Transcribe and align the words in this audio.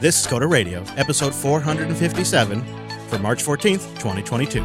This 0.00 0.18
is 0.18 0.26
Coder 0.26 0.50
Radio, 0.50 0.82
episode 0.96 1.34
457 1.34 2.64
for 3.08 3.18
March 3.18 3.44
14th, 3.44 3.86
2022. 3.98 4.62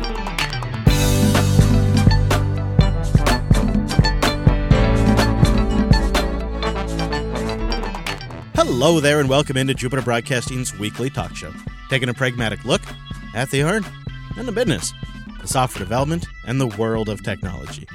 Hello 8.55 9.01
there, 9.01 9.19
and 9.19 9.27
welcome 9.27 9.57
into 9.57 9.73
Jupiter 9.73 10.01
Broadcasting's 10.01 10.79
weekly 10.79 11.09
talk 11.09 11.35
show, 11.35 11.51
taking 11.89 12.07
a 12.07 12.13
pragmatic 12.13 12.63
look 12.63 12.81
at 13.33 13.51
the 13.51 13.61
art 13.61 13.83
and 14.37 14.47
the 14.47 14.53
business, 14.53 14.93
the 15.41 15.49
software 15.49 15.83
development, 15.83 16.25
and 16.47 16.61
the 16.61 16.67
world 16.67 17.09
of 17.09 17.21
technology. 17.23 17.85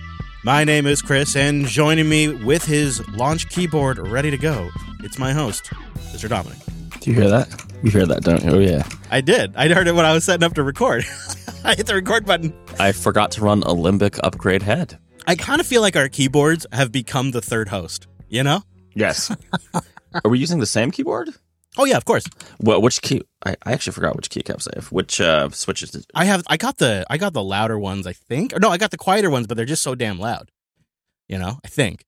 My 0.45 0.65
name 0.65 0.87
is 0.87 1.01
Chris, 1.01 1.35
and 1.37 1.65
joining 1.65 2.07
me 2.07 2.29
with 2.29 2.67
his 2.67 3.09
launch 3.09 3.49
keyboard 3.49 3.99
ready 3.99 4.31
to 4.31 4.37
go, 4.37 4.69
it's 5.03 5.19
my 5.19 5.33
host, 5.33 5.71
Mr. 6.13 6.29
Dominic. 6.29 6.59
Do 7.01 7.11
you 7.11 7.17
hear 7.17 7.31
that? 7.31 7.67
You 7.83 7.91
hear 7.91 8.05
that, 8.07 8.23
don't 8.23 8.45
you? 8.45 8.51
Oh, 8.51 8.59
yeah. 8.59 8.87
I 9.11 9.23
did. 9.23 9.57
I 9.57 9.69
heard 9.69 9.89
it 9.89 9.95
when 9.95 10.05
I 10.05 10.13
was 10.13 10.25
setting 10.25 10.45
up 10.45 10.53
to 10.55 10.63
record. 10.63 11.05
I 11.65 11.75
hit 11.75 11.87
the 11.87 11.95
record 11.95 12.27
button. 12.27 12.53
I 12.79 12.93
forgot 12.93 13.31
to 13.33 13.41
run 13.41 13.63
Alembic 13.63 14.19
upgrade 14.23 14.63
head. 14.63 14.99
I 15.27 15.35
kind 15.35 15.61
of 15.61 15.67
feel 15.67 15.81
like 15.81 15.97
our 15.97 16.09
keyboards 16.11 16.67
have 16.73 16.93
become 16.93 17.31
the 17.31 17.41
third 17.41 17.69
host, 17.69 18.07
you 18.29 18.43
know? 18.43 18.63
Yes. 18.95 19.35
Are 20.25 20.31
we 20.31 20.39
using 20.39 20.61
the 20.61 20.67
same 20.67 20.91
keyboard? 20.91 21.31
Oh, 21.79 21.87
yeah, 21.87 21.97
of 21.97 22.05
course. 22.05 22.25
Well, 22.59 22.83
which 22.83 23.01
key? 23.01 23.23
I, 23.47 23.57
I 23.65 23.73
actually 23.73 23.93
forgot 23.93 24.17
which 24.17 24.29
keycaps 24.29 24.69
I 24.71 24.77
have. 24.77 24.93
Which 24.93 25.21
uh, 25.21 25.49
switches? 25.51 25.93
Did, 25.93 26.05
I 26.15 26.27
have 26.27 26.43
I 26.49 26.57
got 26.57 26.79
the 26.79 27.07
I 27.09 27.17
got 27.17 27.33
the 27.33 27.43
louder 27.43 27.79
ones, 27.79 28.07
I 28.07 28.13
think. 28.13 28.53
Or 28.53 28.59
no, 28.59 28.69
I 28.71 28.77
got 28.77 28.91
the 28.91 28.99
quieter 28.99 29.31
ones, 29.31 29.47
but 29.47 29.57
they're 29.57 29.65
just 29.65 29.83
so 29.83 29.95
damn 29.95 30.19
loud. 30.19 30.51
You 31.29 31.39
know, 31.39 31.61
I 31.65 31.69
think. 31.69 32.05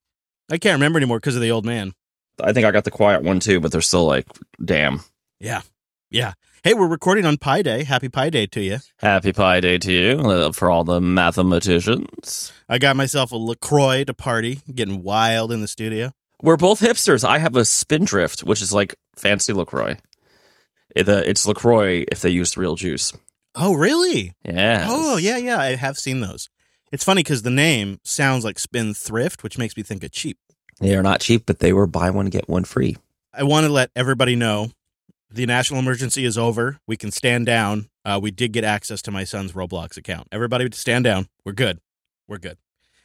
I 0.50 0.58
can't 0.58 0.74
remember 0.74 0.98
anymore 0.98 1.18
because 1.18 1.36
of 1.36 1.42
the 1.42 1.50
old 1.50 1.64
man. 1.64 1.92
I 2.42 2.52
think 2.52 2.66
I 2.66 2.70
got 2.70 2.84
the 2.84 2.90
quiet 2.90 3.22
one 3.22 3.40
too, 3.40 3.60
but 3.60 3.72
they're 3.72 3.80
still 3.80 4.04
like, 4.04 4.26
damn. 4.62 5.00
Yeah. 5.40 5.62
Yeah. 6.10 6.34
Hey, 6.62 6.74
we're 6.74 6.86
recording 6.86 7.24
on 7.26 7.38
Pi 7.38 7.62
Day. 7.62 7.84
Happy 7.84 8.08
Pi 8.08 8.30
Day 8.30 8.46
to 8.46 8.60
you. 8.60 8.78
Happy 8.98 9.32
Pi 9.32 9.60
Day 9.60 9.78
to 9.78 9.92
you 9.92 10.18
uh, 10.18 10.52
for 10.52 10.70
all 10.70 10.84
the 10.84 11.00
mathematicians. 11.00 12.52
I 12.68 12.78
got 12.78 12.96
myself 12.96 13.32
a 13.32 13.36
LaCroix 13.36 14.04
to 14.04 14.14
party, 14.14 14.60
getting 14.72 15.02
wild 15.02 15.50
in 15.50 15.60
the 15.60 15.68
studio. 15.68 16.12
We're 16.40 16.56
both 16.56 16.80
hipsters. 16.80 17.24
I 17.24 17.38
have 17.38 17.56
a 17.56 17.64
Spindrift, 17.64 18.44
which 18.44 18.62
is 18.62 18.72
like 18.72 18.94
fancy 19.16 19.52
LaCroix. 19.52 19.96
It, 20.94 21.08
uh, 21.08 21.22
it's 21.24 21.46
LaCroix 21.46 22.04
if 22.12 22.20
they 22.20 22.30
used 22.30 22.56
real 22.56 22.76
juice. 22.76 23.12
Oh, 23.54 23.74
really? 23.74 24.34
Yeah. 24.44 24.86
Oh, 24.88 25.16
yeah, 25.16 25.36
yeah. 25.38 25.58
I 25.58 25.74
have 25.74 25.98
seen 25.98 26.20
those. 26.20 26.48
It's 26.90 27.04
funny 27.04 27.22
because 27.22 27.42
the 27.42 27.50
name 27.50 28.00
sounds 28.04 28.44
like 28.44 28.58
Spendthrift, 28.58 29.42
which 29.42 29.58
makes 29.58 29.76
me 29.76 29.82
think 29.82 30.04
of 30.04 30.12
cheap. 30.12 30.38
They 30.80 30.94
are 30.94 31.02
not 31.02 31.20
cheap, 31.20 31.44
but 31.46 31.58
they 31.58 31.72
were 31.72 31.86
buy 31.86 32.10
one, 32.10 32.26
get 32.26 32.48
one 32.48 32.64
free. 32.64 32.96
I 33.32 33.44
want 33.44 33.66
to 33.66 33.72
let 33.72 33.90
everybody 33.96 34.36
know 34.36 34.70
the 35.30 35.46
national 35.46 35.80
emergency 35.80 36.24
is 36.24 36.36
over. 36.36 36.78
We 36.86 36.96
can 36.96 37.10
stand 37.10 37.46
down. 37.46 37.88
Uh, 38.04 38.18
we 38.22 38.30
did 38.30 38.52
get 38.52 38.64
access 38.64 39.00
to 39.02 39.10
my 39.10 39.24
son's 39.24 39.52
Roblox 39.52 39.96
account. 39.96 40.28
Everybody 40.30 40.68
stand 40.72 41.04
down. 41.04 41.28
We're 41.44 41.52
good. 41.52 41.78
We're 42.28 42.38
good. 42.38 42.58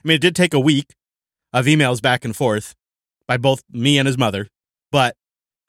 I 0.03 0.07
mean, 0.07 0.15
it 0.15 0.21
did 0.21 0.35
take 0.35 0.53
a 0.53 0.59
week 0.59 0.95
of 1.53 1.65
emails 1.65 2.01
back 2.01 2.25
and 2.25 2.35
forth 2.35 2.75
by 3.27 3.37
both 3.37 3.63
me 3.71 3.97
and 3.97 4.07
his 4.07 4.17
mother, 4.17 4.47
but 4.91 5.15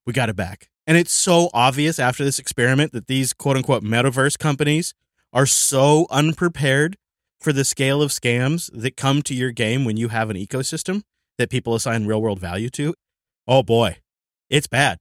we 0.06 0.12
got 0.12 0.28
it 0.28 0.36
back. 0.36 0.68
And 0.86 0.96
it's 0.96 1.12
so 1.12 1.50
obvious 1.52 1.98
after 1.98 2.24
this 2.24 2.38
experiment 2.38 2.92
that 2.92 3.06
these 3.06 3.32
quote 3.32 3.56
unquote 3.56 3.84
metaverse 3.84 4.38
companies 4.38 4.94
are 5.32 5.46
so 5.46 6.06
unprepared 6.10 6.96
for 7.38 7.52
the 7.52 7.64
scale 7.64 8.02
of 8.02 8.10
scams 8.10 8.70
that 8.72 8.96
come 8.96 9.22
to 9.22 9.34
your 9.34 9.52
game 9.52 9.84
when 9.84 9.96
you 9.96 10.08
have 10.08 10.30
an 10.30 10.36
ecosystem 10.36 11.02
that 11.38 11.50
people 11.50 11.74
assign 11.74 12.06
real 12.06 12.20
world 12.20 12.40
value 12.40 12.68
to. 12.70 12.94
Oh 13.46 13.62
boy, 13.62 13.98
it's 14.50 14.66
bad. 14.66 14.98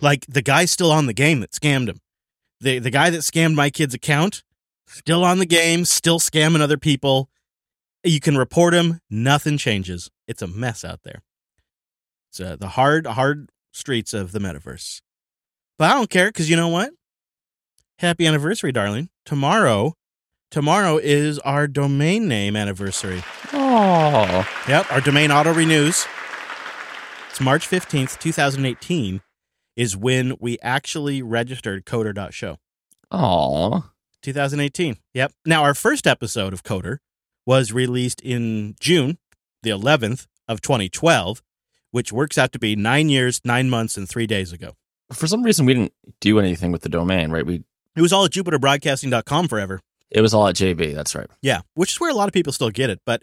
Like 0.00 0.26
the 0.26 0.42
guy's 0.42 0.70
still 0.70 0.92
on 0.92 1.06
the 1.06 1.12
game 1.12 1.40
that 1.40 1.52
scammed 1.52 1.88
him. 1.88 2.00
The 2.60 2.78
the 2.78 2.90
guy 2.90 3.10
that 3.10 3.18
scammed 3.18 3.54
my 3.54 3.70
kid's 3.70 3.94
account, 3.94 4.44
still 4.86 5.24
on 5.24 5.38
the 5.38 5.46
game, 5.46 5.84
still 5.84 6.20
scamming 6.20 6.60
other 6.60 6.78
people. 6.78 7.28
You 8.04 8.20
can 8.20 8.38
report 8.38 8.72
him, 8.72 9.00
nothing 9.10 9.58
changes. 9.58 10.10
It's 10.28 10.42
a 10.42 10.46
mess 10.46 10.84
out 10.84 11.00
there. 11.02 11.22
It's 12.30 12.40
uh, 12.40 12.56
the 12.56 12.68
hard, 12.68 13.06
hard 13.06 13.50
streets 13.72 14.14
of 14.14 14.32
the 14.32 14.38
metaverse. 14.38 15.00
But 15.78 15.90
I 15.90 15.94
don't 15.94 16.10
care 16.10 16.28
because 16.28 16.48
you 16.48 16.56
know 16.56 16.68
what? 16.68 16.90
Happy 17.98 18.26
anniversary, 18.26 18.72
darling. 18.72 19.08
Tomorrow, 19.24 19.94
tomorrow 20.50 20.98
is 20.98 21.38
our 21.40 21.66
domain 21.66 22.28
name 22.28 22.54
anniversary. 22.54 23.22
Oh. 23.52 23.65
Yep, 23.76 24.90
our 24.90 25.02
domain 25.02 25.30
auto 25.30 25.52
renews. 25.52 26.06
It's 27.28 27.40
March 27.42 27.68
15th, 27.68 28.18
2018 28.18 29.20
is 29.76 29.94
when 29.94 30.34
we 30.40 30.58
actually 30.62 31.20
registered 31.20 31.84
coder.show. 31.84 32.56
Oh. 33.10 33.90
2018. 34.22 34.96
Yep. 35.12 35.32
Now 35.44 35.62
our 35.62 35.74
first 35.74 36.06
episode 36.06 36.54
of 36.54 36.62
Coder 36.64 36.98
was 37.44 37.70
released 37.70 38.22
in 38.22 38.76
June, 38.80 39.18
the 39.62 39.68
11th 39.70 40.26
of 40.48 40.62
2012, 40.62 41.42
which 41.90 42.10
works 42.10 42.38
out 42.38 42.52
to 42.52 42.58
be 42.58 42.76
9 42.76 43.10
years, 43.10 43.42
9 43.44 43.68
months 43.68 43.98
and 43.98 44.08
3 44.08 44.26
days 44.26 44.54
ago. 44.54 44.72
For 45.12 45.26
some 45.26 45.42
reason, 45.42 45.66
we 45.66 45.74
didn't 45.74 45.92
do 46.20 46.38
anything 46.38 46.72
with 46.72 46.80
the 46.80 46.88
domain, 46.88 47.30
right? 47.30 47.44
We 47.44 47.62
It 47.94 48.00
was 48.00 48.12
all 48.14 48.24
at 48.24 48.30
jupiterbroadcasting.com 48.30 49.48
forever. 49.48 49.80
it 50.10 50.22
was 50.22 50.32
all 50.32 50.48
at 50.48 50.54
JB. 50.56 50.94
That's 50.94 51.14
right. 51.14 51.28
Yeah, 51.42 51.60
which 51.74 51.92
is 51.92 52.00
where 52.00 52.10
a 52.10 52.14
lot 52.14 52.26
of 52.28 52.32
people 52.32 52.54
still 52.54 52.70
get 52.70 52.88
it, 52.88 53.00
but 53.04 53.22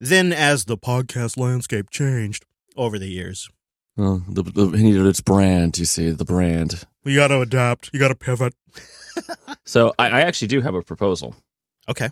then 0.00 0.32
as 0.32 0.64
the 0.66 0.76
podcast 0.78 1.36
landscape 1.36 1.90
changed 1.90 2.44
over 2.76 2.98
the 2.98 3.08
years, 3.08 3.48
Well, 3.96 4.22
the, 4.28 4.42
the, 4.42 4.64
it 4.68 4.80
needed 4.80 5.06
its 5.06 5.20
brand. 5.20 5.78
You 5.78 5.84
see, 5.84 6.10
the 6.10 6.24
brand. 6.24 6.84
you 7.04 7.16
got 7.16 7.28
to 7.28 7.40
adapt, 7.40 7.90
you 7.92 7.98
got 7.98 8.08
to 8.08 8.14
pivot. 8.14 8.54
So 9.64 9.92
I, 9.98 10.08
I 10.08 10.20
actually 10.20 10.48
do 10.48 10.60
have 10.60 10.74
a 10.74 10.82
proposal. 10.82 11.34
Okay. 11.88 12.08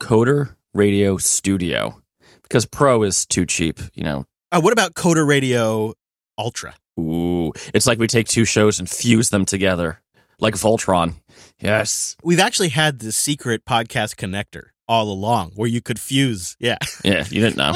Coder 0.00 0.56
Radio 0.74 1.16
Studio, 1.16 2.02
because 2.42 2.66
Pro 2.66 3.02
is 3.04 3.24
too 3.24 3.46
cheap. 3.46 3.78
You 3.94 4.02
know. 4.04 4.26
Uh, 4.50 4.60
what 4.60 4.72
about 4.72 4.94
Coder 4.94 5.26
Radio 5.26 5.94
Ultra? 6.36 6.74
Ooh, 6.98 7.52
it's 7.72 7.86
like 7.86 7.98
we 7.98 8.06
take 8.06 8.26
two 8.28 8.44
shows 8.44 8.78
and 8.78 8.90
fuse 8.90 9.30
them 9.30 9.44
together, 9.44 10.00
like 10.40 10.54
Voltron. 10.54 11.14
Yes. 11.60 12.16
We've 12.22 12.40
actually 12.40 12.68
had 12.70 12.98
the 12.98 13.12
secret 13.12 13.64
podcast 13.64 14.16
connector 14.16 14.70
all 14.88 15.10
along 15.10 15.52
where 15.54 15.68
you 15.68 15.80
could 15.80 15.98
fuse. 15.98 16.56
Yeah. 16.58 16.78
Yeah. 17.04 17.24
You 17.28 17.40
didn't 17.40 17.56
know. 17.56 17.74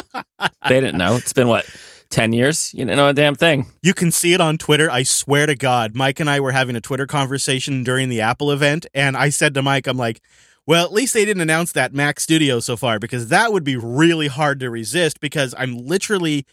they 0.69 0.81
didn't 0.81 0.99
know. 0.99 1.17
It's 1.17 1.33
been 1.33 1.49
what. 1.49 1.67
10 2.11 2.33
years? 2.33 2.73
You 2.73 2.87
didn't 2.87 2.97
know 2.97 3.09
a 3.09 3.13
damn 3.13 3.35
thing. 3.35 3.67
You 3.83 3.93
can 3.93 4.11
see 4.11 4.33
it 4.33 4.41
on 4.41 4.57
Twitter. 4.57 4.91
I 4.91 5.03
swear 5.03 5.47
to 5.47 5.55
God, 5.55 5.95
Mike 5.95 6.21
and 6.21 6.31
I 6.31 6.41
were 6.41 6.53
having 6.53 6.75
a 6.75 6.81
Twitter 6.81 7.07
conversation 7.07 7.85
during 7.85 8.09
the 8.09 8.23
Apple 8.23 8.51
event, 8.51 8.87
and 8.95 9.17
I 9.17 9.29
said 9.29 9.53
to 9.55 9.63
Mike, 9.63 9.87
I'm 9.87 9.99
like, 9.99 10.23
well, 10.67 10.85
at 10.85 10.93
least 10.93 11.15
they 11.15 11.25
didn't 11.25 11.41
announce 11.41 11.73
that 11.73 11.95
Mac 11.95 12.21
Studio 12.21 12.61
so 12.61 12.77
far 12.77 12.99
because 12.99 13.29
that 13.29 13.53
would 13.53 13.65
be 13.65 13.77
really 13.77 14.29
hard 14.29 14.61
to 14.61 14.71
resist 14.71 15.21
because 15.21 15.55
I'm 15.57 15.79
literally 15.87 16.47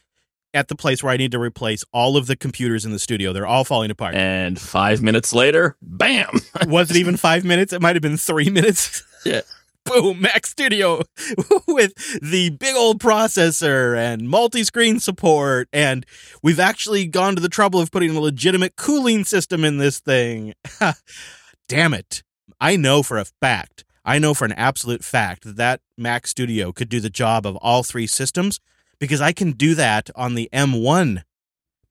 at 0.53 0.69
the 0.69 0.75
place 0.75 1.03
where 1.03 1.11
I 1.11 1.17
need 1.17 1.31
to 1.33 1.39
replace 1.39 1.83
all 1.91 2.15
of 2.15 2.27
the 2.27 2.37
computers 2.37 2.85
in 2.85 2.93
the 2.93 2.99
studio. 2.99 3.33
They're 3.33 3.45
all 3.45 3.65
falling 3.65 3.91
apart. 3.91 4.15
And 4.15 4.57
five 4.57 5.01
minutes 5.01 5.33
later, 5.33 5.75
bam. 5.81 6.39
Was 6.67 6.91
it 6.91 6.95
even 6.95 7.17
five 7.17 7.43
minutes? 7.43 7.73
It 7.73 7.81
might 7.81 7.97
have 7.97 8.01
been 8.01 8.15
three 8.17 8.49
minutes. 8.49 9.03
Yeah. 9.25 9.41
Boom, 9.85 10.21
Mac 10.21 10.47
Studio 10.47 11.01
with 11.67 11.93
the 12.19 12.49
big 12.49 12.75
old 12.75 12.99
processor 12.99 13.95
and 13.95 14.27
multi 14.27 14.63
screen 14.63 14.99
support. 14.99 15.69
And 15.71 16.05
we've 16.41 16.59
actually 16.59 17.05
gone 17.05 17.35
to 17.35 17.41
the 17.41 17.49
trouble 17.49 17.79
of 17.79 17.91
putting 17.91 18.15
a 18.15 18.19
legitimate 18.19 18.75
cooling 18.77 19.23
system 19.23 19.63
in 19.63 19.77
this 19.77 19.99
thing. 19.99 20.53
Damn 21.67 21.93
it. 21.93 22.23
I 22.59 22.75
know 22.77 23.03
for 23.03 23.17
a 23.17 23.25
fact, 23.25 23.85
I 24.03 24.17
know 24.17 24.33
for 24.33 24.45
an 24.45 24.53
absolute 24.53 25.03
fact 25.03 25.43
that 25.43 25.57
that 25.57 25.81
Mac 25.97 26.25
Studio 26.25 26.71
could 26.71 26.89
do 26.89 26.99
the 26.99 27.09
job 27.09 27.45
of 27.45 27.55
all 27.57 27.83
three 27.83 28.07
systems 28.07 28.59
because 28.99 29.21
I 29.21 29.33
can 29.33 29.51
do 29.51 29.75
that 29.75 30.09
on 30.15 30.33
the 30.33 30.49
M1 30.51 31.23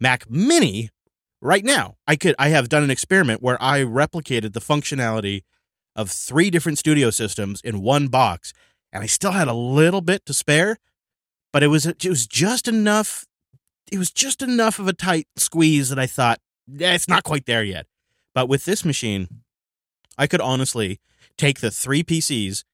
Mac 0.00 0.28
Mini 0.28 0.90
right 1.40 1.64
now. 1.64 1.94
I 2.08 2.16
could 2.16 2.34
I 2.38 2.48
have 2.48 2.68
done 2.68 2.82
an 2.82 2.90
experiment 2.90 3.40
where 3.42 3.60
I 3.62 3.80
replicated 3.80 4.52
the 4.52 4.60
functionality 4.60 5.42
of 5.96 6.10
three 6.10 6.50
different 6.50 6.78
studio 6.78 7.10
systems 7.10 7.60
in 7.62 7.82
one 7.82 8.08
box, 8.08 8.52
and 8.92 9.02
I 9.02 9.06
still 9.06 9.32
had 9.32 9.48
a 9.48 9.54
little 9.54 10.00
bit 10.00 10.26
to 10.26 10.34
spare, 10.34 10.78
but 11.52 11.62
it 11.62 11.68
was 11.68 11.86
it 11.86 12.04
was 12.06 12.26
just 12.26 12.68
enough. 12.68 13.26
It 13.92 13.98
was 13.98 14.10
just 14.10 14.42
enough 14.42 14.78
of 14.78 14.88
a 14.88 14.92
tight 14.92 15.28
squeeze 15.36 15.90
that 15.90 15.98
I 15.98 16.06
thought 16.06 16.40
yeah, 16.66 16.94
it's 16.94 17.08
not 17.08 17.24
quite 17.24 17.46
there 17.46 17.64
yet. 17.64 17.86
But 18.34 18.48
with 18.48 18.64
this 18.64 18.84
machine, 18.84 19.28
I 20.18 20.26
could 20.26 20.40
honestly 20.40 21.00
take 21.36 21.60
the 21.60 21.70
three 21.70 22.02
PCs 22.02 22.64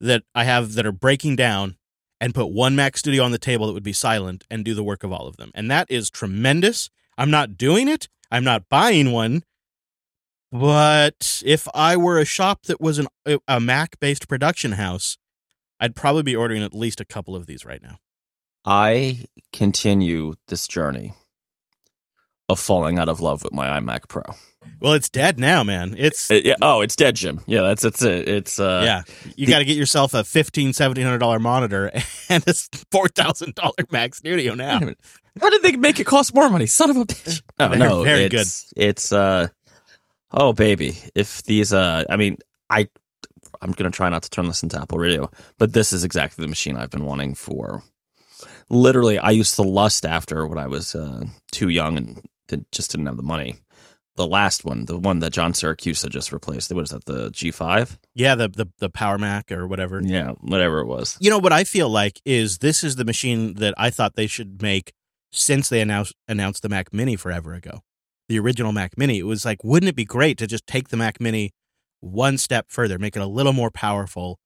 that 0.00 0.22
I 0.34 0.44
have 0.44 0.74
that 0.74 0.86
are 0.86 0.92
breaking 0.92 1.36
down 1.36 1.76
and 2.20 2.34
put 2.34 2.46
one 2.46 2.76
Mac 2.76 2.96
Studio 2.96 3.24
on 3.24 3.32
the 3.32 3.38
table 3.38 3.66
that 3.66 3.72
would 3.72 3.82
be 3.82 3.92
silent 3.92 4.44
and 4.50 4.64
do 4.64 4.74
the 4.74 4.84
work 4.84 5.02
of 5.04 5.12
all 5.12 5.26
of 5.26 5.36
them. 5.36 5.50
And 5.54 5.70
that 5.70 5.90
is 5.90 6.10
tremendous. 6.10 6.88
I'm 7.18 7.30
not 7.30 7.56
doing 7.56 7.88
it. 7.88 8.08
I'm 8.30 8.44
not 8.44 8.68
buying 8.68 9.12
one. 9.12 9.42
But 10.52 11.42
if 11.46 11.66
I 11.74 11.96
were 11.96 12.18
a 12.18 12.24
shop 12.26 12.64
that 12.64 12.80
was 12.80 12.98
an, 12.98 13.08
a 13.48 13.58
Mac 13.58 13.98
based 14.00 14.28
production 14.28 14.72
house, 14.72 15.16
I'd 15.80 15.96
probably 15.96 16.22
be 16.22 16.36
ordering 16.36 16.62
at 16.62 16.74
least 16.74 17.00
a 17.00 17.04
couple 17.06 17.34
of 17.34 17.46
these 17.46 17.64
right 17.64 17.82
now. 17.82 17.96
I 18.64 19.24
continue 19.52 20.34
this 20.48 20.68
journey 20.68 21.14
of 22.48 22.60
falling 22.60 22.98
out 22.98 23.08
of 23.08 23.20
love 23.20 23.42
with 23.42 23.52
my 23.52 23.80
iMac 23.80 24.08
Pro. 24.08 24.22
Well, 24.78 24.92
it's 24.92 25.08
dead 25.08 25.40
now, 25.40 25.64
man. 25.64 25.96
It's 25.98 26.30
It- 26.30 26.44
yeah, 26.44 26.54
oh, 26.62 26.82
it's 26.82 26.94
dead, 26.94 27.16
Jim. 27.16 27.40
Yeah, 27.46 27.62
that's 27.62 27.82
that's 27.82 28.02
it. 28.02 28.28
It's 28.28 28.60
uh, 28.60 28.82
yeah. 28.84 29.02
You 29.36 29.46
got 29.48 29.58
to 29.60 29.64
get 29.64 29.76
yourself 29.76 30.14
a 30.14 30.22
fifteen, 30.22 30.72
seventeen 30.72 31.04
hundred 31.04 31.18
dollar 31.18 31.40
monitor 31.40 31.90
and 32.28 32.46
a 32.46 32.54
four 32.92 33.08
thousand 33.08 33.54
dollar 33.56 33.72
Mac 33.90 34.14
Studio 34.14 34.54
now. 34.54 34.78
How 35.40 35.50
did 35.50 35.62
they 35.62 35.72
make 35.76 35.98
it 35.98 36.04
cost 36.04 36.34
more 36.34 36.48
money? 36.50 36.66
Son 36.66 36.90
of 36.90 36.96
a 36.98 37.04
bitch. 37.06 37.42
No, 37.58 37.68
Very- 37.68 37.78
no, 37.78 38.02
very 38.04 38.24
it's, 38.24 38.72
It's 38.76 39.12
uh, 39.12 39.48
oh 40.32 40.52
baby. 40.52 40.96
If 41.14 41.42
these 41.44 41.72
uh, 41.72 42.04
I 42.08 42.16
mean, 42.16 42.38
I, 42.70 42.88
I'm 43.60 43.72
gonna 43.72 43.90
try 43.90 44.08
not 44.08 44.22
to 44.24 44.30
turn 44.30 44.46
this 44.46 44.62
into 44.62 44.80
Apple 44.80 44.98
Radio, 44.98 45.30
but 45.58 45.72
this 45.72 45.92
is 45.92 46.04
exactly 46.04 46.42
the 46.42 46.48
machine 46.48 46.76
I've 46.76 46.90
been 46.90 47.04
wanting 47.04 47.34
for. 47.34 47.82
Literally, 48.68 49.18
I 49.18 49.30
used 49.30 49.56
to 49.56 49.62
lust 49.62 50.04
after 50.06 50.46
when 50.46 50.58
I 50.58 50.66
was 50.66 50.94
uh, 50.94 51.24
too 51.50 51.68
young 51.68 51.96
and 51.96 52.22
did, 52.48 52.64
just 52.72 52.90
didn't 52.90 53.06
have 53.06 53.16
the 53.16 53.22
money. 53.22 53.56
The 54.16 54.26
last 54.26 54.64
one, 54.64 54.84
the 54.84 54.98
one 54.98 55.20
that 55.20 55.32
John 55.32 55.54
Siracusa 55.54 56.02
had 56.02 56.12
just 56.12 56.32
replaced, 56.32 56.70
what 56.72 56.84
is 56.84 56.90
that? 56.90 57.06
The 57.06 57.30
G5? 57.30 57.96
Yeah, 58.14 58.34
the, 58.34 58.48
the 58.48 58.66
the 58.78 58.90
Power 58.90 59.16
Mac 59.16 59.50
or 59.50 59.66
whatever. 59.66 60.02
Yeah, 60.02 60.32
whatever 60.40 60.80
it 60.80 60.86
was. 60.86 61.16
You 61.18 61.30
know 61.30 61.38
what 61.38 61.52
I 61.52 61.64
feel 61.64 61.88
like 61.88 62.20
is 62.26 62.58
this 62.58 62.84
is 62.84 62.96
the 62.96 63.06
machine 63.06 63.54
that 63.54 63.74
I 63.78 63.88
thought 63.90 64.14
they 64.14 64.26
should 64.26 64.60
make 64.60 64.92
since 65.32 65.70
they 65.70 65.80
announced 65.80 66.14
announced 66.28 66.62
the 66.62 66.68
Mac 66.68 66.92
Mini 66.92 67.16
forever 67.16 67.54
ago. 67.54 67.82
The 68.32 68.38
original 68.38 68.72
Mac 68.72 68.96
Mini. 68.96 69.18
It 69.18 69.26
was 69.26 69.44
like, 69.44 69.62
wouldn't 69.62 69.90
it 69.90 69.94
be 69.94 70.06
great 70.06 70.38
to 70.38 70.46
just 70.46 70.66
take 70.66 70.88
the 70.88 70.96
Mac 70.96 71.20
Mini 71.20 71.52
one 72.00 72.38
step 72.38 72.70
further, 72.70 72.98
make 72.98 73.14
it 73.14 73.20
a 73.20 73.26
little 73.26 73.52
more 73.52 73.70
powerful? 73.70 74.40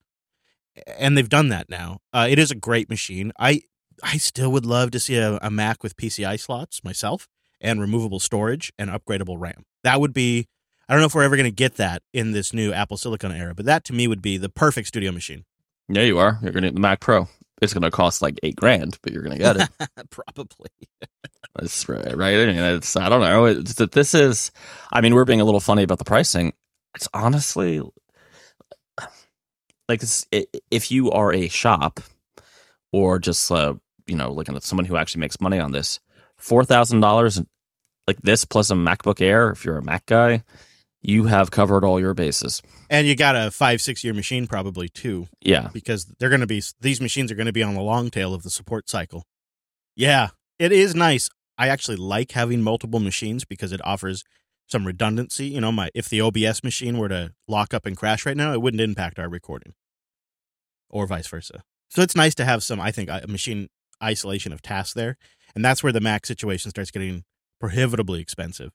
And 0.98 1.16
they've 1.16 1.28
done 1.28 1.50
that 1.50 1.70
now. 1.70 2.00
Uh, 2.12 2.26
it 2.28 2.36
is 2.36 2.50
a 2.50 2.56
great 2.56 2.90
machine. 2.90 3.30
I 3.38 3.60
I 4.02 4.16
still 4.16 4.50
would 4.50 4.66
love 4.66 4.90
to 4.90 4.98
see 4.98 5.14
a, 5.14 5.38
a 5.40 5.52
Mac 5.52 5.84
with 5.84 5.96
PCI 5.96 6.40
slots 6.40 6.82
myself 6.82 7.28
and 7.60 7.80
removable 7.80 8.18
storage 8.18 8.72
and 8.76 8.90
upgradable 8.90 9.36
RAM. 9.38 9.64
That 9.84 10.00
would 10.00 10.12
be. 10.12 10.48
I 10.88 10.92
don't 10.92 11.00
know 11.00 11.06
if 11.06 11.14
we're 11.14 11.22
ever 11.22 11.36
going 11.36 11.44
to 11.48 11.54
get 11.54 11.76
that 11.76 12.02
in 12.12 12.32
this 12.32 12.52
new 12.52 12.72
Apple 12.72 12.96
Silicon 12.96 13.30
era, 13.30 13.54
but 13.54 13.66
that 13.66 13.84
to 13.84 13.92
me 13.92 14.08
would 14.08 14.20
be 14.20 14.36
the 14.36 14.48
perfect 14.48 14.88
studio 14.88 15.12
machine. 15.12 15.44
Yeah, 15.88 16.02
you 16.02 16.18
are. 16.18 16.40
You're 16.42 16.50
gonna 16.50 16.66
get 16.66 16.74
the 16.74 16.80
Mac 16.80 16.98
Pro. 16.98 17.28
It's 17.62 17.72
gonna 17.74 17.90
cost 17.90 18.20
like 18.22 18.38
eight 18.42 18.56
grand, 18.56 18.98
but 19.02 19.12
you're 19.12 19.22
gonna 19.22 19.38
get 19.38 19.56
it. 19.56 19.68
Probably. 20.10 20.68
That's 21.58 21.88
right, 21.88 22.14
right? 22.16 22.34
I 22.40 22.46
mean, 22.46 22.56
it's 22.58 22.96
I 22.96 23.08
don't 23.08 23.20
know. 23.22 23.46
It's 23.46 23.74
this 23.74 24.14
is. 24.14 24.50
I 24.92 25.00
mean, 25.00 25.14
we're 25.14 25.24
being 25.24 25.40
a 25.40 25.44
little 25.44 25.60
funny 25.60 25.82
about 25.82 25.98
the 25.98 26.04
pricing. 26.04 26.52
It's 26.94 27.08
honestly 27.14 27.80
like 29.88 30.00
this. 30.00 30.26
i- 30.34 30.46
If 30.70 30.90
you 30.90 31.10
are 31.12 31.32
a 31.32 31.48
shop 31.48 32.00
or 32.92 33.18
just 33.18 33.50
uh, 33.50 33.74
you 34.06 34.16
know 34.16 34.30
looking 34.32 34.56
at 34.56 34.62
someone 34.62 34.84
who 34.84 34.96
actually 34.96 35.20
makes 35.20 35.40
money 35.40 35.58
on 35.58 35.72
this, 35.72 36.00
four 36.36 36.64
thousand 36.64 37.00
dollars 37.00 37.40
like 38.06 38.20
this 38.22 38.44
plus 38.44 38.70
a 38.70 38.74
MacBook 38.74 39.20
Air. 39.20 39.50
If 39.50 39.64
you're 39.64 39.78
a 39.78 39.82
Mac 39.84 40.06
guy, 40.06 40.44
you 41.06 41.26
have 41.26 41.52
covered 41.52 41.84
all 41.84 42.00
your 42.00 42.14
bases. 42.14 42.60
And 42.90 43.06
you 43.06 43.14
got 43.14 43.36
a 43.36 43.52
five, 43.52 43.80
six 43.80 44.02
year 44.02 44.12
machine 44.12 44.48
probably 44.48 44.88
too, 44.88 45.28
Yeah, 45.40 45.68
because 45.72 46.06
they're 46.18 46.28
going 46.28 46.40
to 46.40 46.48
be, 46.48 46.60
these 46.80 47.00
machines 47.00 47.30
are 47.30 47.36
going 47.36 47.46
to 47.46 47.52
be 47.52 47.62
on 47.62 47.74
the 47.74 47.80
long 47.80 48.10
tail 48.10 48.34
of 48.34 48.42
the 48.42 48.50
support 48.50 48.90
cycle. 48.90 49.22
Yeah, 49.94 50.30
it 50.58 50.72
is 50.72 50.96
nice. 50.96 51.30
I 51.56 51.68
actually 51.68 51.96
like 51.96 52.32
having 52.32 52.60
multiple 52.60 52.98
machines 52.98 53.44
because 53.44 53.70
it 53.70 53.80
offers 53.84 54.24
some 54.66 54.84
redundancy. 54.84 55.46
You 55.46 55.60
know, 55.60 55.70
my 55.70 55.90
if 55.94 56.08
the 56.08 56.20
OBS 56.20 56.64
machine 56.64 56.98
were 56.98 57.08
to 57.08 57.32
lock 57.46 57.72
up 57.72 57.86
and 57.86 57.96
crash 57.96 58.26
right 58.26 58.36
now, 58.36 58.52
it 58.52 58.60
wouldn't 58.60 58.80
impact 58.80 59.20
our 59.20 59.28
recording, 59.28 59.74
or 60.90 61.06
vice 61.06 61.28
versa. 61.28 61.62
So 61.88 62.02
it's 62.02 62.16
nice 62.16 62.34
to 62.34 62.44
have 62.44 62.64
some, 62.64 62.80
I 62.80 62.90
think, 62.90 63.08
uh, 63.08 63.20
machine 63.28 63.68
isolation 64.02 64.52
of 64.52 64.60
tasks 64.60 64.92
there, 64.92 65.16
and 65.54 65.64
that's 65.64 65.84
where 65.84 65.92
the 65.92 66.00
Mac 66.00 66.26
situation 66.26 66.70
starts 66.70 66.90
getting 66.90 67.22
prohibitively 67.60 68.20
expensive. 68.20 68.72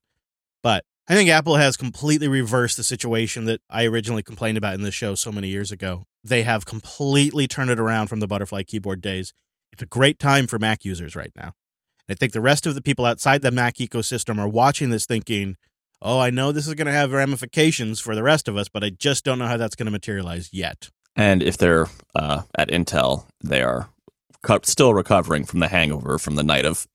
But 0.63 0.85
I 1.07 1.15
think 1.15 1.29
Apple 1.29 1.55
has 1.55 1.77
completely 1.77 2.27
reversed 2.27 2.77
the 2.77 2.83
situation 2.83 3.45
that 3.45 3.61
I 3.69 3.85
originally 3.85 4.23
complained 4.23 4.57
about 4.57 4.75
in 4.75 4.83
this 4.83 4.93
show 4.93 5.15
so 5.15 5.31
many 5.31 5.47
years 5.47 5.71
ago. 5.71 6.05
They 6.23 6.43
have 6.43 6.65
completely 6.65 7.47
turned 7.47 7.71
it 7.71 7.79
around 7.79 8.07
from 8.07 8.19
the 8.19 8.27
butterfly 8.27 8.63
keyboard 8.63 9.01
days. 9.01 9.33
It's 9.73 9.81
a 9.81 9.87
great 9.87 10.19
time 10.19 10.47
for 10.47 10.59
Mac 10.59 10.85
users 10.85 11.15
right 11.15 11.31
now. 11.35 11.53
And 12.07 12.11
I 12.11 12.13
think 12.15 12.33
the 12.33 12.41
rest 12.41 12.65
of 12.65 12.75
the 12.75 12.81
people 12.81 13.05
outside 13.05 13.41
the 13.41 13.51
Mac 13.51 13.75
ecosystem 13.75 14.39
are 14.39 14.47
watching 14.47 14.89
this 14.89 15.05
thinking, 15.05 15.57
oh, 16.01 16.19
I 16.19 16.29
know 16.29 16.51
this 16.51 16.67
is 16.67 16.75
going 16.75 16.87
to 16.87 16.93
have 16.93 17.11
ramifications 17.11 17.99
for 17.99 18.15
the 18.15 18.23
rest 18.23 18.47
of 18.47 18.55
us, 18.55 18.69
but 18.69 18.83
I 18.83 18.89
just 18.89 19.25
don't 19.25 19.39
know 19.39 19.47
how 19.47 19.57
that's 19.57 19.75
going 19.75 19.85
to 19.85 19.91
materialize 19.91 20.49
yet. 20.53 20.89
and 21.15 21.43
if 21.43 21.57
they're 21.57 21.87
uh, 22.15 22.43
at 22.55 22.69
Intel, 22.69 23.25
they 23.43 23.61
are 23.61 23.89
still 24.63 24.93
recovering 24.93 25.45
from 25.45 25.59
the 25.59 25.67
hangover 25.67 26.17
from 26.17 26.35
the 26.35 26.43
night 26.43 26.65
of 26.65 26.87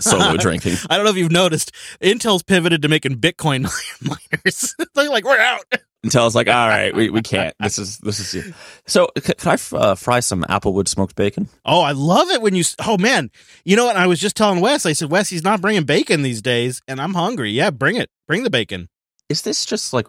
solo 0.00 0.36
drinking. 0.38 0.76
I 0.90 0.96
don't 0.96 1.04
know 1.04 1.10
if 1.10 1.16
you've 1.16 1.32
noticed, 1.32 1.72
Intel's 2.00 2.42
pivoted 2.42 2.82
to 2.82 2.88
making 2.88 3.16
Bitcoin 3.16 3.62
miners. 4.02 4.74
They're 4.94 5.08
like, 5.10 5.24
we're 5.24 5.38
out. 5.38 5.64
Intel's 6.04 6.34
like, 6.36 6.46
all 6.48 6.68
right, 6.68 6.94
we, 6.94 7.10
we 7.10 7.20
can't. 7.20 7.54
This 7.58 7.78
is 7.78 7.98
this 7.98 8.34
is 8.34 8.54
so. 8.86 9.08
c- 9.18 9.34
Can 9.34 9.50
I 9.50 9.54
f- 9.54 9.74
uh, 9.74 9.94
fry 9.96 10.20
some 10.20 10.44
applewood 10.44 10.86
smoked 10.86 11.16
bacon? 11.16 11.48
Oh, 11.64 11.80
I 11.80 11.92
love 11.92 12.28
it 12.30 12.40
when 12.42 12.54
you. 12.54 12.62
Oh 12.86 12.96
man, 12.96 13.30
you 13.64 13.74
know 13.74 13.86
what? 13.86 13.96
I 13.96 14.06
was 14.06 14.20
just 14.20 14.36
telling 14.36 14.60
Wes. 14.60 14.86
I 14.86 14.92
said, 14.92 15.10
Wes, 15.10 15.28
he's 15.30 15.42
not 15.42 15.60
bringing 15.60 15.82
bacon 15.82 16.22
these 16.22 16.40
days, 16.42 16.80
and 16.86 17.00
I'm 17.00 17.14
hungry. 17.14 17.50
Yeah, 17.50 17.70
bring 17.70 17.96
it. 17.96 18.08
Bring 18.28 18.44
the 18.44 18.50
bacon. 18.50 18.88
Is 19.28 19.42
this 19.42 19.64
just 19.66 19.92
like 19.92 20.06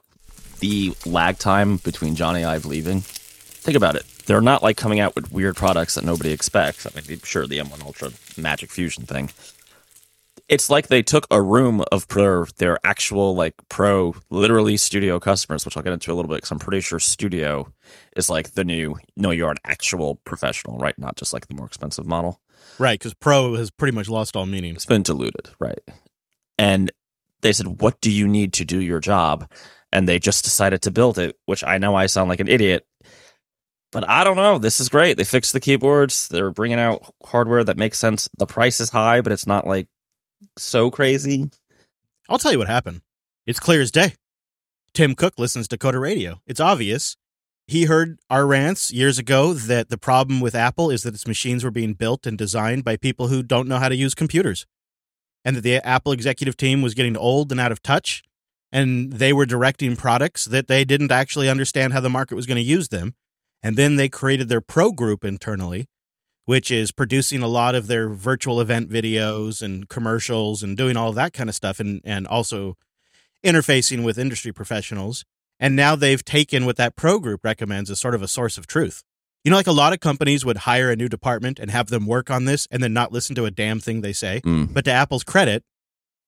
the 0.59 0.93
lag 1.07 1.39
time 1.39 1.77
between 1.77 2.15
Jony 2.15 2.45
Ive 2.45 2.65
leaving? 2.65 3.01
Think 3.01 3.75
about 3.75 3.95
it. 3.95 4.05
They're 4.27 4.41
not 4.41 4.61
like 4.61 4.75
coming 4.75 4.99
out 4.99 5.15
with 5.15 5.31
weird 5.31 5.55
products 5.55 5.95
that 5.95 6.03
nobody 6.03 6.31
expects. 6.31 6.85
I 6.85 7.01
mean, 7.07 7.19
sure, 7.23 7.47
the 7.47 7.59
M1 7.59 7.83
Ultra 7.83 8.11
Magic 8.37 8.69
Fusion 8.69 9.05
thing. 9.05 9.31
It's 10.49 10.69
like 10.69 10.87
they 10.87 11.01
took 11.01 11.27
a 11.31 11.41
room 11.41 11.83
of 11.91 12.07
pro, 12.09 12.45
their 12.57 12.77
actual 12.83 13.35
like 13.35 13.55
pro, 13.69 14.15
literally 14.29 14.75
studio 14.77 15.19
customers, 15.19 15.65
which 15.65 15.75
I'll 15.75 15.83
get 15.83 15.93
into 15.93 16.11
a 16.11 16.15
little 16.15 16.29
bit 16.29 16.37
because 16.37 16.51
I'm 16.51 16.59
pretty 16.59 16.81
sure 16.81 16.99
studio 16.99 17.71
is 18.15 18.29
like 18.29 18.51
the 18.51 18.65
new. 18.65 18.97
No, 19.15 19.31
you're 19.31 19.51
an 19.51 19.57
actual 19.63 20.15
professional, 20.15 20.77
right? 20.77 20.97
Not 20.99 21.15
just 21.15 21.33
like 21.33 21.47
the 21.47 21.55
more 21.55 21.65
expensive 21.65 22.05
model. 22.05 22.41
Right, 22.79 22.99
because 22.99 23.13
pro 23.13 23.55
has 23.55 23.71
pretty 23.71 23.95
much 23.95 24.09
lost 24.09 24.35
all 24.35 24.45
meaning. 24.45 24.75
It's 24.75 24.85
been 24.85 25.03
diluted, 25.03 25.49
right? 25.59 25.79
And 26.57 26.91
they 27.41 27.53
said, 27.53 27.81
"What 27.81 28.01
do 28.01 28.11
you 28.11 28.27
need 28.27 28.53
to 28.53 28.65
do 28.65 28.81
your 28.81 28.99
job?" 28.99 29.49
And 29.91 30.07
they 30.07 30.19
just 30.19 30.43
decided 30.43 30.81
to 30.81 30.91
build 30.91 31.17
it, 31.17 31.37
which 31.45 31.63
I 31.63 31.77
know 31.77 31.95
I 31.95 32.07
sound 32.07 32.29
like 32.29 32.41
an 32.41 32.49
idiot, 32.49 32.85
but 33.97 34.07
I 34.07 34.23
don't 34.23 34.35
know. 34.35 34.59
This 34.59 34.79
is 34.79 34.89
great. 34.89 35.17
They 35.17 35.23
fixed 35.23 35.53
the 35.53 35.59
keyboards. 35.59 36.27
They're 36.27 36.51
bringing 36.51 36.77
out 36.77 37.15
hardware 37.25 37.63
that 37.63 37.77
makes 37.77 37.97
sense. 37.97 38.29
The 38.37 38.45
price 38.45 38.79
is 38.79 38.91
high, 38.91 39.21
but 39.21 39.31
it's 39.31 39.47
not 39.47 39.65
like 39.65 39.87
so 40.55 40.91
crazy. 40.91 41.49
I'll 42.29 42.37
tell 42.37 42.51
you 42.51 42.59
what 42.59 42.67
happened. 42.67 43.01
It's 43.47 43.59
clear 43.59 43.81
as 43.81 43.89
day. 43.89 44.13
Tim 44.93 45.15
Cook 45.15 45.39
listens 45.39 45.67
to 45.69 45.79
Coder 45.79 45.99
Radio. 45.99 46.41
It's 46.45 46.59
obvious. 46.59 47.17
He 47.65 47.85
heard 47.85 48.19
our 48.29 48.45
rants 48.45 48.93
years 48.93 49.17
ago 49.17 49.53
that 49.53 49.89
the 49.89 49.97
problem 49.97 50.41
with 50.41 50.53
Apple 50.53 50.91
is 50.91 51.01
that 51.01 51.15
its 51.15 51.25
machines 51.25 51.63
were 51.63 51.71
being 51.71 51.95
built 51.95 52.27
and 52.27 52.37
designed 52.37 52.83
by 52.83 52.97
people 52.97 53.29
who 53.29 53.41
don't 53.41 53.67
know 53.67 53.79
how 53.79 53.89
to 53.89 53.95
use 53.95 54.13
computers. 54.13 54.67
And 55.43 55.55
that 55.55 55.61
the 55.61 55.77
Apple 55.77 56.11
executive 56.11 56.55
team 56.55 56.83
was 56.83 56.93
getting 56.93 57.17
old 57.17 57.51
and 57.51 57.59
out 57.59 57.71
of 57.71 57.81
touch. 57.81 58.21
And 58.71 59.13
they 59.13 59.33
were 59.33 59.47
directing 59.47 59.95
products 59.95 60.45
that 60.45 60.67
they 60.67 60.85
didn't 60.85 61.11
actually 61.11 61.49
understand 61.49 61.93
how 61.93 61.99
the 61.99 62.11
market 62.11 62.35
was 62.35 62.45
going 62.45 62.57
to 62.57 62.61
use 62.61 62.89
them. 62.89 63.15
And 63.63 63.75
then 63.75 63.95
they 63.95 64.09
created 64.09 64.49
their 64.49 64.61
pro 64.61 64.91
group 64.91 65.25
internally, 65.25 65.87
which 66.45 66.71
is 66.71 66.91
producing 66.91 67.41
a 67.41 67.47
lot 67.47 67.75
of 67.75 67.87
their 67.87 68.09
virtual 68.09 68.61
event 68.61 68.89
videos 68.89 69.61
and 69.61 69.89
commercials 69.89 70.63
and 70.63 70.77
doing 70.77 70.95
all 70.95 71.11
that 71.13 71.33
kind 71.33 71.49
of 71.49 71.55
stuff 71.55 71.79
and, 71.79 72.01
and 72.03 72.27
also 72.27 72.75
interfacing 73.45 74.03
with 74.03 74.17
industry 74.17 74.51
professionals. 74.51 75.25
And 75.59 75.75
now 75.75 75.95
they've 75.95 76.23
taken 76.23 76.65
what 76.65 76.77
that 76.77 76.95
pro 76.95 77.19
group 77.19 77.43
recommends 77.43 77.89
as 77.89 77.99
sort 77.99 78.15
of 78.15 78.21
a 78.21 78.27
source 78.27 78.57
of 78.57 78.67
truth. 78.67 79.03
You 79.43 79.51
know, 79.51 79.57
like 79.57 79.67
a 79.67 79.71
lot 79.71 79.93
of 79.93 79.99
companies 79.99 80.43
would 80.45 80.57
hire 80.57 80.91
a 80.91 80.95
new 80.95 81.07
department 81.07 81.57
and 81.57 81.71
have 81.71 81.87
them 81.87 82.05
work 82.05 82.29
on 82.29 82.45
this 82.45 82.67
and 82.69 82.83
then 82.83 82.93
not 82.93 83.11
listen 83.11 83.35
to 83.35 83.45
a 83.45 83.51
damn 83.51 83.79
thing 83.79 84.01
they 84.01 84.13
say. 84.13 84.41
Mm. 84.43 84.73
But 84.73 84.85
to 84.85 84.91
Apple's 84.91 85.23
credit, 85.23 85.63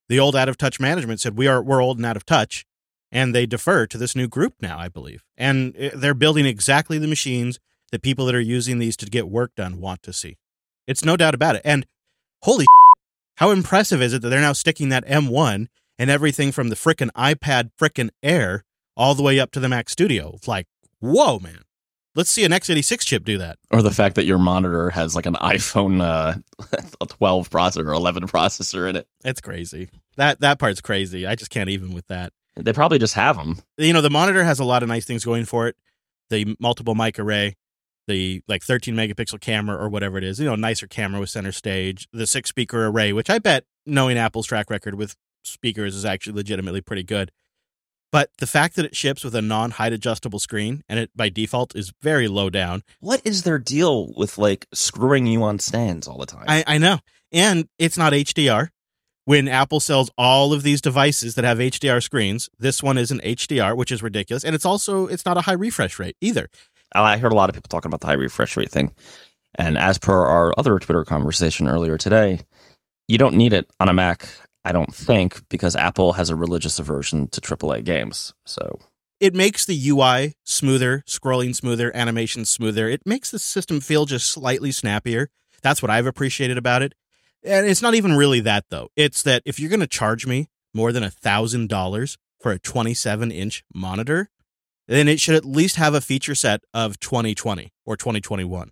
the 0.08 0.20
old 0.20 0.36
out 0.36 0.50
of 0.50 0.58
touch 0.58 0.80
management 0.80 1.20
said 1.20 1.38
we 1.38 1.48
are 1.48 1.62
we're 1.62 1.82
old 1.82 1.98
and 1.98 2.06
out 2.06 2.16
of 2.18 2.26
touch, 2.26 2.66
and 3.12 3.34
they 3.34 3.46
defer 3.46 3.88
to 3.88 3.98
this 3.98 4.16
new 4.16 4.28
group 4.28 4.56
now, 4.62 4.78
I 4.78 4.88
believe. 4.88 5.24
And 5.38 5.76
uh, 5.76 5.90
they're 5.96 6.14
building 6.14 6.46
exactly 6.46 6.98
the 6.98 7.08
machines 7.08 7.60
that 7.92 8.02
people 8.02 8.26
that 8.26 8.36
are 8.36 8.40
using 8.40 8.80
these 8.80 8.96
to 8.98 9.06
get 9.06 9.30
work 9.30 9.56
done 9.56 9.80
want 9.80 10.04
to 10.04 10.14
see. 10.14 10.38
It's 10.88 11.06
no 11.06 11.18
doubt 11.18 11.34
about 11.34 11.56
it. 11.56 11.62
And 11.66 11.86
holy, 12.44 12.66
how 13.38 13.52
impressive 13.52 14.02
is 14.02 14.14
it 14.14 14.22
that 14.22 14.30
they're 14.30 14.42
now 14.42 14.54
sticking 14.54 14.90
that 14.90 15.06
M1 15.08 15.68
and 15.98 16.10
everything 16.10 16.52
from 16.52 16.70
the 16.70 16.76
frickin' 16.76 17.12
iPad 17.12 17.72
frickin' 17.80 18.10
Air 18.22 18.64
all 18.96 19.16
the 19.16 19.24
way 19.24 19.40
up 19.40 19.52
to 19.52 19.60
the 19.60 19.70
Mac 19.70 19.90
Studio? 19.90 20.34
It's 20.36 20.48
like, 20.48 20.68
whoa, 21.00 21.40
man. 21.40 21.64
Let's 22.16 22.32
see 22.32 22.44
an 22.44 22.52
x86 22.52 23.02
chip 23.02 23.24
do 23.24 23.38
that. 23.38 23.58
Or 23.72 23.82
the 23.82 23.92
fact 23.92 24.16
that 24.16 24.26
your 24.26 24.40
monitor 24.40 24.90
has 24.90 25.16
like 25.16 25.26
an 25.26 25.36
iPhone 25.36 26.02
uh, 26.02 26.36
12 27.08 27.50
processor 27.50 27.86
or 27.86 27.94
11 27.94 28.28
processor 28.28 28.90
in 28.90 28.96
it. 28.96 29.08
It's 29.24 29.42
crazy. 29.42 29.90
That 30.18 30.42
that 30.42 30.60
part's 30.60 30.82
crazy. 30.82 31.26
I 31.28 31.36
just 31.36 31.52
can't 31.52 31.70
even 31.70 31.94
with 31.94 32.08
that. 32.08 32.34
They 32.56 32.74
probably 32.74 33.00
just 33.00 33.14
have 33.14 33.38
them. 33.38 33.60
you 33.78 33.94
know 33.94 34.02
the 34.02 34.10
monitor 34.10 34.44
has 34.44 34.60
a 34.60 34.66
lot 34.66 34.84
of 34.84 34.90
nice 34.90 35.06
things 35.06 35.24
going 35.26 35.46
for 35.46 35.68
it 35.68 35.76
the 36.30 36.56
multiple 36.60 36.96
mic 36.96 37.18
array 37.20 37.56
the 38.08 38.42
like 38.48 38.64
13 38.64 38.96
megapixel 38.96 39.40
camera 39.40 39.78
or 39.78 39.88
whatever 39.90 40.18
it 40.18 40.24
is 40.24 40.40
you 40.40 40.46
know 40.46 40.56
nicer 40.56 40.88
camera 40.88 41.20
with 41.20 41.30
center 41.30 41.52
stage 41.52 42.08
the 42.12 42.28
six 42.28 42.50
speaker 42.50 42.88
array 42.88 43.14
which 43.14 43.30
i 43.30 43.40
bet 43.40 43.66
knowing 43.86 44.18
apple's 44.18 44.48
track 44.48 44.70
record 44.70 44.96
with 44.96 45.16
speakers 45.44 45.96
is 45.96 46.06
actually 46.06 46.34
legitimately 46.34 46.82
pretty 46.82 47.04
good. 47.04 47.32
But 48.12 48.32
the 48.40 48.48
fact 48.48 48.76
that 48.76 48.86
it 48.86 48.96
ships 48.96 49.24
with 49.24 49.36
a 49.36 49.42
non 49.42 49.72
height 49.72 49.94
adjustable 49.94 50.40
screen 50.40 50.84
and 50.90 51.00
it 51.00 51.12
by 51.16 51.30
default 51.30 51.76
is 51.76 51.94
very 52.02 52.28
low 52.28 52.50
down. 52.50 52.84
What 53.00 53.22
is 53.24 53.44
their 53.44 53.60
deal 53.60 54.12
with 54.18 54.38
like 54.38 54.66
screwing 54.74 55.28
you 55.28 55.44
on 55.44 55.60
stands 55.60 56.08
all 56.08 56.18
the 56.18 56.26
time? 56.26 56.46
I, 56.48 56.64
I 56.66 56.78
know. 56.80 57.00
And 57.32 57.68
it's 57.78 57.98
not 57.98 58.14
HDR. 58.14 58.70
When 59.30 59.48
Apple 59.48 59.80
sells 59.80 60.10
all 60.18 60.54
of 60.54 60.64
these 60.64 60.82
devices 60.82 61.36
that 61.36 61.46
have 61.46 61.60
HDR 61.60 62.02
screens, 62.02 62.50
this 62.58 62.82
one 62.82 62.98
isn't 62.98 63.22
HDR, 63.22 63.78
which 63.78 63.92
is 63.92 64.02
ridiculous. 64.02 64.44
And 64.44 64.56
it's 64.56 64.66
also 64.66 65.06
it's 65.06 65.24
not 65.24 65.38
a 65.38 65.42
high 65.42 65.54
refresh 65.54 66.00
rate 66.00 66.16
either. 66.20 66.50
Oh, 66.96 67.04
I 67.04 67.18
heard 67.18 67.32
a 67.32 67.36
lot 67.36 67.48
of 67.48 67.54
people 67.54 67.68
talking 67.70 67.90
about 67.90 68.02
the 68.02 68.08
high 68.08 68.14
refresh 68.14 68.58
rate 68.58 68.72
thing. 68.72 68.92
And 69.54 69.78
as 69.78 70.00
per 70.00 70.26
our 70.26 70.52
other 70.58 70.80
Twitter 70.80 71.06
conversation 71.06 71.68
earlier 71.68 71.96
today, 71.96 72.40
you 73.08 73.20
don't 73.20 73.36
need 73.36 73.54
it 73.54 73.70
on 73.80 73.88
a 73.88 73.94
Mac 73.94 74.28
I 74.66 74.72
don't 74.72 74.96
think, 74.96 75.48
because 75.48 75.76
Apple 75.76 76.14
has 76.14 76.32
a 76.32 76.36
religious 76.36 76.80
aversion 76.80 77.28
to 77.28 77.40
AAA 77.40 77.84
games. 77.84 78.34
So 78.48 78.80
it 79.20 79.36
makes 79.36 79.64
the 79.64 79.90
UI 79.90 80.34
smoother, 80.44 81.04
scrolling 81.08 81.56
smoother, 81.56 81.96
animation 81.96 82.46
smoother. 82.46 82.90
It 82.90 83.06
makes 83.06 83.30
the 83.30 83.38
system 83.38 83.80
feel 83.80 84.08
just 84.08 84.32
slightly 84.32 84.72
snappier. 84.72 85.30
That's 85.62 85.84
what 85.84 85.92
I've 85.92 86.08
appreciated 86.08 86.58
about 86.58 86.82
it. 86.82 86.96
And 87.44 87.66
it's 87.66 87.82
not 87.82 87.96
even 87.96 88.16
really 88.16 88.40
that 88.42 88.66
though. 88.70 88.90
It's 88.96 89.24
that 89.24 89.42
if 89.46 89.60
you're 89.60 89.70
going 89.70 89.80
to 89.80 89.88
charge 89.88 90.28
me 90.28 90.50
more 90.74 90.92
than 90.92 91.04
a 91.04 91.10
thousand 91.10 91.70
dollars 91.70 92.18
for 92.40 92.52
a 92.52 92.60
27 92.60 93.32
inch 93.32 93.64
monitor, 93.74 94.30
then 94.88 95.08
it 95.08 95.20
should 95.20 95.36
at 95.36 95.46
least 95.46 95.76
have 95.76 95.94
a 95.94 96.02
feature 96.02 96.36
set 96.36 96.62
of 96.74 97.00
2020 97.00 97.72
or 97.86 97.96
2021. 97.96 98.72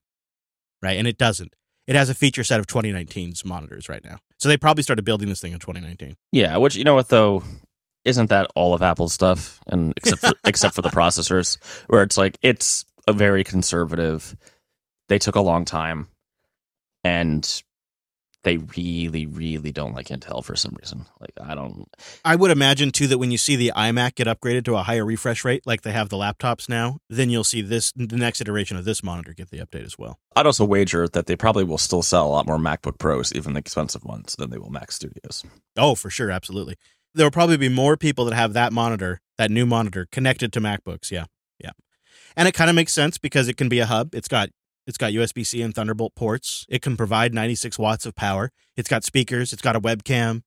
Right. 0.81 0.97
And 0.97 1.07
it 1.07 1.17
doesn't. 1.17 1.55
It 1.87 1.95
has 1.95 2.09
a 2.09 2.13
feature 2.13 2.43
set 2.43 2.59
of 2.59 2.67
2019's 2.67 3.45
monitors 3.45 3.87
right 3.87 4.03
now. 4.03 4.19
So 4.39 4.49
they 4.49 4.57
probably 4.57 4.83
started 4.83 5.05
building 5.05 5.29
this 5.29 5.39
thing 5.39 5.53
in 5.53 5.59
2019. 5.59 6.15
Yeah, 6.31 6.57
which 6.57 6.75
you 6.75 6.83
know 6.83 6.95
what 6.95 7.07
though, 7.07 7.43
isn't 8.03 8.29
that 8.29 8.47
all 8.55 8.73
of 8.73 8.81
Apple's 8.81 9.13
stuff? 9.13 9.59
And 9.67 9.93
except 9.97 10.21
for, 10.21 10.33
except 10.45 10.75
for 10.75 10.81
the 10.81 10.89
processors, 10.89 11.57
where 11.87 12.03
it's 12.03 12.17
like 12.17 12.37
it's 12.41 12.85
a 13.07 13.13
very 13.13 13.43
conservative. 13.43 14.35
They 15.07 15.17
took 15.17 15.35
a 15.35 15.41
long 15.41 15.63
time, 15.63 16.07
and 17.05 17.63
they 18.47 18.57
really, 18.77 19.25
really 19.25 19.73
don't 19.73 19.93
like 19.93 20.07
Intel 20.07 20.41
for 20.41 20.55
some 20.55 20.73
reason. 20.79 21.05
Like 21.19 21.33
I 21.41 21.53
don't. 21.53 21.85
I 22.23 22.37
would 22.37 22.49
imagine 22.49 22.91
too 22.91 23.05
that 23.07 23.17
when 23.17 23.29
you 23.29 23.37
see 23.37 23.57
the 23.57 23.73
iMac 23.75 24.15
get 24.15 24.27
upgraded 24.27 24.63
to 24.65 24.77
a 24.77 24.83
higher 24.83 25.03
refresh 25.03 25.43
rate, 25.43 25.67
like 25.67 25.81
they 25.81 25.91
have 25.91 26.07
the 26.07 26.15
laptops 26.15 26.69
now, 26.69 26.99
then 27.09 27.29
you'll 27.29 27.43
see 27.43 27.61
this 27.61 27.91
the 27.91 28.15
next 28.15 28.39
iteration 28.39 28.77
of 28.77 28.85
this 28.85 29.03
monitor 29.03 29.33
get 29.33 29.49
the 29.49 29.57
update 29.57 29.83
as 29.83 29.99
well. 29.99 30.17
I'd 30.33 30.45
also 30.45 30.63
wager 30.63 31.09
that 31.09 31.25
they 31.25 31.35
probably 31.35 31.65
will 31.65 31.77
still 31.77 32.01
sell 32.01 32.25
a 32.25 32.29
lot 32.29 32.47
more 32.47 32.57
MacBook 32.57 32.97
Pros, 32.97 33.33
even 33.33 33.51
the 33.51 33.59
expensive 33.59 34.05
ones, 34.05 34.33
than 34.37 34.49
they 34.49 34.57
will 34.57 34.69
Mac 34.69 34.93
Studios. 34.93 35.43
Oh, 35.75 35.93
for 35.93 36.09
sure, 36.09 36.31
absolutely. 36.31 36.77
There 37.13 37.25
will 37.25 37.31
probably 37.31 37.57
be 37.57 37.67
more 37.67 37.97
people 37.97 38.23
that 38.25 38.35
have 38.35 38.53
that 38.53 38.71
monitor, 38.71 39.19
that 39.37 39.51
new 39.51 39.65
monitor, 39.65 40.07
connected 40.09 40.53
to 40.53 40.61
MacBooks. 40.61 41.11
Yeah, 41.11 41.25
yeah, 41.59 41.71
and 42.37 42.47
it 42.47 42.53
kind 42.53 42.69
of 42.69 42.77
makes 42.77 42.93
sense 42.93 43.17
because 43.17 43.49
it 43.49 43.57
can 43.57 43.67
be 43.67 43.79
a 43.79 43.85
hub. 43.85 44.15
It's 44.15 44.29
got 44.29 44.51
it's 44.87 44.97
got 44.97 45.11
USB 45.11 45.45
C 45.45 45.61
and 45.61 45.75
Thunderbolt 45.75 46.15
ports. 46.15 46.65
It 46.69 46.81
can 46.81 46.95
provide 46.95 47.33
96 47.33 47.77
watts 47.77 48.05
of 48.05 48.15
power. 48.15 48.51
It's 48.77 48.89
got 48.89 49.03
speakers. 49.03 49.51
It's 49.51 49.61
got 49.61 49.75
a 49.75 49.81
webcam. 49.81 50.43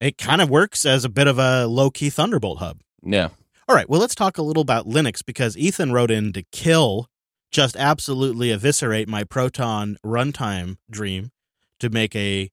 It 0.00 0.18
kind 0.18 0.40
of 0.40 0.50
works 0.50 0.84
as 0.84 1.04
a 1.04 1.08
bit 1.08 1.28
of 1.28 1.38
a 1.38 1.66
low 1.66 1.90
key 1.90 2.10
Thunderbolt 2.10 2.58
hub. 2.58 2.80
Yeah. 3.02 3.28
All 3.68 3.76
right. 3.76 3.88
Well, 3.88 4.00
let's 4.00 4.14
talk 4.14 4.38
a 4.38 4.42
little 4.42 4.62
about 4.62 4.88
Linux 4.88 5.24
because 5.24 5.56
Ethan 5.56 5.92
wrote 5.92 6.10
in 6.10 6.32
to 6.32 6.42
kill, 6.50 7.06
just 7.50 7.76
absolutely 7.76 8.50
eviscerate 8.50 9.08
my 9.08 9.24
Proton 9.24 9.98
runtime 10.04 10.78
dream 10.90 11.30
to 11.78 11.90
make 11.90 12.16
a 12.16 12.50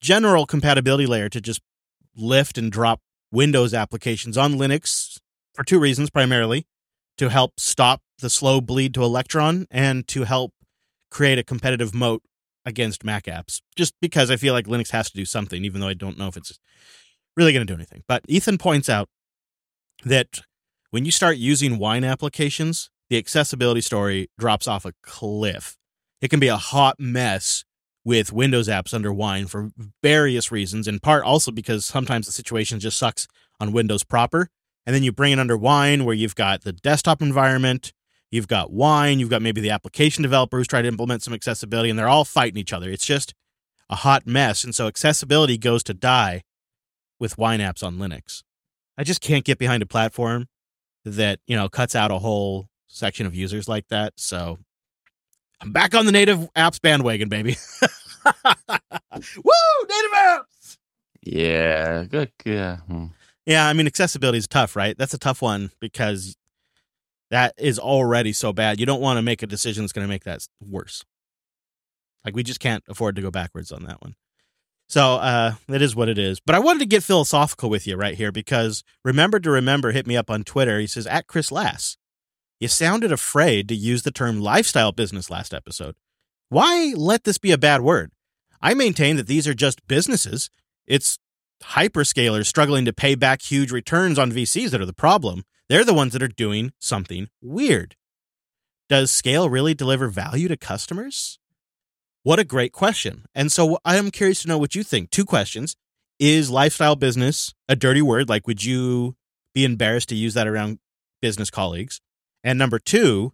general 0.00 0.46
compatibility 0.46 1.06
layer 1.06 1.28
to 1.28 1.40
just 1.40 1.60
lift 2.16 2.56
and 2.56 2.72
drop 2.72 3.00
Windows 3.30 3.74
applications 3.74 4.36
on 4.36 4.54
Linux 4.54 5.18
for 5.54 5.64
two 5.64 5.78
reasons 5.78 6.10
primarily 6.10 6.66
to 7.18 7.28
help 7.28 7.60
stop 7.60 8.00
the 8.18 8.30
slow 8.30 8.60
bleed 8.60 8.94
to 8.94 9.02
Electron 9.02 9.66
and 9.70 10.08
to 10.08 10.24
help 10.24 10.52
create 11.12 11.38
a 11.38 11.44
competitive 11.44 11.94
moat 11.94 12.22
against 12.64 13.04
Mac 13.04 13.24
apps, 13.24 13.60
just 13.76 13.94
because 14.00 14.30
I 14.30 14.36
feel 14.36 14.54
like 14.54 14.66
Linux 14.66 14.90
has 14.90 15.10
to 15.10 15.16
do 15.16 15.24
something, 15.24 15.64
even 15.64 15.80
though 15.80 15.88
I 15.88 15.94
don't 15.94 16.18
know 16.18 16.28
if 16.28 16.36
it's 16.36 16.58
really 17.36 17.52
going 17.52 17.66
to 17.66 17.70
do 17.70 17.76
anything. 17.76 18.02
But 18.08 18.22
Ethan 18.28 18.58
points 18.58 18.88
out 18.88 19.08
that 20.04 20.40
when 20.90 21.04
you 21.04 21.10
start 21.10 21.36
using 21.36 21.78
wine 21.78 22.02
applications, 22.02 22.90
the 23.10 23.18
accessibility 23.18 23.80
story 23.82 24.30
drops 24.38 24.66
off 24.66 24.84
a 24.84 24.94
cliff. 25.02 25.76
It 26.20 26.28
can 26.28 26.40
be 26.40 26.48
a 26.48 26.56
hot 26.56 26.98
mess 26.98 27.64
with 28.04 28.32
Windows 28.32 28.68
apps 28.68 28.94
under 28.94 29.12
Wine 29.12 29.46
for 29.46 29.70
various 30.02 30.50
reasons, 30.50 30.88
in 30.88 30.98
part 30.98 31.24
also 31.24 31.50
because 31.52 31.84
sometimes 31.84 32.26
the 32.26 32.32
situation 32.32 32.80
just 32.80 32.98
sucks 32.98 33.28
on 33.60 33.72
Windows 33.72 34.02
proper. 34.02 34.48
And 34.86 34.94
then 34.94 35.02
you 35.02 35.12
bring 35.12 35.32
it 35.32 35.38
under 35.38 35.56
Wine 35.56 36.04
where 36.04 36.14
you've 36.14 36.34
got 36.34 36.62
the 36.62 36.72
desktop 36.72 37.22
environment, 37.22 37.92
You've 38.32 38.48
got 38.48 38.72
wine, 38.72 39.20
you've 39.20 39.28
got 39.28 39.42
maybe 39.42 39.60
the 39.60 39.70
application 39.70 40.22
developers 40.22 40.66
try 40.66 40.80
to 40.80 40.88
implement 40.88 41.22
some 41.22 41.34
accessibility, 41.34 41.90
and 41.90 41.98
they're 41.98 42.08
all 42.08 42.24
fighting 42.24 42.56
each 42.56 42.72
other. 42.72 42.88
It's 42.88 43.04
just 43.04 43.34
a 43.90 43.96
hot 43.96 44.26
mess. 44.26 44.64
And 44.64 44.74
so 44.74 44.86
accessibility 44.86 45.58
goes 45.58 45.82
to 45.84 45.94
die 45.94 46.42
with 47.20 47.36
wine 47.36 47.60
apps 47.60 47.84
on 47.84 47.98
Linux. 47.98 48.42
I 48.96 49.04
just 49.04 49.20
can't 49.20 49.44
get 49.44 49.58
behind 49.58 49.82
a 49.82 49.86
platform 49.86 50.48
that, 51.04 51.40
you 51.46 51.56
know, 51.56 51.68
cuts 51.68 51.94
out 51.94 52.10
a 52.10 52.18
whole 52.18 52.68
section 52.88 53.26
of 53.26 53.34
users 53.34 53.68
like 53.68 53.88
that. 53.88 54.14
So 54.16 54.58
I'm 55.60 55.72
back 55.72 55.94
on 55.94 56.06
the 56.06 56.12
native 56.12 56.48
apps 56.54 56.80
bandwagon, 56.80 57.28
baby. 57.28 57.56
Woo! 58.24 59.52
Native 59.88 60.12
apps! 60.16 60.78
Yeah, 61.22 62.04
good. 62.04 62.32
Yeah. 62.46 62.78
Hmm. 62.78 63.06
Yeah, 63.44 63.68
I 63.68 63.74
mean, 63.74 63.86
accessibility 63.86 64.38
is 64.38 64.48
tough, 64.48 64.74
right? 64.74 64.96
That's 64.96 65.14
a 65.14 65.18
tough 65.18 65.42
one 65.42 65.70
because 65.80 66.34
that 67.32 67.54
is 67.56 67.78
already 67.78 68.34
so 68.34 68.52
bad. 68.52 68.78
You 68.78 68.84
don't 68.84 69.00
want 69.00 69.16
to 69.16 69.22
make 69.22 69.42
a 69.42 69.46
decision 69.46 69.82
that's 69.82 69.92
going 69.94 70.06
to 70.06 70.08
make 70.08 70.24
that 70.24 70.46
worse. 70.60 71.02
Like 72.26 72.36
we 72.36 72.42
just 72.42 72.60
can't 72.60 72.84
afford 72.88 73.16
to 73.16 73.22
go 73.22 73.30
backwards 73.30 73.72
on 73.72 73.84
that 73.84 74.02
one. 74.02 74.16
So 74.86 75.14
uh, 75.14 75.54
it 75.66 75.80
is 75.80 75.96
what 75.96 76.10
it 76.10 76.18
is. 76.18 76.40
But 76.40 76.54
I 76.54 76.58
wanted 76.58 76.80
to 76.80 76.86
get 76.86 77.02
philosophical 77.02 77.70
with 77.70 77.86
you 77.86 77.96
right 77.96 78.16
here 78.16 78.30
because 78.30 78.84
remember 79.02 79.40
to 79.40 79.50
remember 79.50 79.92
hit 79.92 80.06
me 80.06 80.14
up 80.14 80.30
on 80.30 80.44
Twitter. 80.44 80.78
He 80.78 80.86
says 80.86 81.06
at 81.06 81.26
Chris 81.26 81.50
Lass. 81.50 81.96
You 82.60 82.68
sounded 82.68 83.10
afraid 83.10 83.66
to 83.70 83.74
use 83.74 84.02
the 84.02 84.10
term 84.10 84.38
lifestyle 84.38 84.92
business 84.92 85.30
last 85.30 85.54
episode. 85.54 85.94
Why 86.50 86.92
let 86.94 87.24
this 87.24 87.38
be 87.38 87.50
a 87.50 87.58
bad 87.58 87.80
word? 87.80 88.12
I 88.60 88.74
maintain 88.74 89.16
that 89.16 89.26
these 89.26 89.48
are 89.48 89.54
just 89.54 89.88
businesses. 89.88 90.50
It's 90.86 91.18
hyperscalers 91.62 92.44
struggling 92.44 92.84
to 92.84 92.92
pay 92.92 93.14
back 93.14 93.40
huge 93.40 93.72
returns 93.72 94.18
on 94.18 94.32
VCs 94.32 94.70
that 94.70 94.82
are 94.82 94.86
the 94.86 94.92
problem. 94.92 95.44
They're 95.72 95.86
the 95.86 95.94
ones 95.94 96.12
that 96.12 96.22
are 96.22 96.28
doing 96.28 96.74
something 96.80 97.28
weird. 97.40 97.96
Does 98.90 99.10
scale 99.10 99.48
really 99.48 99.72
deliver 99.72 100.08
value 100.08 100.46
to 100.48 100.56
customers? 100.58 101.38
What 102.24 102.38
a 102.38 102.44
great 102.44 102.72
question. 102.72 103.24
And 103.34 103.50
so 103.50 103.78
I 103.82 103.96
am 103.96 104.10
curious 104.10 104.42
to 104.42 104.48
know 104.48 104.58
what 104.58 104.74
you 104.74 104.82
think. 104.82 105.08
Two 105.08 105.24
questions. 105.24 105.74
Is 106.18 106.50
lifestyle 106.50 106.94
business 106.94 107.54
a 107.70 107.74
dirty 107.74 108.02
word? 108.02 108.28
Like, 108.28 108.46
would 108.46 108.62
you 108.62 109.16
be 109.54 109.64
embarrassed 109.64 110.10
to 110.10 110.14
use 110.14 110.34
that 110.34 110.46
around 110.46 110.78
business 111.22 111.48
colleagues? 111.48 112.02
And 112.44 112.58
number 112.58 112.78
two, 112.78 113.32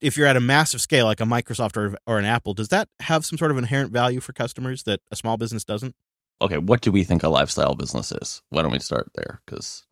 if 0.00 0.16
you're 0.16 0.26
at 0.26 0.36
a 0.36 0.40
massive 0.40 0.80
scale 0.80 1.04
like 1.04 1.20
a 1.20 1.24
Microsoft 1.24 1.76
or, 1.76 1.96
or 2.08 2.18
an 2.18 2.24
Apple, 2.24 2.54
does 2.54 2.70
that 2.70 2.88
have 2.98 3.24
some 3.24 3.38
sort 3.38 3.52
of 3.52 3.58
inherent 3.58 3.92
value 3.92 4.18
for 4.18 4.32
customers 4.32 4.82
that 4.82 4.98
a 5.12 5.14
small 5.14 5.36
business 5.36 5.62
doesn't? 5.62 5.94
Okay, 6.42 6.58
what 6.58 6.80
do 6.80 6.90
we 6.90 7.04
think 7.04 7.22
a 7.22 7.28
lifestyle 7.28 7.76
business 7.76 8.10
is? 8.10 8.42
Why 8.50 8.62
don't 8.62 8.72
we 8.72 8.80
start 8.80 9.12
there? 9.14 9.42
Because 9.46 9.86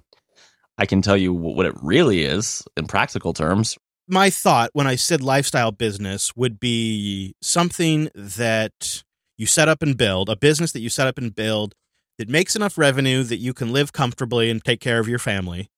I 0.78 0.86
can 0.86 1.02
tell 1.02 1.16
you 1.16 1.32
what 1.32 1.66
it 1.66 1.74
really 1.82 2.24
is 2.24 2.64
in 2.76 2.86
practical 2.86 3.32
terms. 3.32 3.76
My 4.08 4.28
thought 4.28 4.70
when 4.72 4.86
I 4.86 4.96
said 4.96 5.22
lifestyle 5.22 5.72
business 5.72 6.36
would 6.36 6.60
be 6.60 7.34
something 7.40 8.10
that 8.14 9.02
you 9.38 9.46
set 9.46 9.68
up 9.68 9.82
and 9.82 9.96
build, 9.96 10.28
a 10.28 10.36
business 10.36 10.72
that 10.72 10.80
you 10.80 10.88
set 10.88 11.06
up 11.06 11.16
and 11.16 11.34
build 11.34 11.74
that 12.18 12.28
makes 12.28 12.54
enough 12.54 12.78
revenue 12.78 13.22
that 13.24 13.38
you 13.38 13.54
can 13.54 13.72
live 13.72 13.92
comfortably 13.92 14.50
and 14.50 14.62
take 14.62 14.80
care 14.80 14.98
of 14.98 15.08
your 15.08 15.18
family. 15.18 15.70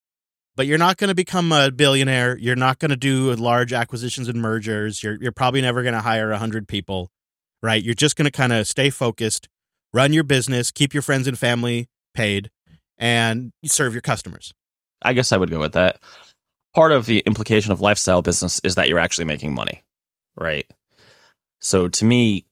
But 0.56 0.66
you're 0.66 0.78
not 0.78 0.96
going 0.96 1.08
to 1.08 1.14
become 1.14 1.52
a 1.52 1.70
billionaire. 1.70 2.36
You're 2.38 2.56
not 2.56 2.78
going 2.78 2.90
to 2.90 2.96
do 2.96 3.32
large 3.34 3.72
acquisitions 3.72 4.28
and 4.28 4.40
mergers. 4.40 5.02
You're, 5.02 5.18
you're 5.20 5.32
probably 5.32 5.60
never 5.60 5.82
going 5.82 5.94
to 5.94 6.00
hire 6.00 6.30
100 6.30 6.66
people, 6.66 7.10
right? 7.62 7.82
You're 7.82 7.94
just 7.94 8.16
going 8.16 8.24
to 8.24 8.30
kind 8.30 8.52
of 8.52 8.66
stay 8.66 8.88
focused, 8.88 9.48
run 9.92 10.14
your 10.14 10.24
business, 10.24 10.70
keep 10.70 10.94
your 10.94 11.02
friends 11.02 11.28
and 11.28 11.38
family 11.38 11.88
paid, 12.14 12.50
and 12.98 13.52
serve 13.66 13.92
your 13.92 14.02
customers. 14.02 14.54
I 15.02 15.12
guess 15.12 15.32
I 15.32 15.36
would 15.36 15.50
go 15.50 15.60
with 15.60 15.72
that. 15.72 16.00
Part 16.74 16.92
of 16.92 17.06
the 17.06 17.20
implication 17.20 17.72
of 17.72 17.80
lifestyle 17.80 18.22
business 18.22 18.60
is 18.64 18.74
that 18.74 18.88
you're 18.88 18.98
actually 18.98 19.24
making 19.24 19.54
money, 19.54 19.82
right? 20.36 20.66
So 21.60 21.88
to 21.88 22.04
me, 22.04 22.46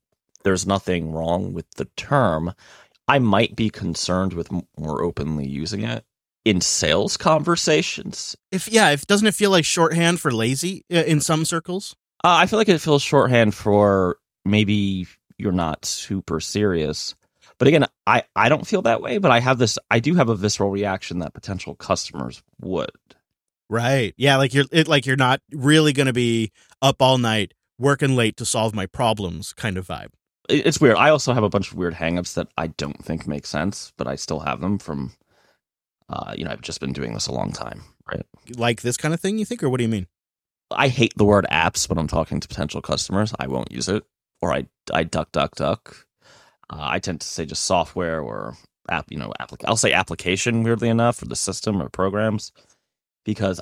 there's 0.45 0.67
nothing 0.67 1.13
wrong 1.13 1.53
with 1.53 1.71
the 1.73 1.87
term. 1.97 2.55
I 3.07 3.19
might 3.19 3.55
be 3.55 3.71
concerned 3.71 4.33
with 4.33 4.51
more 4.51 5.03
openly 5.03 5.47
using 5.47 5.83
it 5.83 6.05
in 6.45 6.61
sales 6.61 7.17
conversations. 7.17 8.37
If 8.51 8.69
yeah, 8.69 8.91
if 8.91 9.07
doesn't 9.07 9.27
it 9.27 9.35
feel 9.35 9.51
like 9.51 9.65
shorthand 9.65 10.21
for 10.21 10.31
lazy 10.31 10.85
uh, 10.93 10.97
in 10.97 11.21
some 11.21 11.45
circles? 11.45 11.97
Uh, 12.23 12.37
I 12.41 12.47
feel 12.47 12.59
like 12.59 12.69
it 12.69 12.81
feels 12.81 13.03
shorthand 13.03 13.55
for 13.55 14.19
maybe 14.45 15.07
you're 15.39 15.53
not 15.53 15.85
super 15.85 16.41
serious. 16.41 17.15
But 17.59 17.69
again, 17.69 17.87
I, 18.07 18.25
I 18.35 18.49
don't 18.49 18.67
feel 18.67 18.83
that 18.83 19.01
way, 19.01 19.19
but 19.19 19.31
I 19.31 19.41
have 19.41 19.59
this 19.59 19.79
I 19.91 20.01
do 20.01 20.15
have 20.15 20.29
a 20.29 20.35
visceral 20.35 20.71
reaction 20.71 21.21
that 21.21 21.35
potential 21.35 21.75
customers 21.75 22.43
would. 22.61 22.91
Right. 23.71 24.15
Yeah, 24.17 24.37
like 24.37 24.53
you're 24.53 24.67
it, 24.73 24.89
like 24.89 25.07
you're 25.07 25.17
not 25.17 25.41
really 25.53 25.93
going 25.93 26.07
to 26.07 26.13
be 26.13 26.53
up 26.83 27.01
all 27.01 27.19
night 27.19 27.55
working 27.79 28.17
late 28.17 28.37
to 28.39 28.45
solve 28.45 28.75
my 28.75 28.87
problems 28.87 29.53
kind 29.53 29.79
of 29.79 29.87
vibe. 29.87 30.11
It's 30.49 30.81
weird. 30.81 30.97
I 30.97 31.09
also 31.09 31.33
have 31.33 31.43
a 31.43 31.49
bunch 31.49 31.71
of 31.71 31.79
weird 31.79 31.95
hangups 31.95 32.35
that 32.35 32.49
I 32.59 32.67
don't 32.67 33.03
think 33.03 33.27
make 33.27 33.47
sense, 33.47 33.93
but 33.97 34.07
I 34.07 34.17
still 34.17 34.41
have 34.41 34.61
them 34.61 34.79
from 34.79 35.13
uh, 36.09 36.35
you 36.37 36.45
know, 36.45 36.51
I've 36.51 36.61
just 36.61 36.81
been 36.81 36.93
doing 36.93 37.15
this 37.15 37.27
a 37.27 37.33
long 37.33 37.53
time, 37.53 37.83
right? 38.11 38.27
Like 38.57 38.83
this 38.83 38.97
kind 38.97 39.15
of 39.15 39.21
thing, 39.21 39.39
you 39.39 39.45
think, 39.45 39.63
or 39.63 39.71
what 39.71 39.79
do 39.79 39.85
you 39.85 39.89
mean? 39.91 40.07
I 40.71 40.89
hate 40.89 41.15
the 41.17 41.25
word 41.25 41.47
apps 41.51 41.89
when 41.89 41.99
I'm 41.99 42.09
talking 42.09 42.41
to 42.41 42.49
potential 42.49 42.83
customers. 42.83 43.33
I 43.39 43.47
won't 43.47 43.73
use 43.73 43.89
it, 43.89 44.05
or 44.43 44.53
I 44.53 44.67
I 44.93 45.05
duck 45.05 45.33
duck 45.33 45.55
duck. 45.55 46.07
Uh, 46.71 46.79
I 46.81 46.99
tend 46.99 47.21
to 47.21 47.27
say 47.27 47.47
just 47.47 47.65
software 47.65 48.21
or 48.21 48.57
app. 48.91 49.11
You 49.11 49.19
know, 49.19 49.33
applic- 49.41 49.65
I'll 49.67 49.77
say 49.77 49.93
application. 49.93 50.63
Weirdly 50.63 50.89
enough, 50.89 51.23
or 51.23 51.27
the 51.27 51.37
system 51.37 51.81
or 51.83 51.89
programs, 51.89 52.53
because 53.25 53.61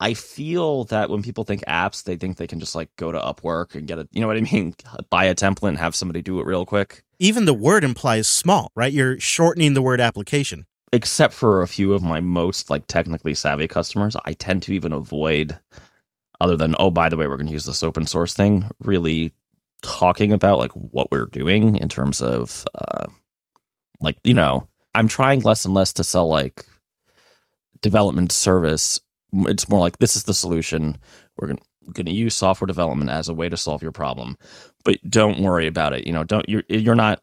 I 0.00 0.14
feel 0.14 0.84
that 0.84 1.08
when 1.10 1.22
people 1.22 1.44
think 1.44 1.62
apps, 1.66 2.04
they 2.04 2.16
think 2.16 2.36
they 2.36 2.46
can 2.46 2.60
just 2.60 2.74
like 2.74 2.90
go 2.96 3.12
to 3.12 3.18
Upwork 3.18 3.74
and 3.74 3.86
get 3.86 3.98
it. 3.98 4.08
You 4.12 4.20
know 4.20 4.26
what 4.26 4.36
I 4.36 4.40
mean? 4.52 4.74
Buy 5.10 5.24
a 5.26 5.34
template 5.34 5.68
and 5.70 5.78
have 5.78 5.94
somebody 5.94 6.22
do 6.22 6.40
it 6.40 6.46
real 6.46 6.66
quick. 6.66 7.02
Even 7.18 7.44
the 7.44 7.54
word 7.54 7.84
implies 7.84 8.28
small, 8.28 8.70
right? 8.74 8.92
You're 8.92 9.20
shortening 9.20 9.74
the 9.74 9.82
word 9.82 10.00
application. 10.00 10.66
except 10.92 11.34
for 11.34 11.62
a 11.62 11.68
few 11.68 11.92
of 11.94 12.02
my 12.02 12.20
most 12.20 12.70
like 12.70 12.86
technically 12.86 13.34
savvy 13.34 13.66
customers, 13.68 14.16
I 14.24 14.32
tend 14.34 14.62
to 14.64 14.72
even 14.74 14.92
avoid 14.92 15.58
other 16.40 16.56
than 16.56 16.74
oh 16.78 16.90
by 16.90 17.08
the 17.08 17.16
way 17.16 17.26
we're 17.28 17.36
going 17.36 17.46
to 17.46 17.52
use 17.52 17.64
this 17.64 17.82
open 17.82 18.06
source 18.06 18.34
thing 18.34 18.68
really 18.80 19.32
talking 19.84 20.32
about 20.32 20.58
like 20.58 20.72
what 20.72 21.12
we're 21.12 21.26
doing 21.26 21.76
in 21.76 21.90
terms 21.90 22.22
of 22.22 22.66
uh 22.76 23.06
like 24.00 24.18
you 24.24 24.34
know 24.34 24.68
I'm 24.94 25.08
trying 25.08 25.42
less 25.42 25.64
and 25.64 25.74
less 25.74 25.92
to 25.94 26.04
sell 26.04 26.28
like 26.28 26.66
development 27.82 28.32
service. 28.32 29.00
It's 29.32 29.68
more 29.68 29.80
like 29.80 29.98
this 29.98 30.16
is 30.16 30.24
the 30.24 30.34
solution. 30.34 30.98
We're 31.38 31.48
going 31.92 32.06
to 32.06 32.12
use 32.12 32.34
software 32.34 32.66
development 32.66 33.10
as 33.10 33.28
a 33.28 33.34
way 33.34 33.48
to 33.48 33.56
solve 33.56 33.82
your 33.82 33.92
problem. 33.92 34.38
But 34.84 34.98
don't 35.08 35.40
worry 35.42 35.66
about 35.68 35.94
it. 35.94 36.06
You 36.06 36.14
know 36.14 36.24
don't 36.24 36.48
you're 36.48 36.64
you're 36.68 36.96
not 36.96 37.22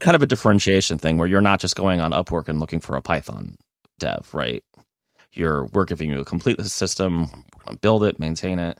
kind 0.00 0.14
of 0.16 0.22
a 0.22 0.26
differentiation 0.26 0.98
thing 0.98 1.18
where 1.18 1.28
you're 1.28 1.42
not 1.42 1.60
just 1.60 1.76
going 1.76 2.00
on 2.00 2.12
Upwork 2.12 2.48
and 2.48 2.60
looking 2.60 2.80
for 2.80 2.96
a 2.96 3.02
Python 3.02 3.56
dev, 3.98 4.28
right? 4.34 4.64
You're 5.34 5.66
we're 5.66 5.86
giving 5.86 6.10
you 6.10 6.20
a 6.20 6.26
complete 6.26 6.60
system, 6.66 7.28
build 7.80 8.04
it, 8.04 8.20
maintain 8.20 8.58
it, 8.58 8.78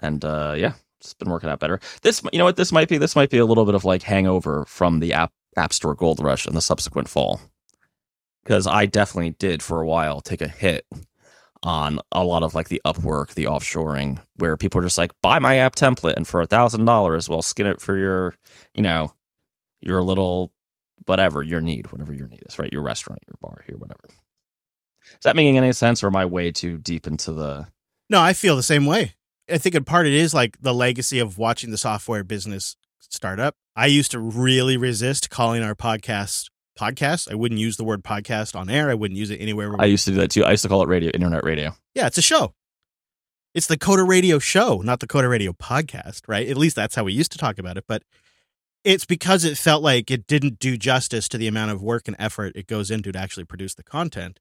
and 0.00 0.24
uh, 0.24 0.54
yeah, 0.56 0.74
it's 1.04 1.14
been 1.14 1.30
working 1.30 1.50
out 1.50 1.60
better. 1.60 1.80
This, 2.02 2.22
you 2.32 2.38
know 2.38 2.44
what, 2.44 2.56
this 2.56 2.72
might 2.72 2.88
be 2.88 2.98
this 2.98 3.14
might 3.14 3.30
be 3.30 3.38
a 3.38 3.46
little 3.46 3.64
bit 3.64 3.74
of 3.74 3.84
like 3.84 4.02
hangover 4.02 4.64
from 4.66 5.00
the 5.00 5.12
app 5.12 5.32
App 5.56 5.72
Store 5.72 5.94
Gold 5.94 6.20
Rush 6.20 6.46
and 6.46 6.56
the 6.56 6.60
subsequent 6.60 7.08
fall, 7.08 7.40
because 8.42 8.66
I 8.66 8.86
definitely 8.86 9.30
did 9.38 9.62
for 9.62 9.80
a 9.80 9.86
while 9.86 10.20
take 10.20 10.40
a 10.40 10.48
hit 10.48 10.84
on 11.62 12.00
a 12.12 12.24
lot 12.24 12.42
of 12.42 12.54
like 12.54 12.68
the 12.68 12.82
Upwork, 12.84 13.34
the 13.34 13.44
offshoring, 13.44 14.20
where 14.36 14.56
people 14.56 14.80
are 14.80 14.84
just 14.84 14.98
like, 14.98 15.12
buy 15.22 15.38
my 15.38 15.56
app 15.56 15.76
template, 15.76 16.14
and 16.14 16.26
for 16.26 16.42
a 16.42 16.46
thousand 16.46 16.84
dollars, 16.84 17.28
well, 17.28 17.40
skin 17.40 17.66
it 17.66 17.80
for 17.80 17.96
your, 17.96 18.34
you 18.74 18.82
know, 18.82 19.12
your 19.80 20.02
little 20.02 20.52
whatever 21.06 21.42
your 21.42 21.60
need, 21.60 21.90
whatever 21.92 22.12
your 22.12 22.28
need 22.28 22.42
is, 22.46 22.58
right? 22.58 22.72
Your 22.72 22.82
restaurant, 22.82 23.22
your 23.26 23.36
bar, 23.40 23.62
here, 23.66 23.76
whatever. 23.76 24.04
Is 24.08 25.22
that 25.22 25.36
making 25.36 25.56
any 25.56 25.72
sense, 25.72 26.02
or 26.02 26.08
am 26.08 26.16
I 26.16 26.26
way 26.26 26.50
too 26.50 26.78
deep 26.78 27.06
into 27.06 27.32
the? 27.32 27.66
No, 28.10 28.20
I 28.20 28.32
feel 28.32 28.56
the 28.56 28.62
same 28.62 28.86
way. 28.86 29.14
I 29.50 29.58
think 29.58 29.74
in 29.74 29.84
part 29.84 30.06
it 30.06 30.14
is 30.14 30.32
like 30.32 30.60
the 30.60 30.74
legacy 30.74 31.18
of 31.18 31.38
watching 31.38 31.70
the 31.70 31.78
software 31.78 32.24
business 32.24 32.76
start 33.00 33.38
up. 33.38 33.54
I 33.76 33.86
used 33.86 34.12
to 34.12 34.18
really 34.18 34.76
resist 34.76 35.30
calling 35.30 35.62
our 35.62 35.74
podcast 35.74 36.48
podcast. 36.78 37.30
I 37.30 37.34
wouldn't 37.34 37.60
use 37.60 37.76
the 37.76 37.84
word 37.84 38.02
podcast 38.02 38.56
on 38.56 38.70
air. 38.70 38.90
I 38.90 38.94
wouldn't 38.94 39.18
use 39.18 39.30
it 39.30 39.40
anywhere. 39.40 39.74
I 39.78 39.86
used 39.86 40.04
to 40.06 40.12
do 40.12 40.16
that 40.18 40.30
too. 40.30 40.44
I 40.44 40.52
used 40.52 40.62
to 40.62 40.68
call 40.68 40.82
it 40.82 40.88
radio, 40.88 41.10
internet 41.12 41.44
radio. 41.44 41.76
yeah, 41.94 42.06
it's 42.06 42.18
a 42.18 42.22
show. 42.22 42.54
It's 43.54 43.68
the 43.68 43.78
Coder 43.78 44.06
Radio 44.06 44.40
show, 44.40 44.78
not 44.78 44.98
the 44.98 45.06
Coder 45.06 45.30
Radio 45.30 45.52
podcast, 45.52 46.22
right? 46.26 46.48
At 46.48 46.56
least 46.56 46.74
that's 46.74 46.96
how 46.96 47.04
we 47.04 47.12
used 47.12 47.30
to 47.32 47.38
talk 47.38 47.58
about 47.58 47.76
it. 47.76 47.84
But 47.86 48.02
it's 48.82 49.04
because 49.04 49.44
it 49.44 49.56
felt 49.56 49.82
like 49.82 50.10
it 50.10 50.26
didn't 50.26 50.58
do 50.58 50.76
justice 50.76 51.28
to 51.28 51.38
the 51.38 51.46
amount 51.46 51.70
of 51.70 51.80
work 51.80 52.08
and 52.08 52.16
effort 52.18 52.56
it 52.56 52.66
goes 52.66 52.90
into 52.90 53.12
to 53.12 53.18
actually 53.18 53.44
produce 53.44 53.74
the 53.74 53.84
content. 53.84 54.40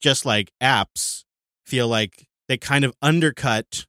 Just 0.00 0.24
like 0.24 0.50
apps 0.62 1.24
feel 1.66 1.88
like 1.88 2.26
they 2.48 2.56
kind 2.56 2.84
of 2.84 2.94
undercut 3.02 3.86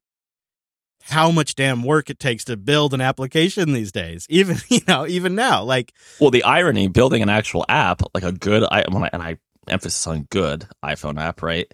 how 1.10 1.32
much 1.32 1.56
damn 1.56 1.84
work 1.84 2.10
it 2.10 2.20
takes 2.20 2.46
to 2.46 2.58
build 2.58 2.94
an 2.94 3.02
application 3.02 3.74
these 3.74 3.92
days. 3.92 4.26
Even, 4.30 4.58
you 4.70 4.82
know, 4.88 5.08
even 5.08 5.36
now, 5.36 5.64
like 5.64 5.94
Well, 6.20 6.32
the 6.32 6.44
irony 6.44 6.88
building 6.88 7.22
an 7.22 7.30
actual 7.30 7.66
app, 7.68 8.02
like 8.14 8.24
a 8.24 8.32
good, 8.32 8.64
I 8.64 8.82
and 8.82 9.24
I 9.24 9.38
emphasis 9.68 10.08
on 10.08 10.28
good 10.30 10.68
iPhone 10.84 11.20
app, 11.20 11.42
right, 11.42 11.72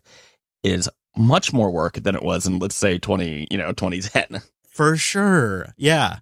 is 0.64 0.90
much 1.16 1.54
more 1.54 1.72
work 1.72 1.94
than 1.96 2.16
it 2.16 2.24
was 2.24 2.46
in 2.46 2.60
let's 2.60 2.76
say 2.76 2.98
twenty, 2.98 3.48
you 3.50 3.58
know, 3.58 3.72
twenty 3.72 4.02
ten. 4.02 4.42
For 4.70 4.98
sure. 4.98 5.74
Yeah. 5.78 6.20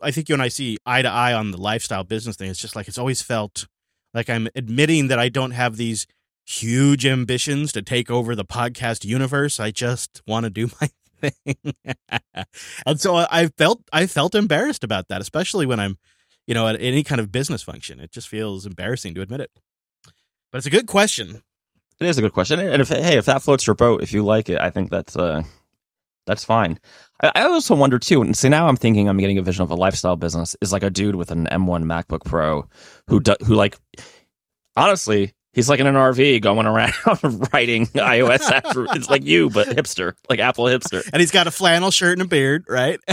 I 0.00 0.10
think 0.12 0.30
you 0.30 0.34
and 0.34 0.42
I 0.42 0.48
see 0.48 0.78
eye 0.86 1.02
to 1.02 1.08
eye 1.10 1.34
on 1.34 1.50
the 1.50 1.58
lifestyle 1.58 2.04
business 2.04 2.36
thing. 2.36 2.48
It's 2.48 2.60
just 2.60 2.74
like 2.74 2.88
it's 2.88 2.96
always 2.96 3.20
felt 3.20 3.66
like 4.14 4.30
I'm 4.30 4.48
admitting 4.54 5.08
that 5.08 5.18
I 5.18 5.28
don't 5.28 5.50
have 5.50 5.76
these 5.76 6.06
huge 6.46 7.06
ambitions 7.06 7.72
to 7.72 7.82
take 7.82 8.10
over 8.10 8.34
the 8.34 8.44
podcast 8.44 9.04
universe. 9.04 9.60
I 9.60 9.70
just 9.70 10.22
want 10.26 10.44
to 10.44 10.50
do 10.50 10.70
my 10.80 10.90
and 12.86 13.00
so 13.00 13.16
I 13.16 13.48
felt 13.58 13.82
I 13.92 14.06
felt 14.06 14.34
embarrassed 14.34 14.84
about 14.84 15.08
that, 15.08 15.20
especially 15.20 15.66
when 15.66 15.80
I'm, 15.80 15.98
you 16.46 16.54
know, 16.54 16.68
at 16.68 16.80
any 16.80 17.02
kind 17.02 17.20
of 17.20 17.32
business 17.32 17.62
function. 17.62 18.00
It 18.00 18.12
just 18.12 18.28
feels 18.28 18.66
embarrassing 18.66 19.14
to 19.14 19.20
admit 19.20 19.40
it. 19.40 19.50
But 20.50 20.58
it's 20.58 20.66
a 20.66 20.70
good 20.70 20.86
question. 20.86 21.42
It 22.00 22.06
is 22.06 22.18
a 22.18 22.22
good 22.22 22.32
question, 22.32 22.58
and 22.60 22.80
if 22.80 22.88
hey, 22.88 23.18
if 23.18 23.26
that 23.26 23.42
floats 23.42 23.66
your 23.66 23.76
boat, 23.76 24.02
if 24.02 24.12
you 24.12 24.24
like 24.24 24.48
it, 24.48 24.58
I 24.58 24.70
think 24.70 24.90
that's 24.90 25.16
uh, 25.16 25.42
that's 26.26 26.44
fine. 26.44 26.78
I, 27.22 27.32
I 27.34 27.42
also 27.42 27.74
wonder 27.74 27.98
too, 27.98 28.22
and 28.22 28.36
see 28.36 28.48
now 28.48 28.68
I'm 28.68 28.76
thinking 28.76 29.08
I'm 29.08 29.18
getting 29.18 29.36
a 29.36 29.42
vision 29.42 29.62
of 29.62 29.70
a 29.70 29.74
lifestyle 29.74 30.16
business 30.16 30.56
is 30.62 30.72
like 30.72 30.82
a 30.82 30.90
dude 30.90 31.16
with 31.16 31.30
an 31.30 31.46
M1 31.46 31.84
MacBook 31.84 32.24
Pro 32.24 32.66
who 33.08 33.20
do, 33.20 33.34
who 33.44 33.54
like 33.54 33.76
honestly. 34.76 35.34
He's 35.52 35.68
like 35.68 35.80
in 35.80 35.86
an 35.86 35.94
RV 35.96 36.42
going 36.42 36.66
around 36.66 36.92
writing 37.52 37.86
iOS 37.86 38.38
apps. 38.42 38.96
It's 38.96 39.10
like 39.10 39.24
you, 39.24 39.50
but 39.50 39.68
hipster, 39.68 40.14
like 40.28 40.38
Apple 40.38 40.66
hipster. 40.66 41.08
And 41.12 41.20
he's 41.20 41.32
got 41.32 41.46
a 41.46 41.50
flannel 41.50 41.90
shirt 41.90 42.12
and 42.18 42.22
a 42.22 42.28
beard, 42.28 42.64
right? 42.68 43.00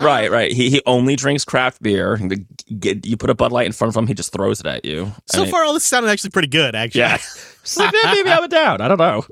Right, 0.00 0.30
right. 0.30 0.50
He 0.50 0.70
he 0.70 0.80
only 0.86 1.16
drinks 1.16 1.44
craft 1.44 1.82
beer. 1.82 2.18
You 2.66 3.16
put 3.18 3.28
a 3.28 3.34
Bud 3.34 3.52
Light 3.52 3.66
in 3.66 3.72
front 3.72 3.94
of 3.94 3.96
him, 3.96 4.06
he 4.06 4.14
just 4.14 4.32
throws 4.32 4.58
it 4.60 4.64
at 4.66 4.86
you. 4.86 5.12
So 5.26 5.40
I 5.40 5.42
mean, 5.42 5.50
far, 5.50 5.64
all 5.64 5.74
this 5.74 5.84
sounded 5.84 6.08
actually 6.08 6.30
pretty 6.30 6.48
good, 6.48 6.74
actually. 6.74 7.02
yeah. 7.02 7.18
So 7.62 7.88
maybe 8.04 8.28
I'm 8.30 8.46
down. 8.48 8.80
I 8.82 8.88
don't 8.88 8.98
know. 8.98 9.24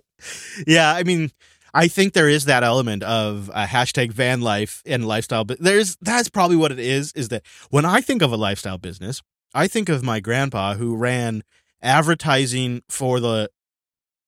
yeah, 0.67 0.93
I 0.95 1.03
mean, 1.03 1.31
I 1.75 1.89
think 1.89 2.13
there 2.15 2.29
is 2.29 2.45
that 2.47 2.63
element 2.63 3.03
of 3.03 3.51
uh, 3.53 3.67
hashtag 3.67 4.13
van 4.13 4.41
life 4.41 4.83
and 4.87 5.07
lifestyle, 5.07 5.45
but 5.45 5.59
there's 5.61 5.97
that's 6.03 6.29
probably 6.31 6.57
what 6.57 6.73
it 6.73 6.79
is. 6.79 7.13
Is 7.13 7.29
that 7.29 7.43
when 7.71 7.85
I 7.85 8.01
think 8.01 8.23
of 8.23 8.33
a 8.33 8.37
lifestyle 8.37 8.79
business, 8.79 9.23
I 9.55 9.67
think 9.67 9.89
of 9.89 10.03
my 10.03 10.21
grandpa 10.21 10.75
who 10.75 10.97
ran 10.97 11.43
advertising 11.83 12.83
for 12.89 13.21
the. 13.21 13.51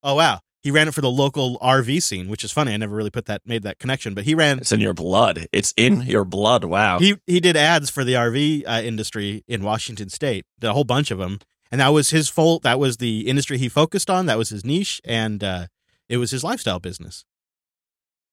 Oh 0.02 0.16
wow, 0.16 0.40
he 0.64 0.70
ran 0.70 0.88
it 0.88 0.94
for 0.94 1.02
the 1.02 1.10
local 1.10 1.58
RV 1.58 2.02
scene, 2.02 2.28
which 2.28 2.42
is 2.42 2.50
funny. 2.50 2.72
I 2.72 2.78
never 2.78 2.96
really 2.96 3.10
put 3.10 3.26
that 3.26 3.42
made 3.44 3.62
that 3.64 3.78
connection, 3.78 4.14
but 4.14 4.24
he 4.24 4.34
ran. 4.34 4.58
It's 4.58 4.72
in 4.72 4.80
your 4.80 4.94
blood. 4.94 5.46
It's 5.52 5.74
in 5.76 6.00
your 6.02 6.24
blood. 6.24 6.64
Wow. 6.64 6.98
He 6.98 7.16
he 7.26 7.38
did 7.38 7.54
ads 7.54 7.90
for 7.90 8.02
the 8.02 8.14
RV 8.14 8.64
uh, 8.66 8.80
industry 8.82 9.44
in 9.46 9.62
Washington 9.62 10.08
State, 10.08 10.46
a 10.62 10.72
whole 10.72 10.84
bunch 10.84 11.10
of 11.10 11.18
them, 11.18 11.38
and 11.70 11.82
that 11.82 11.88
was 11.88 12.10
his 12.10 12.30
full. 12.30 12.60
That 12.60 12.78
was 12.78 12.96
the 12.96 13.28
industry 13.28 13.58
he 13.58 13.68
focused 13.68 14.08
on. 14.08 14.24
That 14.24 14.38
was 14.38 14.48
his 14.48 14.64
niche, 14.64 15.02
and 15.04 15.44
uh, 15.44 15.66
it 16.08 16.16
was 16.16 16.30
his 16.30 16.42
lifestyle 16.42 16.80
business. 16.80 17.26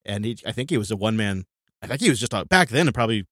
And 0.04 0.24
he, 0.24 0.38
I 0.46 0.52
think 0.52 0.70
he 0.70 0.78
was 0.78 0.90
a 0.90 0.96
one 0.96 1.16
man. 1.16 1.44
I 1.82 1.86
think 1.86 2.00
he 2.00 2.08
was 2.08 2.18
just 2.18 2.32
a, 2.32 2.46
back 2.46 2.70
then. 2.70 2.88
It 2.88 2.94
probably 2.94 3.26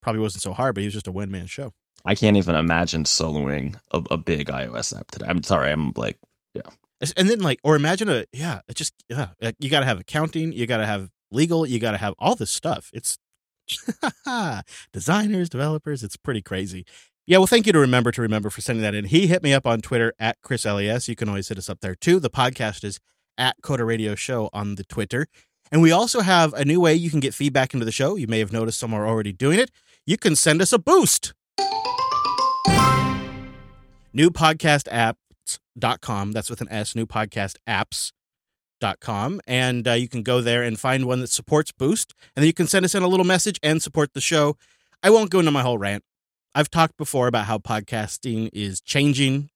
probably 0.00 0.20
wasn't 0.20 0.42
so 0.42 0.52
hard, 0.52 0.76
but 0.76 0.82
he 0.82 0.86
was 0.86 0.94
just 0.94 1.08
a 1.08 1.12
one 1.12 1.30
man 1.30 1.46
show. 1.46 1.72
I 2.04 2.14
can't 2.14 2.36
even 2.36 2.54
imagine 2.54 3.04
soloing 3.04 3.76
a, 3.90 4.02
a 4.10 4.16
big 4.16 4.48
iOS 4.48 4.98
app 4.98 5.10
today. 5.10 5.26
I'm 5.28 5.42
sorry. 5.42 5.72
I'm 5.72 5.92
like, 5.96 6.18
yeah. 6.54 6.62
And 7.16 7.28
then 7.28 7.40
like, 7.40 7.60
or 7.64 7.76
imagine 7.76 8.08
a 8.08 8.24
yeah, 8.32 8.60
it 8.68 8.76
just 8.76 8.94
yeah, 9.08 9.28
you 9.58 9.68
got 9.68 9.80
to 9.80 9.86
have 9.86 10.00
accounting, 10.00 10.52
you 10.52 10.66
got 10.66 10.78
to 10.78 10.86
have 10.86 11.10
legal, 11.30 11.66
you 11.66 11.78
got 11.78 11.92
to 11.92 11.98
have 11.98 12.14
all 12.18 12.34
this 12.34 12.50
stuff. 12.50 12.90
It's 12.92 13.18
designers, 14.92 15.48
developers. 15.48 16.02
It's 16.02 16.16
pretty 16.16 16.42
crazy. 16.42 16.84
Yeah, 17.26 17.38
well, 17.38 17.46
thank 17.46 17.66
you 17.66 17.72
to 17.72 17.78
Remember 17.78 18.12
to 18.12 18.20
Remember 18.20 18.50
for 18.50 18.60
sending 18.60 18.82
that 18.82 18.94
in. 18.94 19.06
He 19.06 19.26
hit 19.26 19.42
me 19.42 19.54
up 19.54 19.66
on 19.66 19.80
Twitter 19.80 20.12
at 20.18 20.40
Chris 20.42 20.66
Les. 20.66 21.08
You 21.08 21.16
can 21.16 21.28
always 21.28 21.48
hit 21.48 21.56
us 21.56 21.70
up 21.70 21.80
there 21.80 21.94
too. 21.94 22.20
The 22.20 22.28
podcast 22.28 22.84
is 22.84 23.00
at 23.38 23.56
Coder 23.62 23.86
Radio 23.86 24.14
Show 24.14 24.50
on 24.52 24.74
the 24.74 24.84
Twitter. 24.84 25.26
And 25.72 25.80
we 25.80 25.90
also 25.90 26.20
have 26.20 26.52
a 26.52 26.64
new 26.64 26.80
way 26.80 26.94
you 26.94 27.10
can 27.10 27.20
get 27.20 27.34
feedback 27.34 27.72
into 27.72 27.86
the 27.86 27.92
show. 27.92 28.16
You 28.16 28.26
may 28.26 28.40
have 28.40 28.52
noticed 28.52 28.78
some 28.78 28.92
are 28.92 29.08
already 29.08 29.32
doing 29.32 29.58
it. 29.58 29.70
You 30.06 30.18
can 30.18 30.36
send 30.36 30.60
us 30.60 30.72
a 30.72 30.78
boost. 30.78 31.32
New 32.66 34.30
podcast 34.30 34.88
apps.com. 34.88 36.32
That's 36.32 36.48
with 36.48 36.60
an 36.60 36.68
S, 36.70 36.94
new 36.94 37.06
podcast 37.06 37.56
apps.com. 37.68 39.40
And 39.46 39.88
uh, 39.88 39.92
you 39.92 40.08
can 40.08 40.22
go 40.22 40.40
there 40.40 40.62
and 40.62 40.78
find 40.78 41.06
one 41.06 41.20
that 41.20 41.30
supports 41.30 41.72
Boost. 41.72 42.14
And 42.36 42.42
then 42.42 42.46
you 42.46 42.52
can 42.52 42.68
send 42.68 42.84
us 42.84 42.94
in 42.94 43.02
a 43.02 43.08
little 43.08 43.26
message 43.26 43.58
and 43.62 43.82
support 43.82 44.14
the 44.14 44.20
show. 44.20 44.56
I 45.02 45.10
won't 45.10 45.30
go 45.30 45.40
into 45.40 45.50
my 45.50 45.62
whole 45.62 45.78
rant. 45.78 46.04
I've 46.54 46.70
talked 46.70 46.96
before 46.96 47.26
about 47.26 47.46
how 47.46 47.58
podcasting 47.58 48.50
is 48.52 48.80
changing. 48.80 49.50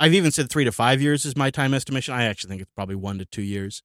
I've 0.00 0.14
even 0.14 0.32
said 0.32 0.50
three 0.50 0.64
to 0.64 0.72
five 0.72 1.00
years 1.00 1.24
is 1.24 1.36
my 1.36 1.50
time 1.50 1.72
estimation. 1.72 2.14
I 2.14 2.24
actually 2.24 2.48
think 2.48 2.62
it's 2.62 2.72
probably 2.74 2.96
one 2.96 3.18
to 3.18 3.24
two 3.24 3.42
years. 3.42 3.82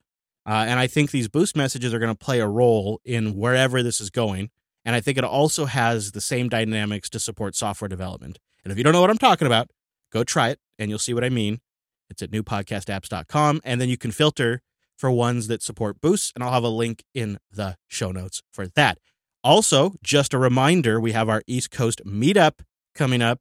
Uh, 0.48 0.65
and 0.67 0.80
I 0.80 0.88
think 0.88 1.12
these 1.12 1.28
boost 1.28 1.56
messages 1.56 1.93
are 1.93 2.00
going 2.00 2.12
to 2.12 2.17
play 2.17 2.39
a 2.39 2.48
role 2.48 3.02
in 3.06 3.36
wherever 3.36 3.84
this 3.84 4.02
is 4.02 4.10
going. 4.10 4.50
And 4.86 4.95
I 4.95 5.02
think 5.02 5.17
it 5.17 5.24
also 5.24 5.65
has 5.65 6.12
the 6.12 6.21
same 6.21 6.48
dynamics 6.48 7.10
to 7.10 7.19
support 7.19 7.56
software 7.56 7.89
development. 7.89 8.38
And 8.63 8.71
if 8.71 8.78
you 8.78 8.84
don't 8.84 8.93
know 8.93 9.02
what 9.02 9.10
I'm 9.10 9.17
talking 9.17 9.48
about, 9.48 9.69
go 10.13 10.24
try 10.24 10.50
it 10.50 10.60
and 10.78 10.89
you'll 10.89 11.00
see 11.00 11.13
what 11.13 11.24
I 11.24 11.30
mean. 11.30 11.60
It's 12.10 12.21
at 12.21 12.32
newpodcastapps.com. 12.32 13.62
And 13.63 13.82
then 13.82 13.89
you 13.89 13.98
can 13.98 14.12
filter 14.12 14.62
for 14.98 15.10
ones 15.12 15.48
that 15.48 15.63
support 15.63 16.00
boosts. 16.02 16.32
And 16.36 16.43
I'll 16.43 16.52
have 16.52 16.63
a 16.63 16.69
link 16.69 17.04
in 17.13 17.39
the 17.52 17.78
show 17.88 18.12
notes 18.12 18.43
for 18.54 18.67
that. 18.67 19.00
Also, 19.43 19.95
just 20.04 20.34
a 20.34 20.38
reminder 20.38 21.00
we 21.00 21.12
have 21.12 21.30
our 21.30 21.43
East 21.48 21.71
Coast 21.71 22.02
meetup 22.06 22.62
coming 22.93 23.21
up. 23.21 23.39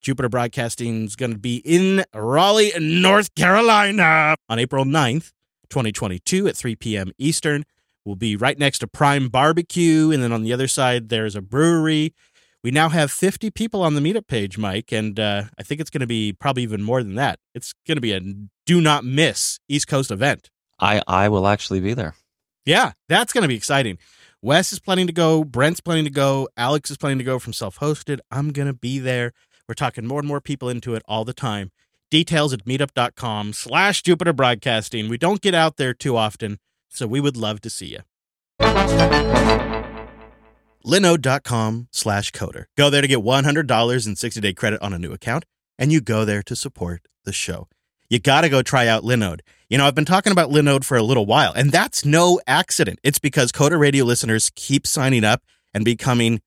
Jupiter 0.00 0.28
Broadcasting 0.28 1.04
is 1.04 1.16
going 1.16 1.32
to 1.32 1.38
be 1.38 1.56
in 1.64 2.04
Raleigh, 2.14 2.72
North 2.78 3.34
Carolina 3.34 4.36
on 4.48 4.58
April 4.58 4.84
9th, 4.84 5.32
2022 5.68 6.46
at 6.48 6.56
3 6.56 6.76
p.m. 6.76 7.12
Eastern. 7.18 7.64
We'll 8.06 8.14
be 8.14 8.36
right 8.36 8.58
next 8.58 8.78
to 8.78 8.86
Prime 8.86 9.28
Barbecue. 9.28 10.12
And 10.12 10.22
then 10.22 10.32
on 10.32 10.42
the 10.42 10.52
other 10.52 10.68
side, 10.68 11.08
there's 11.08 11.34
a 11.34 11.42
brewery. 11.42 12.14
We 12.62 12.70
now 12.70 12.88
have 12.88 13.10
50 13.10 13.50
people 13.50 13.82
on 13.82 13.94
the 13.94 14.00
meetup 14.00 14.28
page, 14.28 14.56
Mike. 14.56 14.92
And 14.92 15.18
uh, 15.18 15.44
I 15.58 15.62
think 15.64 15.80
it's 15.80 15.90
going 15.90 16.00
to 16.00 16.06
be 16.06 16.32
probably 16.32 16.62
even 16.62 16.82
more 16.82 17.02
than 17.02 17.16
that. 17.16 17.40
It's 17.54 17.74
going 17.86 17.96
to 17.96 18.00
be 18.00 18.12
a 18.12 18.20
do 18.64 18.80
not 18.80 19.04
miss 19.04 19.58
East 19.68 19.88
Coast 19.88 20.10
event. 20.10 20.50
I, 20.78 21.02
I 21.06 21.28
will 21.28 21.46
actually 21.46 21.80
be 21.80 21.94
there. 21.94 22.14
Yeah, 22.64 22.92
that's 23.08 23.32
going 23.32 23.42
to 23.42 23.48
be 23.48 23.56
exciting. 23.56 23.98
Wes 24.40 24.72
is 24.72 24.78
planning 24.78 25.06
to 25.08 25.12
go. 25.12 25.42
Brent's 25.44 25.80
planning 25.80 26.04
to 26.04 26.10
go. 26.10 26.48
Alex 26.56 26.90
is 26.90 26.96
planning 26.96 27.18
to 27.18 27.24
go 27.24 27.38
from 27.38 27.52
self 27.52 27.78
hosted. 27.78 28.18
I'm 28.30 28.52
going 28.52 28.68
to 28.68 28.74
be 28.74 28.98
there. 28.98 29.32
We're 29.68 29.74
talking 29.74 30.06
more 30.06 30.20
and 30.20 30.28
more 30.28 30.40
people 30.40 30.68
into 30.68 30.94
it 30.94 31.02
all 31.08 31.24
the 31.24 31.32
time. 31.32 31.72
Details 32.10 32.52
at 32.52 32.64
meetup.com 32.64 33.52
slash 33.52 34.02
Jupiter 34.02 34.32
Broadcasting. 34.32 35.08
We 35.08 35.18
don't 35.18 35.40
get 35.40 35.54
out 35.54 35.76
there 35.76 35.92
too 35.92 36.16
often, 36.16 36.58
so 36.88 37.06
we 37.06 37.20
would 37.20 37.36
love 37.36 37.60
to 37.62 37.70
see 37.70 37.86
you. 37.86 38.00
Linode.com 40.84 41.88
slash 41.90 42.30
coder. 42.32 42.66
Go 42.76 42.90
there 42.90 43.02
to 43.02 43.08
get 43.08 43.18
$100 43.18 44.06
in 44.06 44.16
60 44.16 44.40
day 44.40 44.52
credit 44.52 44.80
on 44.80 44.92
a 44.92 44.98
new 44.98 45.12
account, 45.12 45.44
and 45.78 45.92
you 45.92 46.00
go 46.00 46.24
there 46.24 46.42
to 46.44 46.54
support 46.54 47.02
the 47.24 47.32
show. 47.32 47.68
You 48.08 48.20
got 48.20 48.42
to 48.42 48.48
go 48.48 48.62
try 48.62 48.86
out 48.86 49.02
Linode. 49.02 49.40
You 49.68 49.78
know, 49.78 49.86
I've 49.86 49.96
been 49.96 50.04
talking 50.04 50.30
about 50.30 50.50
Linode 50.50 50.84
for 50.84 50.96
a 50.96 51.02
little 51.02 51.26
while, 51.26 51.52
and 51.52 51.72
that's 51.72 52.04
no 52.04 52.40
accident. 52.46 53.00
It's 53.02 53.18
because 53.18 53.50
Coder 53.50 53.80
Radio 53.80 54.04
listeners 54.04 54.52
keep 54.54 54.86
signing 54.86 55.24
up 55.24 55.42
and 55.74 55.84
becoming 55.84 56.40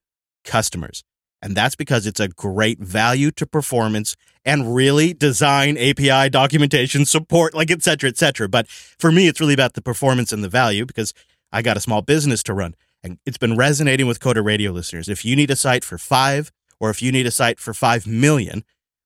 customers. 0.46 1.04
And 1.42 1.56
that's 1.56 1.76
because 1.76 2.06
it's 2.06 2.20
a 2.20 2.28
great 2.28 2.80
value 2.80 3.32
to 3.32 3.46
performance 3.46 4.16
and 4.44 4.76
really 4.76 5.14
design 5.14 5.78
API 5.78 6.30
documentation 6.30 7.06
support, 7.06 7.54
like 7.54 7.72
et 7.72 7.82
cetera, 7.82 8.10
et 8.10 8.18
cetera. 8.18 8.50
But 8.50 8.68
for 8.68 9.12
me, 9.12 9.28
it's 9.28 9.40
really 9.40 9.54
about 9.54 9.74
the 9.74 9.82
performance 9.82 10.34
and 10.34 10.44
the 10.44 10.50
value 10.50 10.86
because 10.86 11.14
I 11.52 11.62
got 11.62 11.78
a 11.78 11.82
small 11.82 12.02
business 12.02 12.44
to 12.44 12.54
run. 12.54 12.76
And 13.04 13.20
it's 13.26 13.38
been 13.38 13.56
resonating 13.56 14.08
with 14.08 14.20
Coder 14.20 14.44
Radio 14.44 14.72
listeners. 14.72 15.08
If 15.08 15.24
you 15.24 15.36
need 15.36 15.50
a 15.52 15.56
site 15.56 15.86
for 15.86 15.98
five 15.98 16.52
or 16.80 16.90
if 16.90 17.02
you 17.02 17.12
need 17.12 17.26
a 17.26 17.32
site 17.32 17.60
for 17.60 17.74
five 17.74 18.06
million, 18.06 18.64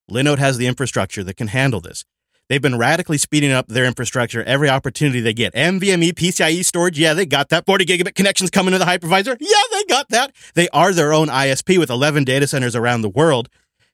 Linode 0.10 0.40
has 0.40 0.58
the 0.58 0.68
infrastructure 0.68 1.24
that 1.24 1.38
can 1.38 1.48
handle 1.48 1.80
this. 1.80 2.04
They've 2.50 2.62
been 2.62 2.78
radically 2.78 3.18
speeding 3.18 3.52
up 3.52 3.68
their 3.68 3.86
infrastructure 3.86 4.44
every 4.44 4.70
opportunity 4.70 5.22
they 5.22 5.34
get. 5.34 5.54
NVMe, 5.54 6.14
PCIe 6.14 6.64
storage, 6.66 7.00
yeah, 7.00 7.14
they 7.14 7.26
got 7.26 7.50
that. 7.50 7.66
40 7.66 7.86
gigabit 7.86 8.16
connections 8.16 8.50
coming 8.50 8.74
to 8.74 8.78
the 8.78 8.86
hypervisor, 8.86 9.38
yeah, 9.40 9.62
they 9.72 9.84
got 9.86 10.10
that. 10.10 10.36
They 10.54 10.68
are 10.70 10.94
their 10.94 11.14
own 11.14 11.30
ISP 11.30 11.78
with 11.78 11.90
11 11.90 12.26
data 12.26 12.48
centers 12.48 12.76
around 12.76 13.02
the 13.02 13.10
world. 13.10 13.50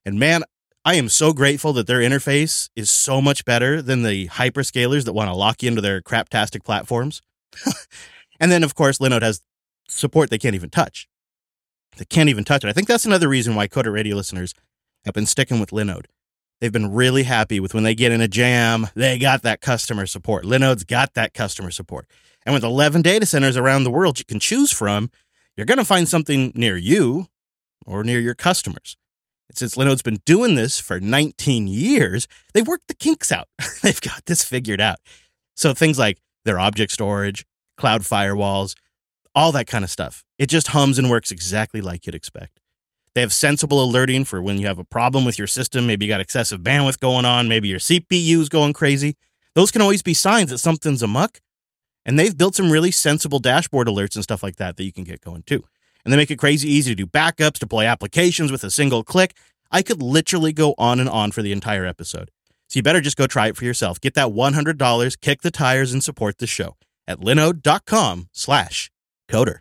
And 0.06 0.20
man, 0.20 0.44
I 0.84 0.96
am 0.96 1.10
so 1.10 1.34
grateful 1.34 1.74
that 1.74 1.88
their 1.88 2.00
interface 2.00 2.70
is 2.76 2.90
so 2.90 3.22
much 3.22 3.46
better 3.46 3.82
than 3.82 4.04
the 4.04 4.28
hyperscalers 4.30 5.06
that 5.06 5.14
want 5.14 5.30
to 5.30 5.36
lock 5.36 5.62
you 5.62 5.70
into 5.70 5.82
their 5.82 6.02
craptastic 6.02 6.64
platforms. 6.64 7.22
and 8.40 8.52
then, 8.52 8.64
of 8.64 8.76
course, 8.76 8.98
Linode 8.98 9.22
has 9.22 9.42
support 9.88 10.30
they 10.30 10.38
can't 10.38 10.56
even 10.56 10.70
touch. 10.70 11.08
They 11.98 12.06
can't 12.06 12.30
even 12.30 12.44
touch 12.44 12.64
it. 12.64 12.70
I 12.70 12.74
think 12.74 12.88
that's 12.88 13.06
another 13.06 13.28
reason 13.28 13.56
why 13.56 13.68
Coder 13.68 13.94
Radio 13.94 14.16
listeners 14.16 14.54
have 15.06 15.14
been 15.14 15.26
sticking 15.26 15.60
with 15.60 15.72
Linode. 15.72 16.06
They've 16.60 16.72
been 16.72 16.93
really 16.93 17.24
happy 17.24 17.60
with 17.60 17.74
when 17.74 17.84
they 17.84 17.95
get 17.95 18.12
in 18.12 18.22
a 18.22 18.28
jam, 18.28 18.88
they 18.93 19.17
got 19.17 19.43
that 19.43 19.62
customer 19.62 20.06
support. 20.06 20.43
Linode's 20.45 20.84
got 20.84 21.13
that 21.13 21.34
customer 21.34 21.72
support. 21.72 22.06
And 22.45 22.54
with 22.54 22.63
11 22.63 23.02
data 23.02 23.26
centers 23.26 23.56
around 23.56 23.84
the 23.84 23.91
world 23.91 24.19
you 24.19 24.26
can 24.26 24.39
choose 24.39 24.72
from, 24.72 25.10
you're 25.56 25.65
going 25.65 25.78
to 25.78 25.86
find 25.86 26.08
something 26.08 26.52
near 26.56 26.78
you 26.78 27.28
or 27.86 28.04
near 28.04 28.19
your 28.19 28.36
customers. 28.36 28.98
And 29.50 29.58
since 29.58 29.78
Linode's 29.78 30.02
been 30.02 30.22
doing 30.26 30.56
this 30.56 30.80
for 30.80 31.00
19 31.00 31.67
years, 31.67 32.28
they've 32.54 32.67
worked 32.67 32.88
the 32.88 32.93
kinks 32.93 33.32
out. 33.32 33.48
they've 33.82 34.02
got 34.02 34.26
this 34.26 34.43
figured 34.43 34.82
out. 34.82 35.00
So 35.56 35.74
things 35.74 35.98
like 35.98 36.19
their 36.45 36.60
object 36.60 36.91
storage, 36.91 37.45
cloud 37.78 38.02
firewalls, 38.02 38.76
all 39.34 39.52
that 39.54 39.67
kind 39.67 39.84
of 39.84 39.89
stuff. 39.89 40.24
It 40.38 40.48
just 40.48 40.67
hums 40.67 41.00
and 41.00 41.10
works 41.10 41.32
exactly 41.32 41.82
like 41.82 42.06
you'd 42.06 42.15
expect. 42.15 42.59
They 43.19 43.23
have 43.23 43.34
sensible 43.34 43.84
alerting 43.84 44.23
for 44.23 44.41
when 44.41 44.60
you 44.60 44.67
have 44.67 44.79
a 44.79 44.86
problem 44.86 45.25
with 45.25 45.38
your 45.38 45.45
system. 45.45 45.86
Maybe 45.86 46.05
you 46.05 46.10
got 46.10 46.21
excessive 46.21 46.62
bandwidth 46.62 47.01
going 47.01 47.25
on. 47.25 47.49
Maybe 47.49 47.67
your 47.67 47.79
CPU 47.79 48.39
is 48.39 48.47
going 48.47 48.71
crazy. 48.71 49.17
Those 49.55 49.71
can 49.71 49.82
always 49.82 50.01
be 50.01 50.13
signs 50.13 50.51
that 50.51 50.60
something's 50.60 51.03
amuck. 51.03 51.41
And 52.05 52.17
they've 52.17 52.38
built 52.38 52.55
some 52.55 52.71
really 52.71 52.91
sensible 52.91 53.39
dashboard 53.39 53.89
alerts 53.89 54.15
and 54.15 54.23
stuff 54.23 54.41
like 54.41 54.55
that 54.55 54.77
that 54.77 54.86
you 54.86 54.93
can 54.93 55.03
get 55.03 55.19
going 55.19 55.43
too. 55.43 55.65
And 56.05 56.13
they 56.13 56.15
make 56.15 56.32
it 56.32 56.39
crazy 56.39 56.69
easy 56.69 56.91
to 56.91 56.95
do 56.95 57.05
backups, 57.05 57.60
deploy 57.60 57.84
applications 57.84 58.53
with 58.53 58.63
a 58.63 58.71
single 58.71 59.03
click. 59.03 59.36
I 59.69 59.82
could 59.82 60.01
literally 60.01 60.53
go 60.53 60.73
on 60.77 61.01
and 61.01 61.10
on 61.10 61.34
for 61.34 61.41
the 61.41 61.51
entire 61.51 61.86
episode. 61.86 62.32
So 62.69 62.79
you 62.79 62.84
better 62.84 63.01
just 63.01 63.17
go 63.17 63.27
try 63.27 63.47
it 63.47 63.58
for 63.58 63.65
yourself. 63.65 63.99
Get 63.99 64.13
that 64.13 64.29
$100, 64.29 65.19
kick 65.19 65.41
the 65.41 65.51
tires, 65.51 65.91
and 65.91 66.01
support 66.01 66.38
the 66.38 66.47
show 66.47 66.77
at 67.05 67.19
linode.com 67.19 68.29
slash 68.32 68.89
coder. 69.29 69.60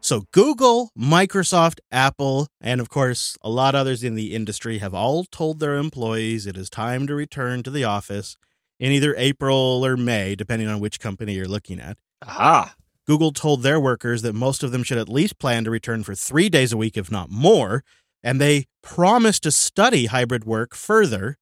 So 0.00 0.24
Google, 0.30 0.90
Microsoft, 0.96 1.78
Apple, 1.90 2.46
and 2.60 2.80
of 2.80 2.88
course 2.88 3.36
a 3.42 3.50
lot 3.50 3.74
others 3.74 4.04
in 4.04 4.14
the 4.14 4.34
industry 4.34 4.78
have 4.78 4.94
all 4.94 5.24
told 5.24 5.58
their 5.58 5.76
employees 5.76 6.46
it 6.46 6.56
is 6.56 6.70
time 6.70 7.06
to 7.06 7.14
return 7.14 7.62
to 7.64 7.70
the 7.70 7.84
office 7.84 8.36
in 8.78 8.92
either 8.92 9.14
April 9.16 9.84
or 9.84 9.96
May, 9.96 10.34
depending 10.34 10.68
on 10.68 10.80
which 10.80 11.00
company 11.00 11.34
you're 11.34 11.48
looking 11.48 11.80
at. 11.80 11.96
Aha. 12.22 12.74
Google 13.06 13.32
told 13.32 13.62
their 13.62 13.80
workers 13.80 14.22
that 14.22 14.32
most 14.32 14.62
of 14.62 14.72
them 14.72 14.82
should 14.82 14.98
at 14.98 15.08
least 15.08 15.38
plan 15.38 15.64
to 15.64 15.70
return 15.70 16.02
for 16.02 16.14
three 16.14 16.48
days 16.48 16.72
a 16.72 16.76
week, 16.76 16.96
if 16.96 17.10
not 17.10 17.30
more. 17.30 17.84
And 18.22 18.40
they 18.40 18.66
promised 18.82 19.44
to 19.44 19.52
study 19.52 20.06
hybrid 20.06 20.44
work 20.44 20.74
further 20.74 21.36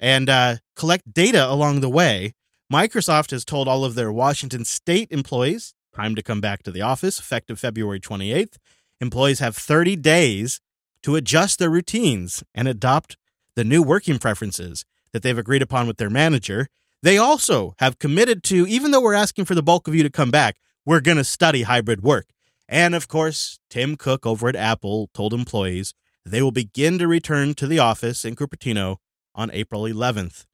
and 0.00 0.28
uh, 0.30 0.56
collect 0.74 1.12
data 1.12 1.50
along 1.50 1.80
the 1.80 1.90
way. 1.90 2.32
Microsoft 2.72 3.30
has 3.30 3.44
told 3.44 3.68
all 3.68 3.84
of 3.84 3.94
their 3.94 4.10
Washington 4.10 4.64
state 4.64 5.08
employees 5.10 5.74
time 5.94 6.14
to 6.14 6.22
come 6.22 6.40
back 6.40 6.62
to 6.62 6.70
the 6.70 6.82
office, 6.82 7.18
effective 7.18 7.58
February 7.58 8.00
28th. 8.00 8.56
Employees 9.00 9.38
have 9.38 9.56
30 9.56 9.96
days 9.96 10.60
to 11.02 11.16
adjust 11.16 11.58
their 11.58 11.70
routines 11.70 12.42
and 12.54 12.66
adopt 12.66 13.16
the 13.54 13.64
new 13.64 13.82
working 13.82 14.18
preferences 14.18 14.84
that 15.12 15.22
they've 15.22 15.38
agreed 15.38 15.62
upon 15.62 15.86
with 15.86 15.98
their 15.98 16.10
manager. 16.10 16.68
They 17.02 17.18
also 17.18 17.74
have 17.78 17.98
committed 17.98 18.42
to, 18.44 18.66
even 18.66 18.90
though 18.90 19.02
we're 19.02 19.14
asking 19.14 19.44
for 19.44 19.54
the 19.54 19.62
bulk 19.62 19.86
of 19.86 19.94
you 19.94 20.02
to 20.02 20.10
come 20.10 20.30
back, 20.30 20.56
we're 20.84 21.00
going 21.00 21.18
to 21.18 21.24
study 21.24 21.62
hybrid 21.62 22.02
work. 22.02 22.26
And 22.68 22.94
of 22.94 23.08
course, 23.08 23.58
Tim 23.70 23.96
Cook 23.96 24.26
over 24.26 24.48
at 24.48 24.56
Apple 24.56 25.10
told 25.14 25.34
employees 25.34 25.94
they 26.24 26.40
will 26.40 26.52
begin 26.52 26.98
to 26.98 27.06
return 27.06 27.54
to 27.54 27.66
the 27.66 27.78
office 27.78 28.24
in 28.24 28.34
Cupertino 28.34 28.96
on 29.34 29.50
April 29.52 29.82
11th, 29.82 30.46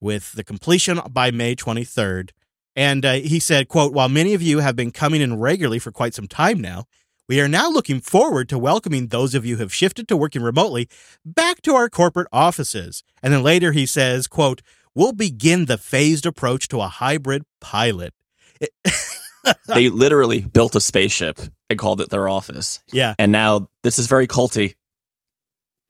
with 0.00 0.32
the 0.32 0.44
completion 0.44 1.00
by 1.10 1.30
May 1.30 1.54
23rd. 1.54 2.30
And 2.74 3.04
uh, 3.04 3.14
he 3.14 3.38
said, 3.38 3.68
quote, 3.68 3.92
while 3.92 4.08
many 4.08 4.34
of 4.34 4.42
you 4.42 4.60
have 4.60 4.76
been 4.76 4.90
coming 4.90 5.20
in 5.20 5.38
regularly 5.38 5.78
for 5.78 5.92
quite 5.92 6.14
some 6.14 6.26
time 6.26 6.60
now, 6.60 6.86
we 7.28 7.40
are 7.40 7.48
now 7.48 7.70
looking 7.70 8.00
forward 8.00 8.48
to 8.48 8.58
welcoming 8.58 9.08
those 9.08 9.34
of 9.34 9.46
you 9.46 9.56
who 9.56 9.62
have 9.62 9.74
shifted 9.74 10.08
to 10.08 10.16
working 10.16 10.42
remotely 10.42 10.88
back 11.24 11.62
to 11.62 11.74
our 11.74 11.88
corporate 11.88 12.28
offices. 12.32 13.04
And 13.22 13.32
then 13.32 13.42
later 13.42 13.72
he 13.72 13.86
says, 13.86 14.26
quote, 14.26 14.60
we'll 14.94 15.12
begin 15.12 15.66
the 15.66 15.78
phased 15.78 16.26
approach 16.26 16.68
to 16.68 16.80
a 16.80 16.88
hybrid 16.88 17.44
pilot. 17.60 18.14
they 19.68 19.88
literally 19.88 20.40
built 20.40 20.74
a 20.74 20.80
spaceship 20.80 21.40
and 21.70 21.78
called 21.78 22.00
it 22.00 22.10
their 22.10 22.28
office. 22.28 22.82
Yeah. 22.92 23.14
And 23.18 23.32
now 23.32 23.68
this 23.82 23.98
is 23.98 24.06
very 24.06 24.26
culty. 24.26 24.74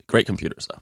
Great 0.07 0.25
computers, 0.25 0.67
though. 0.71 0.81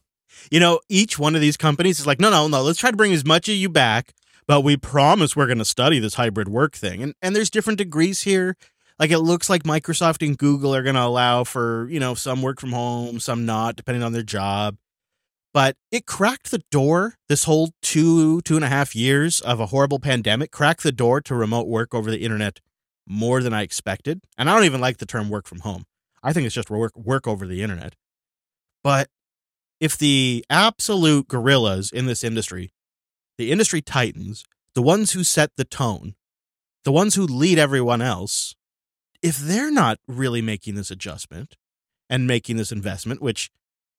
You 0.49 0.59
know, 0.59 0.79
each 0.89 1.19
one 1.19 1.35
of 1.35 1.41
these 1.41 1.57
companies 1.57 1.99
is 1.99 2.07
like, 2.07 2.19
no, 2.19 2.29
no, 2.29 2.47
no, 2.47 2.61
let's 2.63 2.79
try 2.79 2.91
to 2.91 2.97
bring 2.97 3.13
as 3.13 3.25
much 3.25 3.47
of 3.47 3.55
you 3.55 3.69
back, 3.69 4.13
but 4.47 4.61
we 4.61 4.77
promise 4.77 5.35
we're 5.35 5.47
going 5.47 5.57
to 5.57 5.65
study 5.65 5.99
this 5.99 6.15
hybrid 6.15 6.47
work 6.47 6.75
thing. 6.75 7.01
And 7.03 7.13
and 7.21 7.35
there's 7.35 7.49
different 7.49 7.77
degrees 7.77 8.21
here. 8.21 8.55
Like 8.99 9.11
it 9.11 9.19
looks 9.19 9.49
like 9.49 9.63
Microsoft 9.63 10.25
and 10.25 10.37
Google 10.37 10.75
are 10.75 10.83
going 10.83 10.95
to 10.95 11.03
allow 11.03 11.43
for, 11.43 11.87
you 11.89 11.99
know, 11.99 12.13
some 12.13 12.41
work 12.41 12.59
from 12.59 12.71
home, 12.71 13.19
some 13.19 13.45
not, 13.45 13.75
depending 13.75 14.03
on 14.03 14.13
their 14.13 14.21
job. 14.21 14.77
But 15.53 15.75
it 15.91 16.05
cracked 16.05 16.51
the 16.51 16.63
door, 16.71 17.15
this 17.27 17.43
whole 17.43 17.71
two, 17.81 18.41
two 18.41 18.55
and 18.55 18.63
a 18.63 18.69
half 18.69 18.95
years 18.95 19.41
of 19.41 19.59
a 19.59 19.67
horrible 19.67 19.99
pandemic, 19.99 20.51
cracked 20.51 20.83
the 20.83 20.91
door 20.91 21.19
to 21.21 21.35
remote 21.35 21.67
work 21.67 21.93
over 21.93 22.09
the 22.09 22.23
internet 22.23 22.59
more 23.07 23.41
than 23.41 23.53
I 23.53 23.63
expected. 23.63 24.21
And 24.37 24.49
I 24.49 24.55
don't 24.55 24.65
even 24.65 24.79
like 24.81 24.97
the 24.97 25.05
term 25.05 25.29
work 25.29 25.47
from 25.47 25.59
home. 25.59 25.85
I 26.23 26.31
think 26.31 26.45
it's 26.45 26.55
just 26.55 26.69
work 26.69 26.95
work 26.95 27.27
over 27.27 27.47
the 27.47 27.63
internet. 27.63 27.95
But 28.83 29.09
if 29.79 29.97
the 29.97 30.45
absolute 30.49 31.27
gorillas 31.27 31.91
in 31.91 32.05
this 32.05 32.23
industry, 32.23 32.71
the 33.41 33.51
industry 33.51 33.81
titans, 33.81 34.45
the 34.75 34.83
ones 34.83 35.13
who 35.13 35.23
set 35.23 35.49
the 35.57 35.65
tone, 35.65 36.13
the 36.83 36.91
ones 36.91 37.15
who 37.15 37.25
lead 37.25 37.57
everyone 37.57 37.99
else, 37.99 38.53
if 39.23 39.35
they're 39.35 39.71
not 39.71 39.97
really 40.07 40.43
making 40.43 40.75
this 40.75 40.91
adjustment 40.91 41.55
and 42.07 42.27
making 42.27 42.57
this 42.57 42.71
investment, 42.71 43.19
which 43.19 43.49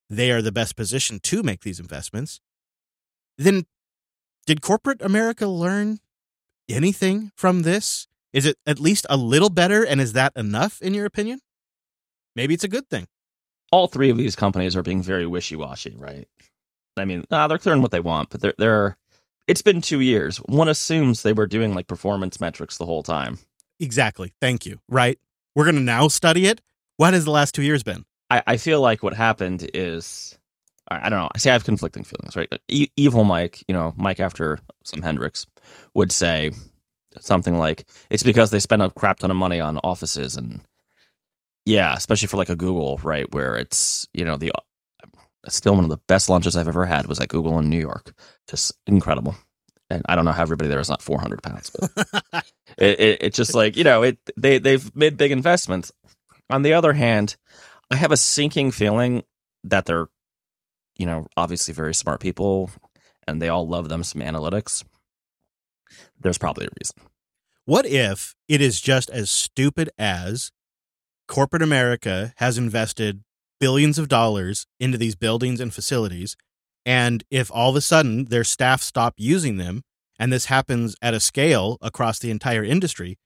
they 0.08 0.30
are 0.30 0.42
the 0.42 0.52
best 0.52 0.76
position 0.76 1.18
to 1.18 1.42
make 1.42 1.62
these 1.62 1.80
investments, 1.80 2.40
then 3.36 3.66
did 4.46 4.62
corporate 4.62 5.02
America 5.02 5.48
learn 5.48 5.98
anything 6.68 7.32
from 7.34 7.62
this? 7.62 8.06
Is 8.32 8.46
it 8.46 8.56
at 8.64 8.78
least 8.78 9.06
a 9.10 9.16
little 9.16 9.50
better? 9.50 9.84
And 9.84 10.00
is 10.00 10.12
that 10.12 10.32
enough, 10.36 10.80
in 10.80 10.94
your 10.94 11.06
opinion? 11.06 11.40
Maybe 12.36 12.54
it's 12.54 12.62
a 12.62 12.68
good 12.68 12.88
thing. 12.88 13.08
All 13.72 13.88
three 13.88 14.10
of 14.10 14.16
these 14.16 14.36
companies 14.36 14.76
are 14.76 14.84
being 14.84 15.02
very 15.02 15.26
wishy 15.26 15.56
washy, 15.56 15.96
right? 15.98 16.28
I 16.96 17.04
mean, 17.04 17.24
nah, 17.28 17.48
they're 17.48 17.58
clearing 17.58 17.82
what 17.82 17.90
they 17.90 17.98
want, 17.98 18.30
but 18.30 18.40
they're, 18.40 18.54
they're, 18.56 18.96
it's 19.46 19.62
been 19.62 19.80
two 19.80 20.00
years. 20.00 20.38
One 20.38 20.68
assumes 20.68 21.22
they 21.22 21.32
were 21.32 21.46
doing 21.46 21.74
like 21.74 21.86
performance 21.86 22.40
metrics 22.40 22.78
the 22.78 22.86
whole 22.86 23.02
time. 23.02 23.38
Exactly. 23.80 24.32
Thank 24.40 24.66
you. 24.66 24.78
Right. 24.88 25.18
We're 25.54 25.64
going 25.64 25.76
to 25.76 25.82
now 25.82 26.08
study 26.08 26.46
it. 26.46 26.60
What 26.96 27.14
has 27.14 27.24
the 27.24 27.30
last 27.30 27.54
two 27.54 27.62
years 27.62 27.82
been? 27.82 28.04
I, 28.30 28.42
I 28.46 28.56
feel 28.56 28.80
like 28.80 29.02
what 29.02 29.14
happened 29.14 29.68
is 29.74 30.38
I 30.88 31.08
don't 31.08 31.18
know. 31.18 31.28
I 31.34 31.38
say 31.38 31.50
I 31.50 31.54
have 31.54 31.64
conflicting 31.64 32.04
feelings, 32.04 32.36
right? 32.36 32.52
E- 32.68 32.88
Evil 32.96 33.24
Mike, 33.24 33.62
you 33.68 33.74
know, 33.74 33.94
Mike 33.96 34.20
after 34.20 34.58
some 34.84 35.02
Hendrick's 35.02 35.46
would 35.94 36.12
say 36.12 36.52
something 37.20 37.56
like, 37.58 37.84
"It's 38.10 38.22
because 38.22 38.50
they 38.50 38.58
spend 38.58 38.82
a 38.82 38.90
crap 38.90 39.18
ton 39.20 39.30
of 39.30 39.36
money 39.36 39.60
on 39.60 39.78
offices 39.78 40.36
and 40.36 40.60
yeah, 41.64 41.94
especially 41.94 42.28
for 42.28 42.36
like 42.36 42.48
a 42.48 42.56
Google, 42.56 42.98
right? 43.02 43.32
Where 43.32 43.56
it's 43.56 44.08
you 44.12 44.24
know 44.24 44.36
the 44.36 44.52
still 45.48 45.74
one 45.74 45.84
of 45.84 45.90
the 45.90 46.00
best 46.08 46.28
lunches 46.28 46.56
I've 46.56 46.68
ever 46.68 46.86
had 46.86 47.06
was 47.06 47.20
at 47.20 47.28
Google 47.28 47.58
in 47.58 47.68
New 47.68 47.80
York, 47.80 48.14
just 48.48 48.72
incredible. 48.86 49.34
And 49.90 50.02
I 50.08 50.14
don't 50.14 50.24
know 50.24 50.32
how 50.32 50.42
everybody 50.42 50.68
there 50.68 50.80
is 50.80 50.88
not 50.88 51.02
400 51.02 51.42
pounds, 51.42 51.70
but 51.70 51.90
it, 52.78 53.00
it, 53.00 53.18
it's 53.22 53.36
just 53.36 53.54
like 53.54 53.76
you 53.76 53.84
know 53.84 54.02
it 54.02 54.18
they 54.36 54.58
they've 54.58 54.94
made 54.96 55.16
big 55.16 55.32
investments. 55.32 55.92
On 56.50 56.62
the 56.62 56.74
other 56.74 56.92
hand, 56.92 57.36
I 57.90 57.96
have 57.96 58.12
a 58.12 58.16
sinking 58.16 58.70
feeling 58.70 59.22
that 59.64 59.84
they're 59.86 60.08
you 60.96 61.06
know, 61.06 61.26
obviously 61.36 61.74
very 61.74 61.94
smart 61.94 62.20
people 62.20 62.70
and 63.26 63.40
they 63.40 63.48
all 63.48 63.66
love 63.66 63.88
them 63.88 64.04
some 64.04 64.20
analytics. 64.20 64.84
There's 66.20 66.38
probably 66.38 66.66
a 66.66 66.74
reason. 66.80 66.96
What 67.64 67.86
if 67.86 68.34
it 68.48 68.60
is 68.60 68.80
just 68.80 69.10
as 69.10 69.30
stupid 69.30 69.90
as 69.98 70.50
corporate 71.28 71.62
America 71.62 72.32
has 72.36 72.58
invested 72.58 73.22
billions 73.62 73.96
of 73.96 74.08
dollars 74.08 74.66
into 74.80 74.98
these 74.98 75.14
buildings 75.14 75.60
and 75.60 75.72
facilities? 75.72 76.36
And 76.84 77.22
if 77.30 77.48
all 77.52 77.70
of 77.70 77.76
a 77.76 77.80
sudden 77.80 78.24
their 78.24 78.42
staff 78.42 78.82
stop 78.82 79.14
using 79.16 79.56
them, 79.56 79.82
and 80.18 80.32
this 80.32 80.46
happens 80.46 80.96
at 81.00 81.14
a 81.14 81.20
scale 81.20 81.78
across 81.80 82.18
the 82.18 82.32
entire 82.32 82.64
industry, 82.64 83.18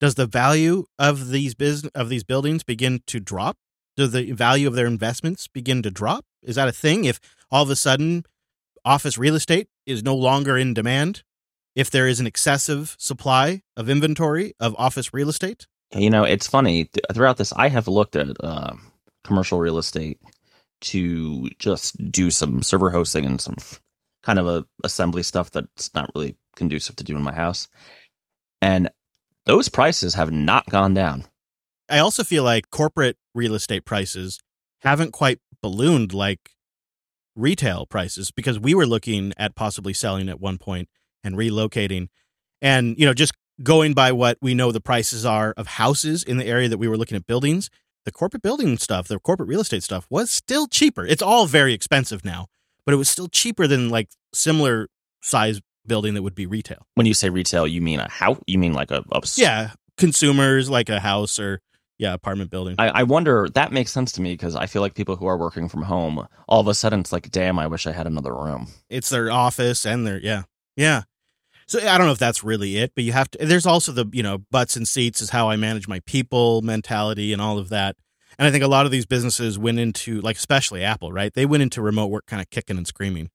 does 0.00 0.16
the 0.16 0.26
value 0.26 0.86
of 0.98 1.28
these 1.28 1.54
business 1.54 1.92
of 1.94 2.08
these 2.08 2.24
buildings 2.24 2.64
begin 2.64 3.02
to 3.06 3.20
drop? 3.20 3.56
Does 3.96 4.10
the 4.10 4.32
value 4.32 4.66
of 4.66 4.74
their 4.74 4.88
investments 4.88 5.46
begin 5.46 5.80
to 5.82 5.92
drop? 5.92 6.24
Is 6.42 6.56
that 6.56 6.66
a 6.66 6.72
thing? 6.72 7.04
If 7.04 7.20
all 7.48 7.62
of 7.62 7.70
a 7.70 7.76
sudden 7.76 8.24
office 8.84 9.16
real 9.16 9.36
estate 9.36 9.68
is 9.86 10.02
no 10.02 10.16
longer 10.16 10.58
in 10.58 10.74
demand, 10.74 11.22
if 11.76 11.88
there 11.88 12.08
is 12.08 12.18
an 12.18 12.26
excessive 12.26 12.96
supply 12.98 13.62
of 13.76 13.88
inventory 13.88 14.54
of 14.58 14.74
office 14.76 15.14
real 15.14 15.28
estate? 15.28 15.68
You 15.94 16.10
know, 16.10 16.24
it's 16.24 16.48
funny. 16.48 16.90
Throughout 17.12 17.36
this, 17.36 17.52
I 17.52 17.68
have 17.68 17.86
looked 17.86 18.16
at 18.16 18.26
uh, 18.40 18.74
commercial 19.24 19.58
real 19.58 19.78
estate 19.78 20.20
to 20.82 21.48
just 21.58 21.96
do 22.10 22.30
some 22.30 22.62
server 22.62 22.90
hosting 22.90 23.24
and 23.24 23.40
some 23.40 23.56
kind 24.22 24.38
of 24.38 24.46
a 24.46 24.64
assembly 24.84 25.22
stuff 25.22 25.50
that's 25.50 25.92
not 25.94 26.10
really 26.14 26.36
conducive 26.56 26.96
to 26.96 27.04
do 27.04 27.16
in 27.16 27.22
my 27.22 27.34
house. 27.34 27.68
And 28.60 28.90
those 29.46 29.68
prices 29.68 30.14
have 30.14 30.30
not 30.30 30.66
gone 30.70 30.94
down. 30.94 31.24
I 31.88 31.98
also 31.98 32.24
feel 32.24 32.44
like 32.44 32.70
corporate 32.70 33.16
real 33.34 33.54
estate 33.54 33.84
prices 33.84 34.40
haven't 34.80 35.12
quite 35.12 35.38
ballooned 35.60 36.12
like 36.14 36.50
retail 37.36 37.86
prices 37.86 38.30
because 38.30 38.58
we 38.58 38.74
were 38.74 38.86
looking 38.86 39.32
at 39.36 39.54
possibly 39.54 39.92
selling 39.92 40.28
at 40.28 40.40
one 40.40 40.58
point 40.58 40.88
and 41.24 41.36
relocating 41.36 42.08
and 42.62 42.96
you 42.98 43.04
know 43.04 43.14
just 43.14 43.32
going 43.62 43.92
by 43.92 44.12
what 44.12 44.38
we 44.40 44.54
know 44.54 44.70
the 44.70 44.80
prices 44.80 45.24
are 45.24 45.52
of 45.56 45.66
houses 45.66 46.22
in 46.22 46.36
the 46.36 46.46
area 46.46 46.68
that 46.68 46.78
we 46.78 46.86
were 46.86 46.96
looking 46.96 47.16
at 47.16 47.26
buildings 47.26 47.70
the 48.04 48.12
corporate 48.12 48.42
building 48.42 48.78
stuff 48.78 49.08
the 49.08 49.18
corporate 49.18 49.48
real 49.48 49.60
estate 49.60 49.82
stuff 49.82 50.06
was 50.10 50.30
still 50.30 50.66
cheaper. 50.66 51.06
It's 51.06 51.22
all 51.22 51.46
very 51.46 51.72
expensive 51.72 52.24
now 52.24 52.46
but 52.84 52.94
it 52.94 52.96
was 52.96 53.08
still 53.08 53.28
cheaper 53.28 53.66
than 53.66 53.88
like 53.88 54.08
similar 54.32 54.88
size 55.22 55.60
building 55.86 56.14
that 56.14 56.22
would 56.22 56.34
be 56.34 56.46
retail. 56.46 56.86
When 56.94 57.06
you 57.06 57.14
say 57.14 57.30
retail 57.30 57.66
you 57.66 57.80
mean 57.80 58.00
a 58.00 58.08
house 58.08 58.38
you 58.46 58.58
mean 58.58 58.72
like 58.72 58.90
a, 58.90 59.04
a 59.12 59.22
yeah 59.36 59.72
consumers 59.96 60.68
like 60.68 60.88
a 60.88 61.00
house 61.00 61.38
or 61.38 61.60
yeah 61.98 62.12
apartment 62.12 62.50
building. 62.50 62.76
I, 62.78 62.88
I 62.88 63.02
wonder 63.04 63.48
that 63.54 63.72
makes 63.72 63.92
sense 63.92 64.12
to 64.12 64.22
me 64.22 64.32
because 64.32 64.56
i 64.56 64.66
feel 64.66 64.82
like 64.82 64.94
people 64.94 65.16
who 65.16 65.26
are 65.26 65.36
working 65.36 65.68
from 65.68 65.82
home 65.82 66.26
all 66.48 66.60
of 66.60 66.66
a 66.66 66.74
sudden 66.74 67.00
it's 67.00 67.12
like 67.12 67.30
damn 67.30 67.58
i 67.58 67.66
wish 67.66 67.86
i 67.86 67.92
had 67.92 68.06
another 68.06 68.34
room. 68.34 68.68
It's 68.88 69.08
their 69.08 69.30
office 69.30 69.86
and 69.86 70.06
their 70.06 70.18
yeah 70.18 70.42
yeah 70.76 71.02
so 71.66 71.78
i 71.78 71.98
don't 71.98 72.06
know 72.06 72.12
if 72.12 72.18
that's 72.18 72.44
really 72.44 72.76
it 72.76 72.92
but 72.94 73.04
you 73.04 73.12
have 73.12 73.30
to 73.30 73.38
there's 73.44 73.66
also 73.66 73.92
the 73.92 74.06
you 74.12 74.22
know 74.22 74.38
butts 74.50 74.76
and 74.76 74.86
seats 74.88 75.20
is 75.20 75.30
how 75.30 75.48
i 75.48 75.56
manage 75.56 75.88
my 75.88 76.00
people 76.00 76.62
mentality 76.62 77.32
and 77.32 77.40
all 77.42 77.58
of 77.58 77.68
that. 77.68 77.96
And 78.38 78.48
i 78.48 78.50
think 78.50 78.64
a 78.64 78.68
lot 78.68 78.86
of 78.86 78.92
these 78.92 79.06
businesses 79.06 79.58
went 79.58 79.78
into 79.78 80.20
like 80.20 80.36
especially 80.36 80.82
apple 80.82 81.12
right? 81.12 81.32
They 81.32 81.46
went 81.46 81.62
into 81.62 81.82
remote 81.82 82.08
work 82.08 82.26
kind 82.26 82.42
of 82.42 82.50
kicking 82.50 82.76
and 82.76 82.86
screaming. 82.86 83.30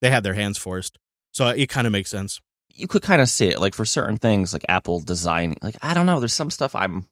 They 0.00 0.10
had 0.10 0.24
their 0.24 0.34
hands 0.34 0.58
forced. 0.58 0.98
So 1.32 1.48
it 1.48 1.68
kind 1.68 1.86
of 1.86 1.92
makes 1.92 2.10
sense. 2.10 2.40
You 2.68 2.88
could 2.88 3.02
kind 3.02 3.22
of 3.22 3.28
see 3.28 3.48
it 3.48 3.60
like 3.60 3.74
for 3.74 3.84
certain 3.84 4.16
things 4.18 4.52
like 4.52 4.64
apple 4.68 5.00
design 5.00 5.56
like 5.62 5.76
i 5.82 5.94
don't 5.94 6.06
know 6.06 6.20
there's 6.20 6.34
some 6.34 6.50
stuff 6.50 6.74
i'm 6.74 7.06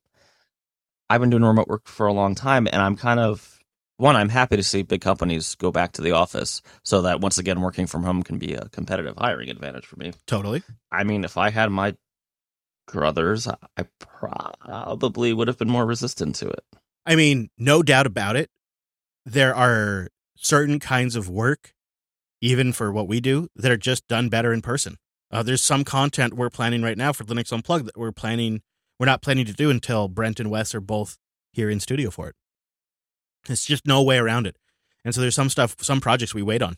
I've 1.10 1.20
been 1.20 1.30
doing 1.30 1.42
remote 1.44 1.66
work 1.66 1.88
for 1.88 2.06
a 2.06 2.12
long 2.12 2.36
time, 2.36 2.68
and 2.68 2.80
I'm 2.80 2.96
kind 2.96 3.18
of 3.18 3.58
one. 4.00 4.16
I'm 4.16 4.28
happy 4.28 4.56
to 4.56 4.62
see 4.62 4.82
big 4.82 5.00
companies 5.00 5.54
go 5.54 5.70
back 5.70 5.92
to 5.92 6.02
the 6.02 6.12
office, 6.12 6.62
so 6.82 7.02
that 7.02 7.20
once 7.20 7.38
again, 7.38 7.60
working 7.60 7.86
from 7.86 8.02
home 8.02 8.22
can 8.22 8.38
be 8.38 8.54
a 8.54 8.68
competitive 8.70 9.16
hiring 9.16 9.50
advantage 9.50 9.86
for 9.86 9.96
me. 9.96 10.12
Totally. 10.26 10.62
I 10.90 11.04
mean, 11.04 11.24
if 11.24 11.36
I 11.36 11.50
had 11.50 11.70
my 11.70 11.94
druthers, 12.88 13.52
I 13.76 13.84
probably 13.98 15.32
would 15.32 15.48
have 15.48 15.58
been 15.58 15.70
more 15.70 15.86
resistant 15.86 16.34
to 16.36 16.48
it. 16.48 16.64
I 17.06 17.16
mean, 17.16 17.50
no 17.56 17.82
doubt 17.82 18.06
about 18.06 18.36
it. 18.36 18.50
There 19.24 19.54
are 19.54 20.08
certain 20.36 20.80
kinds 20.80 21.14
of 21.16 21.28
work, 21.28 21.74
even 22.40 22.72
for 22.72 22.90
what 22.90 23.08
we 23.08 23.20
do, 23.20 23.48
that 23.54 23.70
are 23.70 23.76
just 23.76 24.08
done 24.08 24.28
better 24.28 24.52
in 24.52 24.62
person. 24.62 24.96
Uh, 25.30 25.42
there's 25.42 25.62
some 25.62 25.84
content 25.84 26.34
we're 26.34 26.50
planning 26.50 26.82
right 26.82 26.98
now 26.98 27.12
for 27.12 27.24
Linux 27.24 27.52
Unplugged 27.52 27.86
that 27.86 27.96
we're 27.96 28.12
planning 28.12 28.62
we're 28.98 29.06
not 29.06 29.22
planning 29.22 29.46
to 29.46 29.54
do 29.54 29.70
until 29.70 30.08
Brent 30.08 30.38
and 30.40 30.50
Wes 30.50 30.74
are 30.74 30.80
both 30.80 31.16
here 31.52 31.70
in 31.70 31.80
studio 31.80 32.10
for 32.10 32.28
it. 32.28 32.34
It's 33.48 33.64
just 33.64 33.86
no 33.86 34.02
way 34.02 34.18
around 34.18 34.46
it. 34.46 34.56
And 35.04 35.14
so 35.14 35.20
there's 35.20 35.34
some 35.34 35.48
stuff, 35.48 35.76
some 35.80 36.00
projects 36.00 36.34
we 36.34 36.42
wait 36.42 36.62
on. 36.62 36.76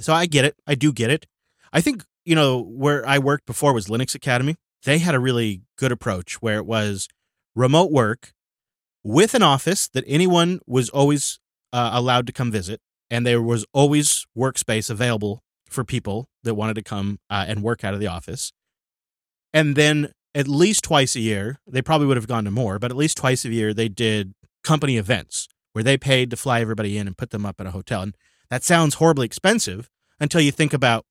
So 0.00 0.14
I 0.14 0.26
get 0.26 0.44
it. 0.44 0.56
I 0.66 0.74
do 0.74 0.92
get 0.92 1.10
it. 1.10 1.26
I 1.72 1.80
think, 1.80 2.04
you 2.24 2.34
know, 2.34 2.60
where 2.60 3.06
I 3.06 3.18
worked 3.18 3.46
before 3.46 3.72
was 3.72 3.86
Linux 3.86 4.14
Academy. 4.14 4.56
They 4.84 4.98
had 4.98 5.14
a 5.14 5.20
really 5.20 5.62
good 5.76 5.92
approach 5.92 6.40
where 6.40 6.56
it 6.56 6.66
was 6.66 7.08
remote 7.54 7.90
work 7.90 8.32
with 9.04 9.34
an 9.34 9.42
office 9.42 9.88
that 9.88 10.04
anyone 10.06 10.60
was 10.66 10.88
always 10.88 11.38
uh, 11.72 11.90
allowed 11.92 12.26
to 12.26 12.32
come 12.32 12.50
visit. 12.50 12.80
And 13.10 13.26
there 13.26 13.42
was 13.42 13.66
always 13.74 14.26
workspace 14.36 14.88
available 14.88 15.42
for 15.68 15.84
people 15.84 16.28
that 16.42 16.54
wanted 16.54 16.74
to 16.74 16.82
come 16.82 17.18
uh, 17.28 17.44
and 17.46 17.62
work 17.62 17.84
out 17.84 17.94
of 17.94 18.00
the 18.00 18.06
office. 18.06 18.52
And 19.52 19.76
then 19.76 20.12
at 20.34 20.48
least 20.48 20.84
twice 20.84 21.14
a 21.14 21.20
year, 21.20 21.58
they 21.66 21.82
probably 21.82 22.06
would 22.06 22.16
have 22.16 22.26
gone 22.26 22.44
to 22.44 22.50
more, 22.50 22.78
but 22.78 22.90
at 22.90 22.96
least 22.96 23.18
twice 23.18 23.44
a 23.44 23.50
year, 23.50 23.74
they 23.74 23.88
did 23.88 24.32
company 24.62 24.96
events 24.96 25.48
where 25.72 25.84
they 25.84 25.96
paid 25.96 26.30
to 26.30 26.36
fly 26.36 26.60
everybody 26.60 26.98
in 26.98 27.06
and 27.06 27.16
put 27.16 27.30
them 27.30 27.46
up 27.46 27.60
at 27.60 27.66
a 27.66 27.70
hotel. 27.70 28.02
And 28.02 28.14
that 28.50 28.62
sounds 28.62 28.94
horribly 28.94 29.26
expensive 29.26 29.88
until 30.20 30.40
you 30.40 30.52
think 30.52 30.72
about 30.72 31.04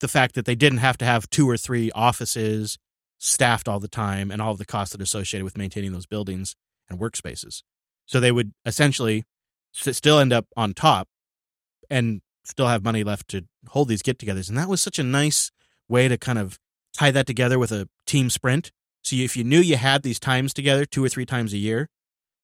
the 0.00 0.08
fact 0.08 0.34
that 0.34 0.44
they 0.44 0.54
didn't 0.54 0.78
have 0.78 0.98
to 0.98 1.04
have 1.04 1.28
two 1.30 1.48
or 1.48 1.56
three 1.56 1.90
offices 1.92 2.78
staffed 3.18 3.68
all 3.68 3.80
the 3.80 3.88
time 3.88 4.30
and 4.30 4.40
all 4.42 4.52
of 4.52 4.58
the 4.58 4.66
costs 4.66 4.92
that 4.92 5.00
are 5.00 5.04
associated 5.04 5.44
with 5.44 5.56
maintaining 5.56 5.92
those 5.92 6.06
buildings 6.06 6.56
and 6.88 6.98
workspaces. 6.98 7.62
So 8.06 8.20
they 8.20 8.32
would 8.32 8.52
essentially 8.64 9.24
still 9.72 10.18
end 10.18 10.32
up 10.32 10.46
on 10.56 10.74
top 10.74 11.08
and 11.90 12.20
still 12.44 12.68
have 12.68 12.84
money 12.84 13.02
left 13.02 13.28
to 13.28 13.46
hold 13.68 13.88
these 13.88 14.02
get 14.02 14.18
togethers. 14.18 14.48
And 14.48 14.58
that 14.58 14.68
was 14.68 14.82
such 14.82 14.98
a 14.98 15.02
nice 15.02 15.50
way 15.88 16.08
to 16.08 16.18
kind 16.18 16.38
of 16.38 16.58
tie 16.92 17.10
that 17.10 17.26
together 17.26 17.58
with 17.58 17.72
a 17.72 17.88
team 18.06 18.30
sprint. 18.30 18.70
So 19.02 19.16
if 19.16 19.36
you 19.36 19.44
knew 19.44 19.60
you 19.60 19.76
had 19.76 20.02
these 20.02 20.20
times 20.20 20.54
together 20.54 20.84
two 20.84 21.04
or 21.04 21.08
three 21.08 21.26
times 21.26 21.52
a 21.52 21.58
year, 21.58 21.88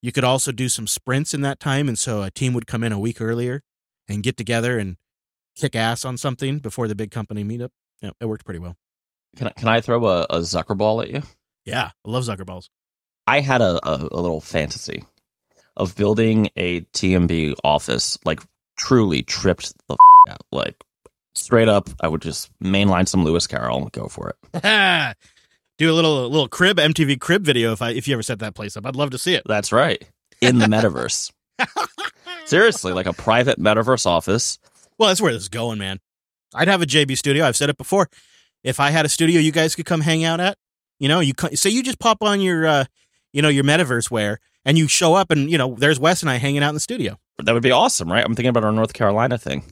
you 0.02 0.12
could 0.12 0.24
also 0.24 0.52
do 0.52 0.68
some 0.68 0.86
sprints 0.86 1.34
in 1.34 1.40
that 1.42 1.60
time. 1.60 1.88
And 1.88 1.98
so 1.98 2.22
a 2.22 2.30
team 2.30 2.52
would 2.54 2.66
come 2.66 2.82
in 2.82 2.92
a 2.92 2.98
week 2.98 3.20
earlier 3.20 3.62
and 4.08 4.22
get 4.22 4.36
together 4.36 4.78
and 4.78 4.96
kick 5.56 5.76
ass 5.76 6.04
on 6.04 6.16
something 6.16 6.58
before 6.58 6.88
the 6.88 6.94
big 6.94 7.10
company 7.10 7.44
meetup. 7.44 7.70
Yeah, 8.00 8.10
it 8.20 8.26
worked 8.26 8.44
pretty 8.44 8.60
well. 8.60 8.76
Can 9.36 9.48
I, 9.48 9.50
can 9.52 9.68
I 9.68 9.80
throw 9.80 10.04
a, 10.06 10.22
a 10.30 10.38
Zuckerball 10.38 11.02
at 11.04 11.10
you? 11.10 11.22
Yeah, 11.64 11.90
I 12.04 12.10
love 12.10 12.24
Zuckerballs. 12.24 12.68
I 13.26 13.40
had 13.40 13.60
a, 13.60 13.78
a, 13.86 14.08
a 14.10 14.20
little 14.20 14.40
fantasy 14.40 15.04
of 15.76 15.94
building 15.96 16.48
a 16.56 16.80
TMB 16.80 17.56
office, 17.62 18.18
like 18.24 18.40
truly 18.76 19.22
tripped 19.22 19.72
the 19.86 19.94
f- 19.94 20.32
out. 20.32 20.42
Like 20.50 20.82
straight 21.34 21.68
up, 21.68 21.88
I 22.00 22.08
would 22.08 22.22
just 22.22 22.50
mainline 22.60 23.06
some 23.06 23.24
Lewis 23.24 23.46
Carroll 23.46 23.82
and 23.82 23.92
go 23.92 24.08
for 24.08 24.30
it. 24.30 24.36
Do 25.80 25.90
a 25.90 25.94
little 25.94 26.28
little 26.28 26.46
crib 26.46 26.76
MTV 26.76 27.18
crib 27.20 27.42
video 27.42 27.72
if 27.72 27.80
I 27.80 27.92
if 27.92 28.06
you 28.06 28.12
ever 28.12 28.22
set 28.22 28.40
that 28.40 28.54
place 28.54 28.76
up. 28.76 28.84
I'd 28.84 28.96
love 28.96 29.12
to 29.12 29.18
see 29.18 29.32
it. 29.32 29.44
That's 29.46 29.72
right. 29.72 30.06
In 30.42 30.58
the 30.58 30.66
metaverse. 30.66 31.32
Seriously, 32.44 32.92
like 32.92 33.06
a 33.06 33.14
private 33.14 33.58
metaverse 33.58 34.04
office. 34.04 34.58
Well, 34.98 35.08
that's 35.08 35.22
where 35.22 35.32
this 35.32 35.40
is 35.40 35.48
going, 35.48 35.78
man. 35.78 35.98
I'd 36.54 36.68
have 36.68 36.82
a 36.82 36.86
JB 36.86 37.16
studio. 37.16 37.46
I've 37.46 37.56
said 37.56 37.70
it 37.70 37.78
before. 37.78 38.10
If 38.62 38.78
I 38.78 38.90
had 38.90 39.06
a 39.06 39.08
studio, 39.08 39.40
you 39.40 39.52
guys 39.52 39.74
could 39.74 39.86
come 39.86 40.02
hang 40.02 40.22
out 40.22 40.38
at. 40.38 40.58
You 40.98 41.08
know, 41.08 41.20
you 41.20 41.32
say 41.54 41.70
you 41.70 41.82
just 41.82 41.98
pop 41.98 42.22
on 42.22 42.42
your, 42.42 42.66
uh, 42.66 42.84
you 43.32 43.40
know, 43.40 43.48
your 43.48 43.64
metaverse 43.64 44.10
wear, 44.10 44.38
and 44.66 44.76
you 44.76 44.86
show 44.86 45.14
up, 45.14 45.30
and 45.30 45.50
you 45.50 45.56
know, 45.56 45.76
there's 45.78 45.98
Wes 45.98 46.20
and 46.20 46.28
I 46.30 46.36
hanging 46.36 46.62
out 46.62 46.68
in 46.68 46.74
the 46.74 46.80
studio. 46.80 47.18
That 47.38 47.54
would 47.54 47.62
be 47.62 47.70
awesome, 47.70 48.12
right? 48.12 48.22
I'm 48.22 48.34
thinking 48.34 48.50
about 48.50 48.64
our 48.64 48.72
North 48.72 48.92
Carolina 48.92 49.38
thing. 49.38 49.64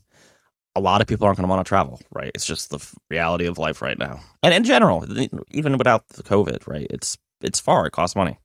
A 0.75 0.81
lot 0.81 1.01
of 1.01 1.07
people 1.07 1.27
aren't 1.27 1.37
going 1.39 1.47
to 1.49 1.51
want 1.53 1.65
to 1.65 1.69
travel, 1.69 2.01
right? 2.13 2.31
It's 2.35 2.47
just 2.47 2.71
the 2.71 2.77
f- 2.77 2.95
reality 3.11 3.47
of 3.47 3.59
life 3.59 3.83
right 3.83 3.99
now, 3.99 4.21
and 4.43 4.55
in 4.55 4.65
general, 4.65 5.05
even 5.51 5.77
without 5.77 6.09
the 6.11 6.23
COVID, 6.23 6.67
right? 6.67 6.87
It's 6.91 7.19
it's 7.41 7.59
far. 7.61 7.87
It 7.87 7.91
costs 7.93 8.15
money. 8.17 8.39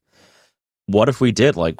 What 0.87 1.09
if 1.09 1.21
we 1.21 1.31
did 1.31 1.55
like, 1.55 1.79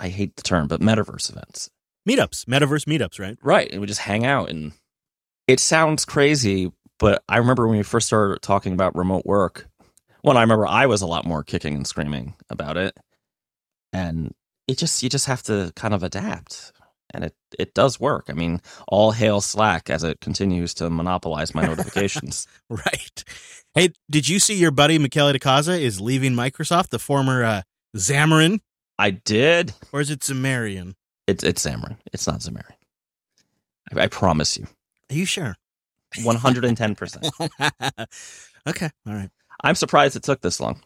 I 0.00 0.08
hate 0.08 0.36
the 0.36 0.42
term, 0.42 0.66
but 0.66 0.80
metaverse 0.80 1.30
events, 1.30 1.70
Meetups, 2.08 2.46
metaverse 2.46 2.86
meetups, 2.86 3.20
right? 3.20 3.36
right? 3.42 3.70
And 3.70 3.80
we 3.80 3.86
just 3.86 4.00
hang 4.00 4.24
out, 4.24 4.48
and 4.50 4.72
it 5.46 5.60
sounds 5.60 6.04
crazy, 6.04 6.72
but 6.98 7.22
I 7.28 7.36
remember 7.36 7.68
when 7.68 7.76
we 7.76 7.82
first 7.82 8.06
started 8.06 8.40
talking 8.40 8.72
about 8.72 8.96
remote 8.96 9.26
work. 9.26 9.68
Well, 10.24 10.36
I 10.36 10.40
remember 10.40 10.66
I 10.66 10.86
was 10.86 11.02
a 11.02 11.06
lot 11.06 11.26
more 11.26 11.44
kicking 11.44 11.74
and 11.74 11.86
screaming 11.86 12.34
about 12.50 12.76
it, 12.76 12.96
and 13.92 14.34
it 14.66 14.78
just 14.78 15.02
you 15.02 15.08
just 15.08 15.26
have 15.26 15.42
to 15.44 15.72
kind 15.76 15.94
of 15.94 16.02
adapt 16.02 16.72
and 17.14 17.24
it 17.24 17.34
it 17.58 17.74
does 17.74 17.98
work 18.00 18.26
i 18.28 18.32
mean 18.32 18.60
all 18.88 19.12
hail 19.12 19.40
slack 19.40 19.88
as 19.90 20.04
it 20.04 20.20
continues 20.20 20.74
to 20.74 20.90
monopolize 20.90 21.54
my 21.54 21.62
notifications 21.62 22.46
Right. 22.70 23.24
Hey, 23.74 23.90
did 24.10 24.28
you 24.28 24.38
see 24.40 24.54
your 24.54 24.70
buddy 24.70 24.98
Miguel 24.98 25.32
de 25.32 25.38
Icaza 25.38 25.78
is 25.80 26.00
leaving 26.00 26.32
Microsoft, 26.32 26.88
the 26.88 26.98
former 26.98 27.44
uh, 27.44 27.62
Xamarin, 27.96 28.60
i 28.98 29.10
did 29.10 29.72
or 29.92 30.00
is 30.00 30.10
it 30.10 30.20
Zamarian? 30.20 30.94
it's 31.26 31.44
it's 31.44 31.64
xamarin 31.64 31.96
it's 32.12 32.26
not 32.26 32.40
xamarin 32.40 32.72
I, 33.94 34.02
I 34.04 34.06
promise 34.08 34.56
you 34.58 34.66
Are 35.10 35.14
you 35.14 35.24
sure? 35.26 35.56
110% 36.16 38.06
okay, 38.68 38.90
all 39.06 39.14
right. 39.14 39.30
i'm 39.62 39.74
surprised 39.74 40.16
it 40.16 40.22
took 40.22 40.40
this 40.40 40.58
long 40.60 40.80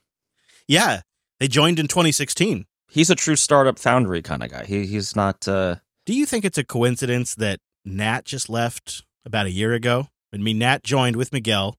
Yeah, 0.69 1.01
they 1.41 1.49
joined 1.49 1.79
in 1.79 1.89
2016. 1.89 2.67
he's 2.91 3.11
a 3.11 3.15
true 3.15 3.37
startup 3.37 3.79
foundry 3.79 4.21
kind 4.23 4.43
of 4.43 4.51
guy 4.51 4.65
he 4.65 4.87
he's 4.87 5.15
not 5.17 5.47
uh 5.49 5.77
Do 6.05 6.15
you 6.15 6.27
think 6.27 6.45
it's 6.45 6.59
a 6.59 6.65
coincidence 6.65 7.35
that 7.37 7.61
Nat 7.85 8.25
just 8.25 8.49
left 8.49 9.05
about 9.25 9.47
a 9.47 9.51
year 9.51 9.73
ago? 9.73 10.09
I 10.35 10.39
mean, 10.39 10.59
Nat 10.59 10.83
joined 10.83 11.15
with 11.15 11.33
Miguel. 11.33 11.77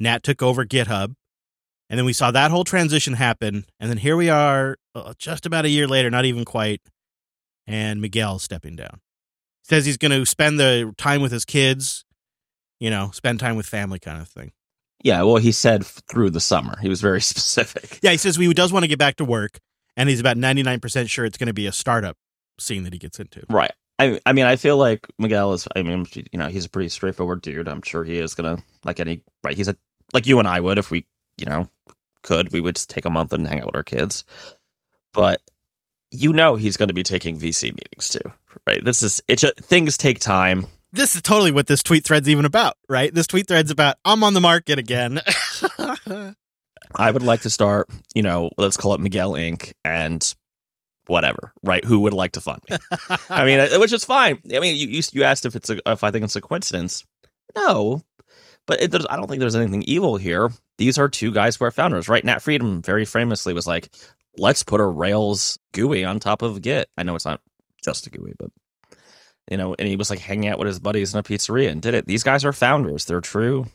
Nat 0.00 0.22
took 0.24 0.42
over 0.42 0.64
GitHub. 0.64 1.14
And 1.88 1.98
then 1.98 2.04
we 2.04 2.12
saw 2.12 2.30
that 2.30 2.50
whole 2.50 2.64
transition 2.64 3.14
happen. 3.14 3.66
And 3.78 3.90
then 3.90 3.98
here 3.98 4.16
we 4.16 4.28
are 4.28 4.76
uh, 4.94 5.14
just 5.18 5.46
about 5.46 5.64
a 5.64 5.68
year 5.68 5.86
later, 5.86 6.10
not 6.10 6.24
even 6.24 6.44
quite. 6.44 6.80
And 7.66 8.00
Miguel 8.00 8.38
stepping 8.38 8.74
down. 8.74 9.00
Says 9.62 9.86
he's 9.86 9.98
going 9.98 10.12
to 10.12 10.26
spend 10.26 10.58
the 10.58 10.92
time 10.98 11.20
with 11.22 11.30
his 11.30 11.44
kids, 11.44 12.04
you 12.80 12.90
know, 12.90 13.10
spend 13.12 13.38
time 13.38 13.54
with 13.54 13.66
family 13.66 13.98
kind 14.00 14.20
of 14.20 14.28
thing. 14.28 14.52
yeah 15.04 15.22
well 15.22 15.36
he 15.36 15.52
said 15.52 15.84
through 15.84 16.30
the 16.30 16.40
summer 16.40 16.76
he 16.82 16.88
was 16.88 17.00
very 17.00 17.20
specific 17.32 18.00
Yeah, 18.02 18.10
he 18.10 18.16
says 18.16 18.36
he 18.36 18.52
does 18.52 18.72
want 18.72 18.82
to 18.82 18.88
get 18.88 18.98
back 18.98 19.16
to 19.16 19.24
work. 19.24 19.58
And 19.96 20.08
he's 20.08 20.20
about 20.20 20.36
99% 20.36 21.08
sure 21.08 21.24
it's 21.24 21.38
going 21.38 21.46
to 21.48 21.52
be 21.52 21.66
a 21.66 21.72
startup 21.72 22.16
scene 22.60 22.84
that 22.84 22.92
he 22.92 22.98
gets 22.98 23.18
into. 23.18 23.44
Right. 23.48 23.72
I 23.98 24.20
I 24.24 24.32
mean 24.32 24.46
I 24.46 24.56
feel 24.56 24.76
like 24.76 25.06
Miguel 25.18 25.52
is 25.52 25.66
I 25.74 25.82
mean 25.82 26.06
you 26.32 26.38
know 26.38 26.48
he's 26.48 26.66
a 26.66 26.70
pretty 26.70 26.88
straightforward 26.88 27.42
dude. 27.42 27.68
I'm 27.68 27.82
sure 27.82 28.04
he 28.04 28.18
is 28.18 28.34
gonna 28.34 28.58
like 28.84 29.00
any 29.00 29.22
right. 29.44 29.56
He's 29.56 29.68
a 29.68 29.76
like 30.12 30.26
you 30.26 30.38
and 30.38 30.48
I 30.48 30.60
would 30.60 30.78
if 30.78 30.90
we 30.90 31.06
you 31.38 31.46
know 31.46 31.68
could 32.22 32.52
we 32.52 32.60
would 32.60 32.76
just 32.76 32.90
take 32.90 33.04
a 33.04 33.10
month 33.10 33.32
and 33.32 33.46
hang 33.46 33.60
out 33.60 33.66
with 33.66 33.76
our 33.76 33.82
kids. 33.82 34.24
But 35.12 35.40
you 36.10 36.32
know 36.32 36.56
he's 36.56 36.76
going 36.76 36.88
to 36.88 36.94
be 36.94 37.02
taking 37.02 37.38
VC 37.38 37.64
meetings 37.64 38.08
too, 38.08 38.32
right? 38.66 38.84
This 38.84 39.02
is 39.02 39.22
it. 39.28 39.38
Just, 39.38 39.56
things 39.58 39.96
take 39.96 40.18
time. 40.18 40.66
this 40.92 41.14
is 41.14 41.22
totally 41.22 41.52
what 41.52 41.66
this 41.66 41.82
tweet 41.82 42.04
thread's 42.04 42.28
even 42.28 42.44
about, 42.44 42.76
right? 42.88 43.12
This 43.14 43.26
tweet 43.26 43.46
thread's 43.48 43.70
about 43.70 43.96
I'm 44.04 44.24
on 44.24 44.34
the 44.34 44.40
market 44.40 44.78
again. 44.78 45.20
I 46.94 47.10
would 47.10 47.22
like 47.22 47.42
to 47.42 47.50
start, 47.50 47.88
you 48.14 48.22
know, 48.22 48.50
let's 48.58 48.76
call 48.76 48.94
it 48.94 49.00
Miguel 49.00 49.32
Inc. 49.32 49.72
and 49.84 50.34
whatever, 51.10 51.52
right? 51.62 51.84
Who 51.84 52.00
would 52.00 52.14
like 52.14 52.32
to 52.32 52.40
fund 52.40 52.62
me? 52.70 52.76
I 53.28 53.44
mean, 53.44 53.80
which 53.80 53.92
is 53.92 54.04
fine. 54.04 54.40
I 54.54 54.60
mean, 54.60 54.76
you 54.76 55.02
you, 55.12 55.24
asked 55.24 55.44
if 55.44 55.56
it's 55.56 55.68
a, 55.68 55.78
if 55.86 56.04
I 56.04 56.10
think 56.10 56.24
it's 56.24 56.36
a 56.36 56.40
coincidence. 56.40 57.04
No, 57.56 58.02
but 58.66 58.80
it, 58.80 58.90
there's, 58.92 59.06
I 59.10 59.16
don't 59.16 59.28
think 59.28 59.40
there's 59.40 59.56
anything 59.56 59.82
evil 59.82 60.16
here. 60.16 60.50
These 60.78 60.96
are 60.98 61.08
two 61.08 61.32
guys 61.32 61.56
who 61.56 61.64
are 61.64 61.70
founders, 61.70 62.08
right? 62.08 62.24
Nat 62.24 62.40
Friedman 62.40 62.82
very 62.82 63.04
famously 63.04 63.52
was 63.52 63.66
like, 63.66 63.90
"Let's 64.38 64.62
put 64.62 64.80
a 64.80 64.86
Rails 64.86 65.58
GUI 65.72 66.04
on 66.04 66.20
top 66.20 66.42
of 66.42 66.62
Git." 66.62 66.88
I 66.96 67.02
know 67.02 67.16
it's 67.16 67.26
not 67.26 67.40
just 67.84 68.06
a 68.06 68.10
GUI, 68.10 68.34
but 68.38 68.50
you 69.50 69.56
know, 69.56 69.74
and 69.78 69.88
he 69.88 69.96
was 69.96 70.10
like 70.10 70.20
hanging 70.20 70.48
out 70.48 70.58
with 70.58 70.68
his 70.68 70.78
buddies 70.78 71.12
in 71.12 71.18
a 71.18 71.22
pizzeria 71.22 71.70
and 71.70 71.82
did 71.82 71.94
it. 71.94 72.06
These 72.06 72.22
guys 72.22 72.44
are 72.44 72.52
founders. 72.52 73.04
They're 73.04 73.20
true. 73.20 73.66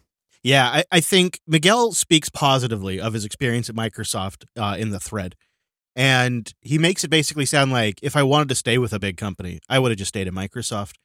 yeah, 0.41 0.67
I, 0.67 0.83
I 0.91 0.99
think 1.01 1.41
Miguel 1.45 1.91
speaks 1.91 2.29
positively 2.29 2.99
of 3.01 3.13
his 3.13 3.25
experience 3.25 3.69
at 3.69 3.75
Microsoft 3.75 4.45
uh, 4.57 4.77
in 4.79 4.91
the 4.91 4.99
thread. 4.99 5.35
And 5.95 6.53
he 6.61 6.77
makes 6.77 7.03
it 7.03 7.09
basically 7.09 7.45
sound 7.45 7.71
like 7.71 7.99
if 8.01 8.15
I 8.15 8.23
wanted 8.23 8.49
to 8.49 8.55
stay 8.55 8.77
with 8.77 8.91
a 8.91 8.99
big 8.99 9.17
company, 9.17 9.59
I 9.69 9.79
would 9.79 9.91
have 9.91 9.97
just 9.97 10.09
stayed 10.09 10.27
at 10.27 10.33
Microsoft. 10.33 10.95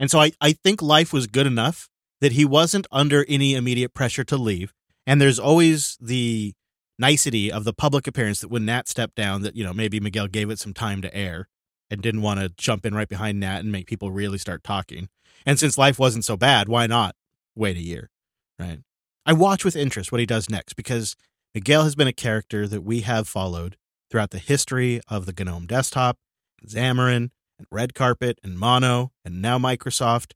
And 0.00 0.10
so 0.10 0.18
I, 0.18 0.32
I 0.40 0.52
think 0.52 0.82
life 0.82 1.12
was 1.12 1.26
good 1.26 1.46
enough 1.46 1.88
that 2.20 2.32
he 2.32 2.44
wasn't 2.44 2.86
under 2.90 3.24
any 3.28 3.54
immediate 3.54 3.94
pressure 3.94 4.24
to 4.24 4.36
leave. 4.36 4.72
And 5.06 5.20
there's 5.20 5.38
always 5.38 5.96
the 6.00 6.54
nicety 6.98 7.50
of 7.50 7.64
the 7.64 7.72
public 7.72 8.06
appearance 8.06 8.40
that 8.40 8.48
when 8.48 8.64
Nat 8.64 8.88
stepped 8.88 9.14
down, 9.14 9.42
that, 9.42 9.56
you 9.56 9.64
know, 9.64 9.72
maybe 9.72 10.00
Miguel 10.00 10.26
gave 10.26 10.50
it 10.50 10.58
some 10.58 10.74
time 10.74 11.00
to 11.02 11.14
air 11.14 11.48
and 11.90 12.02
didn't 12.02 12.22
want 12.22 12.40
to 12.40 12.50
jump 12.50 12.84
in 12.84 12.94
right 12.94 13.08
behind 13.08 13.40
Nat 13.40 13.60
and 13.60 13.72
make 13.72 13.86
people 13.86 14.10
really 14.10 14.38
start 14.38 14.62
talking. 14.64 15.08
And 15.46 15.58
since 15.58 15.78
life 15.78 15.98
wasn't 15.98 16.24
so 16.24 16.36
bad, 16.36 16.68
why 16.68 16.86
not 16.86 17.14
wait 17.54 17.76
a 17.76 17.82
year? 17.82 18.10
Right. 18.58 18.80
I 19.24 19.32
watch 19.32 19.64
with 19.64 19.76
interest 19.76 20.12
what 20.12 20.20
he 20.20 20.26
does 20.26 20.50
next 20.50 20.74
because 20.74 21.16
Miguel 21.54 21.84
has 21.84 21.94
been 21.94 22.06
a 22.08 22.12
character 22.12 22.68
that 22.68 22.82
we 22.82 23.00
have 23.00 23.28
followed 23.28 23.76
throughout 24.10 24.30
the 24.30 24.38
history 24.38 25.00
of 25.08 25.26
the 25.26 25.44
GNOME 25.44 25.66
desktop, 25.66 26.18
Xamarin, 26.66 27.30
and 27.58 27.66
Red 27.70 27.94
Carpet, 27.94 28.38
and 28.42 28.58
Mono, 28.58 29.12
and 29.24 29.40
now 29.40 29.58
Microsoft. 29.58 30.32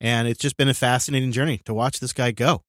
And 0.00 0.28
it's 0.28 0.40
just 0.40 0.56
been 0.56 0.68
a 0.68 0.74
fascinating 0.74 1.32
journey 1.32 1.60
to 1.64 1.74
watch 1.74 2.00
this 2.00 2.12
guy 2.12 2.30
go. 2.30 2.62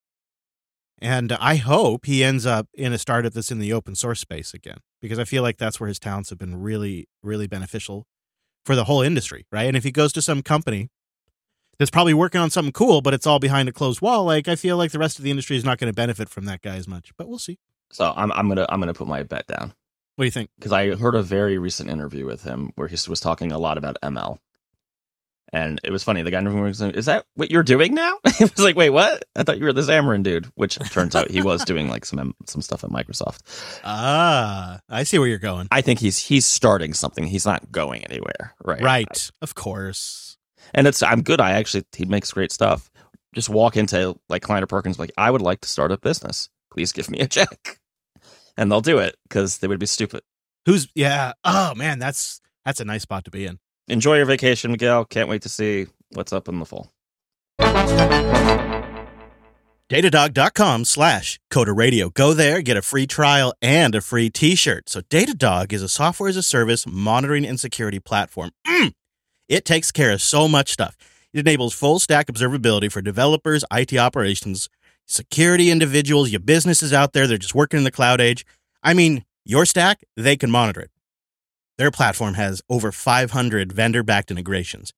And 0.99 1.33
I 1.33 1.55
hope 1.55 2.05
he 2.05 2.23
ends 2.23 2.45
up 2.45 2.67
in 2.73 2.93
a 2.93 2.97
startup 2.97 3.33
that's 3.33 3.51
in 3.51 3.59
the 3.59 3.73
open 3.73 3.95
source 3.95 4.21
space 4.21 4.53
again, 4.53 4.77
because 5.01 5.19
I 5.19 5.25
feel 5.25 5.43
like 5.43 5.57
that's 5.57 5.79
where 5.79 5.89
his 5.89 5.99
talents 5.99 6.29
have 6.29 6.39
been 6.39 6.61
really, 6.61 7.09
really 7.21 7.47
beneficial 7.47 8.07
for 8.65 8.75
the 8.75 8.85
whole 8.85 9.01
industry, 9.01 9.45
right? 9.51 9.67
And 9.67 9.75
if 9.75 9.83
he 9.83 9.91
goes 9.91 10.13
to 10.13 10.21
some 10.21 10.41
company 10.41 10.89
that's 11.77 11.91
probably 11.91 12.13
working 12.13 12.39
on 12.39 12.49
something 12.49 12.71
cool, 12.71 13.01
but 13.01 13.13
it's 13.13 13.27
all 13.27 13.39
behind 13.39 13.67
a 13.67 13.73
closed 13.73 13.99
wall, 13.99 14.23
like 14.23 14.47
I 14.47 14.55
feel 14.55 14.77
like 14.77 14.91
the 14.91 14.99
rest 14.99 15.17
of 15.19 15.25
the 15.25 15.31
industry 15.31 15.57
is 15.57 15.65
not 15.65 15.77
going 15.77 15.91
to 15.91 15.95
benefit 15.95 16.29
from 16.29 16.45
that 16.45 16.61
guy 16.61 16.77
as 16.77 16.87
much. 16.87 17.11
But 17.17 17.27
we'll 17.27 17.39
see. 17.39 17.59
So 17.91 18.13
I'm 18.15 18.31
I'm 18.31 18.47
gonna 18.47 18.65
I'm 18.69 18.79
gonna 18.79 18.93
put 18.93 19.07
my 19.07 19.23
bet 19.23 19.47
down. 19.47 19.73
What 20.15 20.23
do 20.23 20.25
you 20.27 20.31
think? 20.31 20.49
because 20.57 20.71
I 20.71 20.95
heard 20.95 21.15
a 21.15 21.21
very 21.23 21.57
recent 21.57 21.89
interview 21.89 22.25
with 22.25 22.43
him 22.43 22.71
where 22.75 22.87
he 22.87 22.97
was 23.09 23.19
talking 23.19 23.51
a 23.51 23.59
lot 23.59 23.77
about 23.77 23.97
ML. 24.01 24.37
And 25.53 25.79
it 25.83 25.91
was 25.91 26.03
funny. 26.03 26.21
The 26.21 26.31
guy 26.31 26.39
in 26.39 26.45
the 26.45 26.49
room 26.49 26.61
was 26.61 26.81
like, 26.81 26.95
Is 26.95 27.05
that 27.05 27.25
what 27.35 27.51
you're 27.51 27.63
doing 27.63 27.93
now? 27.93 28.17
it 28.25 28.39
was 28.55 28.59
like, 28.59 28.75
Wait, 28.75 28.89
what? 28.89 29.23
I 29.35 29.43
thought 29.43 29.57
you 29.57 29.65
were 29.65 29.73
the 29.73 29.81
Xamarin 29.81 30.23
dude, 30.23 30.47
which 30.55 30.77
turns 30.91 31.15
out 31.15 31.29
he 31.29 31.41
was 31.41 31.63
doing 31.63 31.87
like 31.87 32.03
some 32.05 32.33
some 32.45 32.61
stuff 32.61 32.83
at 32.83 32.89
Microsoft. 32.89 33.79
Ah, 33.83 34.79
I 34.89 35.03
see 35.03 35.19
where 35.19 35.27
you're 35.27 35.37
going. 35.37 35.67
I 35.71 35.81
think 35.81 35.99
he's 35.99 36.17
he's 36.17 36.45
starting 36.45 36.93
something. 36.93 37.25
He's 37.25 37.45
not 37.45 37.71
going 37.71 38.03
anywhere, 38.05 38.55
right? 38.63 38.81
Right. 38.81 39.31
Of 39.41 39.55
course. 39.55 40.37
And 40.73 40.87
it's 40.87 41.03
I'm 41.03 41.21
good. 41.21 41.39
I 41.39 41.51
actually 41.51 41.85
he 41.95 42.05
makes 42.05 42.31
great 42.31 42.51
stuff. 42.51 42.89
Just 43.33 43.47
walk 43.49 43.77
into 43.77 44.19
like 44.29 44.41
Kleiner 44.41 44.65
Perkins, 44.67 44.97
like 44.97 45.11
I 45.17 45.29
would 45.29 45.41
like 45.41 45.61
to 45.61 45.69
start 45.69 45.91
a 45.91 45.97
business. 45.97 46.49
Please 46.71 46.91
give 46.91 47.09
me 47.09 47.19
a 47.19 47.27
check, 47.27 47.79
and 48.57 48.71
they'll 48.71 48.81
do 48.81 48.97
it 48.99 49.15
because 49.23 49.59
they 49.59 49.67
would 49.67 49.79
be 49.79 49.85
stupid. 49.85 50.21
Who's 50.65 50.87
yeah. 50.95 51.33
Oh 51.43 51.75
man, 51.75 51.99
that's 51.99 52.41
that's 52.63 52.79
a 52.79 52.85
nice 52.85 53.03
spot 53.03 53.25
to 53.25 53.31
be 53.31 53.45
in. 53.45 53.59
Enjoy 53.87 54.17
your 54.17 54.25
vacation, 54.25 54.71
Miguel. 54.71 55.05
Can't 55.05 55.29
wait 55.29 55.43
to 55.43 55.49
see 55.49 55.87
what's 56.13 56.33
up 56.33 56.47
in 56.47 56.59
the 56.59 56.65
fall. 56.65 56.91
Datadog.com 59.87 60.83
slash 60.85 61.39
Coder 61.51 61.77
Radio. 61.77 62.09
Go 62.09 62.33
there, 62.33 62.63
get 62.63 62.75
a 62.75 62.81
free 62.81 63.05
trial 63.05 63.53
and 63.61 63.93
a 63.93 64.01
free 64.01 64.31
t-shirt. 64.31 64.89
So 64.89 65.01
Datadog 65.01 65.71
is 65.71 65.83
a 65.83 65.89
software 65.89 66.27
as 66.27 66.35
a 66.35 66.41
service 66.41 66.87
monitoring 66.87 67.45
and 67.45 67.59
security 67.59 67.99
platform. 67.99 68.49
Mm! 68.65 68.93
It 69.47 69.63
takes 69.63 69.91
care 69.91 70.09
of 70.09 70.23
so 70.23 70.47
much 70.47 70.71
stuff. 70.71 70.97
It 71.33 71.39
enables 71.41 71.75
full 71.75 71.99
stack 71.99 72.25
observability 72.27 72.91
for 72.91 73.01
developers, 73.03 73.63
IT 73.71 73.95
operations, 73.95 74.69
security 75.05 75.71
individuals, 75.71 76.31
your 76.31 76.39
businesses 76.39 76.93
out 76.93 77.13
there. 77.13 77.27
They're 77.27 77.37
just 77.37 77.55
working 77.55 77.77
in 77.77 77.83
the 77.83 77.91
cloud 77.91 78.21
age. 78.21 78.45
I 78.83 78.93
mean, 78.93 79.25
your 79.43 79.65
stack, 79.65 80.03
they 80.15 80.35
can 80.35 80.51
monitor 80.51 80.81
it. 80.81 80.91
Their 81.77 81.91
platform 81.91 82.35
has 82.35 82.61
over 82.69 82.91
500 82.91 83.71
vendor 83.71 84.03
backed 84.03 84.31
integrations. 84.31 84.93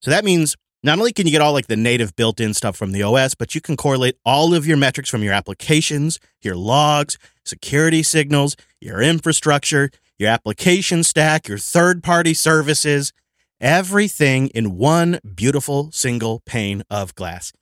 So 0.00 0.10
that 0.10 0.24
means 0.24 0.56
not 0.82 0.98
only 0.98 1.12
can 1.12 1.26
you 1.26 1.32
get 1.32 1.40
all 1.40 1.52
like 1.52 1.66
the 1.66 1.76
native 1.76 2.14
built 2.14 2.40
in 2.40 2.54
stuff 2.54 2.76
from 2.76 2.92
the 2.92 3.02
OS, 3.02 3.34
but 3.34 3.54
you 3.54 3.60
can 3.60 3.76
correlate 3.76 4.16
all 4.24 4.54
of 4.54 4.66
your 4.66 4.76
metrics 4.76 5.10
from 5.10 5.22
your 5.24 5.32
applications, 5.32 6.20
your 6.40 6.54
logs, 6.54 7.18
security 7.44 8.02
signals, 8.02 8.56
your 8.80 9.02
infrastructure, 9.02 9.90
your 10.18 10.28
application 10.28 11.02
stack, 11.02 11.48
your 11.48 11.58
third 11.58 12.02
party 12.02 12.34
services, 12.34 13.12
everything 13.60 14.48
in 14.48 14.76
one 14.76 15.18
beautiful 15.34 15.90
single 15.90 16.42
pane 16.46 16.82
of 16.90 17.14
glass. 17.14 17.52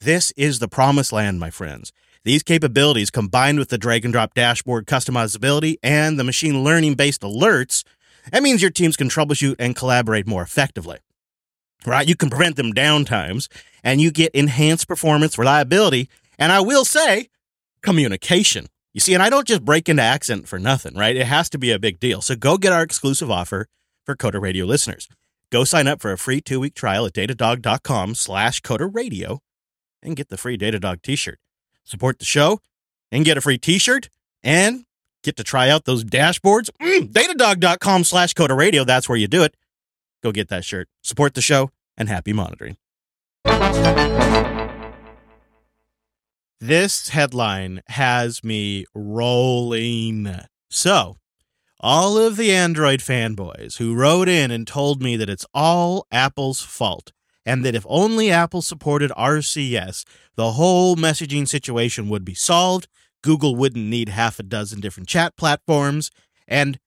This 0.00 0.32
is 0.36 0.58
the 0.58 0.68
promised 0.68 1.12
land, 1.12 1.40
my 1.40 1.50
friends. 1.50 1.92
These 2.24 2.42
capabilities, 2.42 3.10
combined 3.10 3.58
with 3.58 3.68
the 3.68 3.78
drag 3.78 4.04
and 4.04 4.12
drop 4.12 4.34
dashboard 4.34 4.86
customizability 4.86 5.76
and 5.82 6.18
the 6.18 6.24
machine 6.24 6.62
learning 6.64 6.94
based 6.94 7.22
alerts, 7.22 7.84
that 8.30 8.42
means 8.42 8.62
your 8.62 8.70
teams 8.70 8.96
can 8.96 9.08
troubleshoot 9.08 9.56
and 9.58 9.76
collaborate 9.76 10.26
more 10.26 10.42
effectively 10.42 10.98
right? 11.86 12.06
You 12.06 12.16
can 12.16 12.30
prevent 12.30 12.56
them 12.56 12.72
downtimes 12.72 13.48
and 13.82 14.00
you 14.00 14.10
get 14.10 14.34
enhanced 14.34 14.88
performance, 14.88 15.38
reliability, 15.38 16.08
and 16.38 16.52
I 16.52 16.60
will 16.60 16.84
say 16.84 17.28
communication. 17.82 18.66
You 18.92 19.00
see, 19.00 19.14
and 19.14 19.22
I 19.22 19.30
don't 19.30 19.46
just 19.46 19.64
break 19.64 19.88
into 19.88 20.02
accent 20.02 20.48
for 20.48 20.58
nothing, 20.58 20.96
right? 20.96 21.16
It 21.16 21.26
has 21.26 21.48
to 21.50 21.58
be 21.58 21.70
a 21.70 21.78
big 21.78 22.00
deal. 22.00 22.20
So 22.22 22.34
go 22.34 22.58
get 22.58 22.72
our 22.72 22.82
exclusive 22.82 23.30
offer 23.30 23.66
for 24.04 24.16
Coder 24.16 24.40
Radio 24.40 24.64
listeners. 24.64 25.08
Go 25.52 25.64
sign 25.64 25.86
up 25.86 26.00
for 26.00 26.12
a 26.12 26.18
free 26.18 26.40
two-week 26.40 26.74
trial 26.74 27.06
at 27.06 27.12
datadog.com 27.12 28.14
slash 28.14 28.60
coder 28.62 28.92
radio 28.92 29.40
and 30.02 30.16
get 30.16 30.28
the 30.28 30.36
free 30.36 30.56
Datadog 30.58 31.02
t-shirt. 31.02 31.38
Support 31.84 32.18
the 32.18 32.24
show 32.24 32.60
and 33.10 33.24
get 33.24 33.36
a 33.36 33.40
free 33.40 33.58
t-shirt 33.58 34.08
and 34.42 34.84
get 35.22 35.36
to 35.36 35.44
try 35.44 35.68
out 35.68 35.84
those 35.84 36.04
dashboards. 36.04 36.70
Mm, 36.80 37.12
datadog.com 37.12 38.04
slash 38.04 38.34
coder 38.34 38.56
radio. 38.56 38.84
That's 38.84 39.08
where 39.08 39.18
you 39.18 39.28
do 39.28 39.42
it 39.42 39.54
go 40.22 40.32
get 40.32 40.48
that 40.48 40.64
shirt. 40.64 40.88
Support 41.02 41.34
the 41.34 41.40
show 41.40 41.70
and 41.96 42.08
happy 42.08 42.32
monitoring. 42.32 42.76
This 46.60 47.08
headline 47.08 47.80
has 47.88 48.44
me 48.44 48.84
rolling. 48.94 50.28
So, 50.68 51.16
all 51.80 52.18
of 52.18 52.36
the 52.36 52.52
Android 52.52 53.00
fanboys 53.00 53.78
who 53.78 53.94
wrote 53.94 54.28
in 54.28 54.50
and 54.50 54.66
told 54.66 55.02
me 55.02 55.16
that 55.16 55.30
it's 55.30 55.46
all 55.54 56.06
Apple's 56.12 56.60
fault 56.60 57.12
and 57.44 57.64
that 57.64 57.74
if 57.74 57.86
only 57.88 58.30
Apple 58.30 58.62
supported 58.62 59.10
RCS, 59.12 60.04
the 60.36 60.52
whole 60.52 60.96
messaging 60.96 61.48
situation 61.48 62.08
would 62.08 62.24
be 62.24 62.34
solved. 62.34 62.88
Google 63.22 63.56
wouldn't 63.56 63.86
need 63.86 64.08
half 64.08 64.38
a 64.38 64.42
dozen 64.42 64.80
different 64.80 65.08
chat 65.08 65.36
platforms, 65.36 66.10
and 66.48 66.78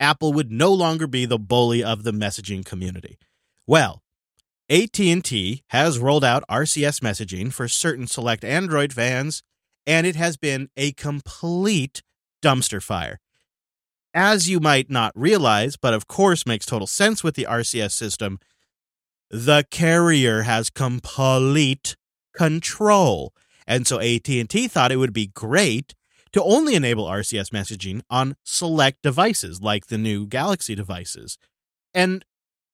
Apple 0.00 0.32
would 0.32 0.50
no 0.50 0.72
longer 0.72 1.06
be 1.06 1.24
the 1.24 1.38
bully 1.38 1.82
of 1.82 2.02
the 2.02 2.12
messaging 2.12 2.64
community. 2.64 3.18
Well, 3.66 4.02
AT&T 4.68 5.62
has 5.68 5.98
rolled 5.98 6.24
out 6.24 6.44
RCS 6.48 7.00
messaging 7.00 7.52
for 7.52 7.68
certain 7.68 8.06
select 8.06 8.44
Android 8.44 8.92
fans, 8.92 9.42
and 9.86 10.06
it 10.06 10.16
has 10.16 10.36
been 10.36 10.68
a 10.76 10.92
complete 10.92 12.02
dumpster 12.42 12.82
fire. 12.82 13.20
As 14.14 14.48
you 14.48 14.60
might 14.60 14.90
not 14.90 15.12
realize, 15.14 15.76
but 15.76 15.94
of 15.94 16.06
course 16.06 16.46
makes 16.46 16.66
total 16.66 16.86
sense 16.86 17.24
with 17.24 17.34
the 17.34 17.46
RCS 17.48 17.92
system, 17.92 18.38
the 19.32 19.64
carrier 19.70 20.42
has 20.42 20.70
complete 20.70 21.96
control. 22.36 23.32
And 23.66 23.86
so 23.86 23.98
AT&T 23.98 24.68
thought 24.68 24.92
it 24.92 24.96
would 24.96 25.14
be 25.14 25.28
great 25.28 25.94
to 26.32 26.42
only 26.42 26.74
enable 26.74 27.06
RCS 27.06 27.50
messaging 27.50 28.02
on 28.10 28.36
select 28.44 29.02
devices 29.02 29.60
like 29.60 29.86
the 29.86 29.98
new 29.98 30.26
Galaxy 30.26 30.74
devices. 30.74 31.38
And 31.94 32.24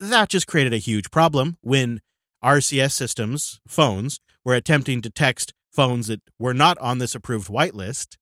that 0.01 0.29
just 0.29 0.47
created 0.47 0.73
a 0.75 0.79
huge 0.79 1.11
problem 1.11 1.59
when 1.61 2.01
RCS 2.45 2.93
systems, 2.93 3.61
phones, 3.67 4.21
were 4.45 4.55
attempting 4.55 5.01
to 5.03 5.11
text 5.11 5.53
phones 5.71 6.09
that 6.09 6.23
were 6.39 6.55
not 6.55 6.79
on 6.79 6.99
this 6.99 7.15
approved 7.15 7.49
whitelist, 7.49 8.17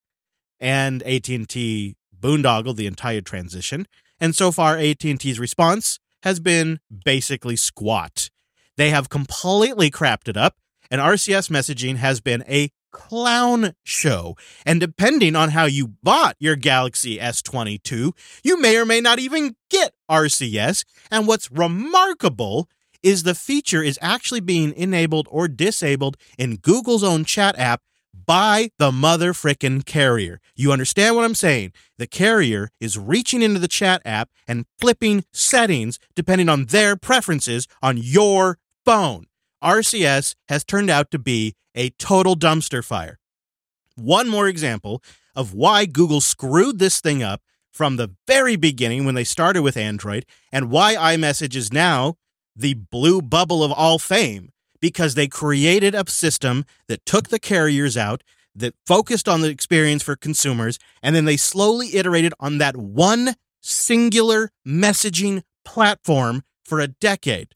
and 0.58 1.02
AT&T 1.02 1.96
boondoggled 2.18 2.76
the 2.76 2.86
entire 2.86 3.20
transition. 3.20 3.86
And 4.18 4.34
so 4.34 4.50
far 4.50 4.78
AT&T's 4.78 5.38
response 5.38 5.98
has 6.26 6.40
been 6.40 6.80
basically 7.04 7.54
squat. 7.54 8.30
They 8.76 8.90
have 8.90 9.08
completely 9.08 9.92
crapped 9.92 10.26
it 10.26 10.36
up, 10.36 10.56
and 10.90 11.00
RCS 11.00 11.48
messaging 11.48 11.98
has 11.98 12.20
been 12.20 12.42
a 12.48 12.70
clown 12.90 13.74
show. 13.84 14.34
And 14.64 14.80
depending 14.80 15.36
on 15.36 15.50
how 15.50 15.66
you 15.66 15.94
bought 16.02 16.34
your 16.40 16.56
Galaxy 16.56 17.18
S22, 17.18 18.10
you 18.42 18.60
may 18.60 18.76
or 18.76 18.84
may 18.84 19.00
not 19.00 19.20
even 19.20 19.54
get 19.70 19.92
RCS. 20.10 20.84
And 21.12 21.28
what's 21.28 21.52
remarkable 21.52 22.68
is 23.04 23.22
the 23.22 23.36
feature 23.36 23.82
is 23.84 23.96
actually 24.02 24.40
being 24.40 24.72
enabled 24.72 25.28
or 25.30 25.46
disabled 25.46 26.16
in 26.36 26.56
Google's 26.56 27.04
own 27.04 27.24
chat 27.24 27.56
app 27.56 27.82
by 28.24 28.70
the 28.78 28.90
mother 28.90 29.32
frickin' 29.32 29.84
carrier. 29.84 30.40
You 30.54 30.72
understand 30.72 31.16
what 31.16 31.24
I'm 31.24 31.34
saying? 31.34 31.72
The 31.98 32.06
carrier 32.06 32.70
is 32.80 32.98
reaching 32.98 33.42
into 33.42 33.58
the 33.58 33.68
chat 33.68 34.02
app 34.04 34.30
and 34.48 34.66
flipping 34.78 35.24
settings 35.32 35.98
depending 36.14 36.48
on 36.48 36.66
their 36.66 36.96
preferences 36.96 37.66
on 37.82 37.98
your 37.98 38.58
phone. 38.84 39.26
RCS 39.62 40.34
has 40.48 40.64
turned 40.64 40.90
out 40.90 41.10
to 41.10 41.18
be 41.18 41.54
a 41.74 41.90
total 41.90 42.36
dumpster 42.36 42.84
fire. 42.84 43.18
One 43.96 44.28
more 44.28 44.48
example 44.48 45.02
of 45.34 45.52
why 45.54 45.86
Google 45.86 46.20
screwed 46.20 46.78
this 46.78 47.00
thing 47.00 47.22
up 47.22 47.42
from 47.70 47.96
the 47.96 48.14
very 48.26 48.56
beginning 48.56 49.04
when 49.04 49.14
they 49.14 49.24
started 49.24 49.62
with 49.62 49.76
Android 49.76 50.24
and 50.50 50.70
why 50.70 50.94
iMessage 50.94 51.54
is 51.54 51.72
now 51.72 52.16
the 52.54 52.74
blue 52.74 53.20
bubble 53.20 53.62
of 53.62 53.72
all 53.72 53.98
fame 53.98 54.50
because 54.80 55.14
they 55.14 55.28
created 55.28 55.94
a 55.94 56.08
system 56.08 56.64
that 56.88 57.04
took 57.06 57.28
the 57.28 57.38
carriers 57.38 57.96
out, 57.96 58.22
that 58.54 58.74
focused 58.86 59.28
on 59.28 59.42
the 59.42 59.48
experience 59.48 60.02
for 60.02 60.16
consumers, 60.16 60.78
and 61.02 61.14
then 61.14 61.26
they 61.26 61.36
slowly 61.36 61.94
iterated 61.94 62.32
on 62.40 62.58
that 62.58 62.76
one 62.76 63.34
singular 63.60 64.50
messaging 64.66 65.42
platform 65.64 66.42
for 66.64 66.80
a 66.80 66.88
decade. 66.88 67.48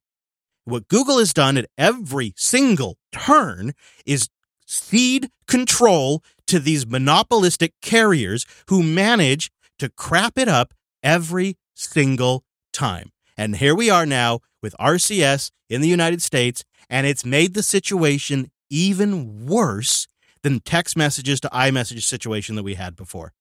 What 0.65 0.89
Google 0.89 1.19
has 1.19 1.33
done 1.33 1.57
at 1.57 1.71
every 1.79 2.35
single 2.37 2.99
turn 3.13 3.73
is 4.05 4.29
cede 4.67 5.31
control 5.47 6.23
to 6.47 6.61
these 6.61 6.87
monopolistic 6.87 7.73
carriers 7.81 8.47
who 8.69 8.83
manage 8.83 9.51
to 9.79 9.89
crap 9.89 10.37
it 10.37 10.49
up 10.49 10.75
every 11.03 11.57
single 11.75 12.45
time. 12.73 13.11
And 13.37 13.57
here 13.57 13.75
we 13.75 13.89
are 13.89 14.05
now 14.05 14.41
with 14.63 14.77
RCS 14.79 15.51
in 15.69 15.81
the 15.81 15.89
United 15.89 16.21
States, 16.23 16.65
and 16.91 17.07
it's 17.07 17.25
made 17.25 17.55
the 17.55 17.63
situation 17.63 18.51
even 18.69 19.47
worse 19.47 20.09
than 20.43 20.61
text 20.61 20.97
messages 20.97 21.41
to 21.41 21.49
iMessage 21.49 22.03
situation 22.03 22.57
that 22.57 22.63
we 22.63 22.75
had 22.75 22.97
before. 22.97 23.33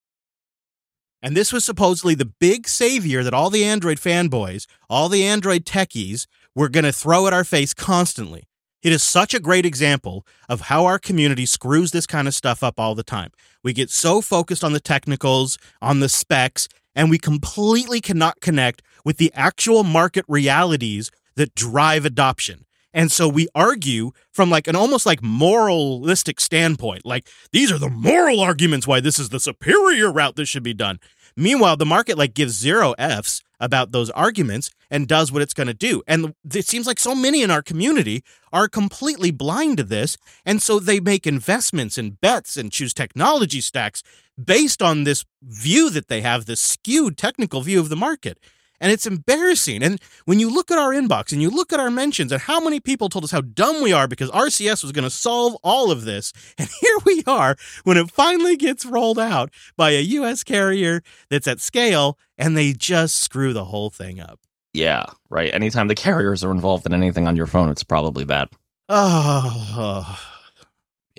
And 1.21 1.35
this 1.35 1.51
was 1.51 1.65
supposedly 1.65 2.15
the 2.15 2.31
big 2.39 2.67
savior 2.67 3.23
that 3.23 3.33
all 3.33 3.49
the 3.49 3.65
Android 3.65 3.97
fanboys, 3.97 4.67
all 4.89 5.09
the 5.09 5.25
Android 5.25 5.65
techies 5.65 6.27
were 6.55 6.69
going 6.69 6.85
to 6.85 6.93
throw 6.93 7.27
at 7.27 7.33
our 7.33 7.43
face 7.43 7.73
constantly. 7.73 8.47
It 8.81 8.93
is 8.93 9.03
such 9.03 9.33
a 9.33 9.41
great 9.41 9.65
example 9.65 10.25
of 10.47 10.61
how 10.61 10.85
our 10.85 10.99
community 10.99 11.45
screws 11.45 11.91
this 11.91 12.07
kind 12.07 12.29
of 12.29 12.33
stuff 12.33 12.63
up 12.63 12.79
all 12.79 12.95
the 12.95 13.03
time. 13.03 13.31
We 13.61 13.73
get 13.73 13.89
so 13.89 14.21
focused 14.21 14.63
on 14.63 14.71
the 14.71 14.79
technicals, 14.79 15.57
on 15.81 15.99
the 15.99 16.07
specs, 16.07 16.69
and 16.95 17.09
we 17.09 17.17
completely 17.17 17.99
cannot 17.99 18.39
connect 18.39 18.81
with 19.03 19.17
the 19.17 19.33
actual 19.35 19.83
market 19.83 20.23
realities 20.29 21.11
that 21.35 21.55
drive 21.55 22.05
adoption. 22.05 22.65
And 22.93 23.11
so 23.11 23.27
we 23.27 23.47
argue 23.53 24.11
from 24.31 24.49
like 24.49 24.67
an 24.67 24.75
almost 24.75 25.05
like 25.05 25.21
moralistic 25.21 26.39
standpoint. 26.39 27.05
Like 27.05 27.27
these 27.51 27.71
are 27.71 27.77
the 27.77 27.89
moral 27.89 28.39
arguments 28.39 28.87
why 28.87 28.99
this 28.99 29.19
is 29.19 29.29
the 29.29 29.39
superior 29.39 30.11
route 30.11 30.35
that 30.37 30.47
should 30.47 30.63
be 30.63 30.73
done. 30.73 30.99
Meanwhile, 31.35 31.77
the 31.77 31.85
market 31.85 32.17
like 32.17 32.33
gives 32.33 32.57
zero 32.57 32.93
Fs 32.97 33.41
about 33.59 33.91
those 33.91 34.09
arguments 34.11 34.71
and 34.89 35.07
does 35.07 35.31
what 35.31 35.41
it's 35.41 35.53
going 35.53 35.67
to 35.67 35.73
do. 35.73 36.01
And 36.07 36.33
it 36.53 36.65
seems 36.65 36.87
like 36.87 36.99
so 36.99 37.13
many 37.13 37.43
in 37.43 37.51
our 37.51 37.61
community 37.61 38.23
are 38.51 38.67
completely 38.67 39.31
blind 39.31 39.77
to 39.77 39.83
this. 39.83 40.17
And 40.45 40.61
so 40.61 40.79
they 40.79 40.99
make 40.99 41.27
investments 41.27 41.97
and 41.97 42.19
bets 42.19 42.57
and 42.57 42.71
choose 42.71 42.93
technology 42.93 43.61
stacks 43.61 44.01
based 44.41 44.81
on 44.81 45.03
this 45.03 45.25
view 45.43 45.89
that 45.89 46.07
they 46.07 46.21
have, 46.21 46.45
this 46.45 46.61
skewed 46.61 47.17
technical 47.17 47.61
view 47.61 47.79
of 47.79 47.89
the 47.89 47.95
market. 47.95 48.39
And 48.81 48.91
it's 48.91 49.05
embarrassing. 49.05 49.83
And 49.83 49.99
when 50.25 50.39
you 50.39 50.49
look 50.49 50.71
at 50.71 50.77
our 50.77 50.91
inbox 50.91 51.31
and 51.31 51.41
you 51.41 51.49
look 51.49 51.73
at 51.73 51.79
our 51.79 51.91
mentions 51.91 52.31
and 52.31 52.41
how 52.41 52.59
many 52.59 52.79
people 52.79 53.09
told 53.09 53.23
us 53.23 53.31
how 53.31 53.41
dumb 53.41 53.81
we 53.83 53.91
are 53.91 54.07
because 54.07 54.31
RCS 54.31 54.83
was 54.83 54.91
going 54.91 55.03
to 55.03 55.09
solve 55.09 55.55
all 55.63 55.91
of 55.91 56.05
this. 56.05 56.33
And 56.57 56.69
here 56.81 56.97
we 57.05 57.23
are 57.25 57.55
when 57.83 57.97
it 57.97 58.11
finally 58.11 58.57
gets 58.57 58.85
rolled 58.85 59.19
out 59.19 59.49
by 59.77 59.91
a 59.91 60.01
US 60.01 60.43
carrier 60.43 61.01
that's 61.29 61.47
at 61.47 61.59
scale 61.59 62.17
and 62.37 62.57
they 62.57 62.73
just 62.73 63.15
screw 63.21 63.53
the 63.53 63.65
whole 63.65 63.89
thing 63.89 64.19
up. 64.19 64.39
Yeah, 64.73 65.05
right. 65.29 65.53
Anytime 65.53 65.87
the 65.87 65.95
carriers 65.95 66.43
are 66.43 66.51
involved 66.51 66.85
in 66.85 66.93
anything 66.93 67.27
on 67.27 67.35
your 67.35 67.47
phone, 67.47 67.69
it's 67.69 67.83
probably 67.83 68.25
bad. 68.25 68.49
Oh. 68.87 70.19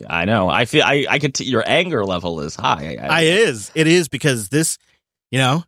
Yeah, 0.01 0.07
I 0.09 0.25
know. 0.25 0.49
I 0.49 0.65
feel 0.65 0.83
I 0.83 1.05
I 1.11 1.19
could 1.19 1.35
t- 1.35 1.45
your 1.45 1.63
anger 1.67 2.07
level 2.07 2.41
is 2.41 2.57
high. 2.57 2.97
I, 2.99 3.07
I 3.07 3.21
is. 3.23 3.71
It 3.75 3.87
is 3.87 4.09
because 4.09 4.49
this, 4.49 4.79
you 5.31 5.39
know, 5.39 5.63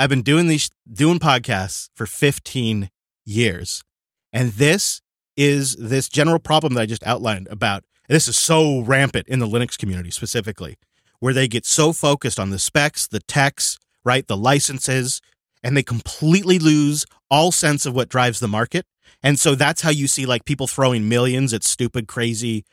I've 0.00 0.08
been 0.08 0.22
doing 0.22 0.46
these 0.48 0.70
doing 0.90 1.18
podcasts 1.18 1.90
for 1.94 2.06
15 2.06 2.88
years. 3.26 3.84
And 4.32 4.52
this 4.52 5.02
is 5.36 5.76
this 5.76 6.08
general 6.08 6.38
problem 6.38 6.72
that 6.72 6.80
I 6.80 6.86
just 6.86 7.06
outlined 7.06 7.48
about 7.50 7.84
this 8.08 8.26
is 8.26 8.38
so 8.38 8.80
rampant 8.80 9.28
in 9.28 9.40
the 9.40 9.46
Linux 9.46 9.76
community 9.76 10.10
specifically, 10.10 10.78
where 11.18 11.34
they 11.34 11.46
get 11.46 11.66
so 11.66 11.92
focused 11.92 12.40
on 12.40 12.48
the 12.48 12.58
specs, 12.58 13.06
the 13.06 13.20
techs, 13.20 13.78
right, 14.02 14.26
the 14.26 14.38
licenses, 14.38 15.20
and 15.62 15.76
they 15.76 15.82
completely 15.82 16.58
lose 16.58 17.04
all 17.30 17.52
sense 17.52 17.84
of 17.84 17.94
what 17.94 18.08
drives 18.08 18.40
the 18.40 18.48
market. 18.48 18.86
And 19.22 19.38
so 19.38 19.54
that's 19.54 19.82
how 19.82 19.90
you 19.90 20.06
see 20.06 20.24
like 20.24 20.46
people 20.46 20.66
throwing 20.66 21.10
millions 21.10 21.52
at 21.52 21.62
stupid, 21.62 22.08
crazy 22.08 22.64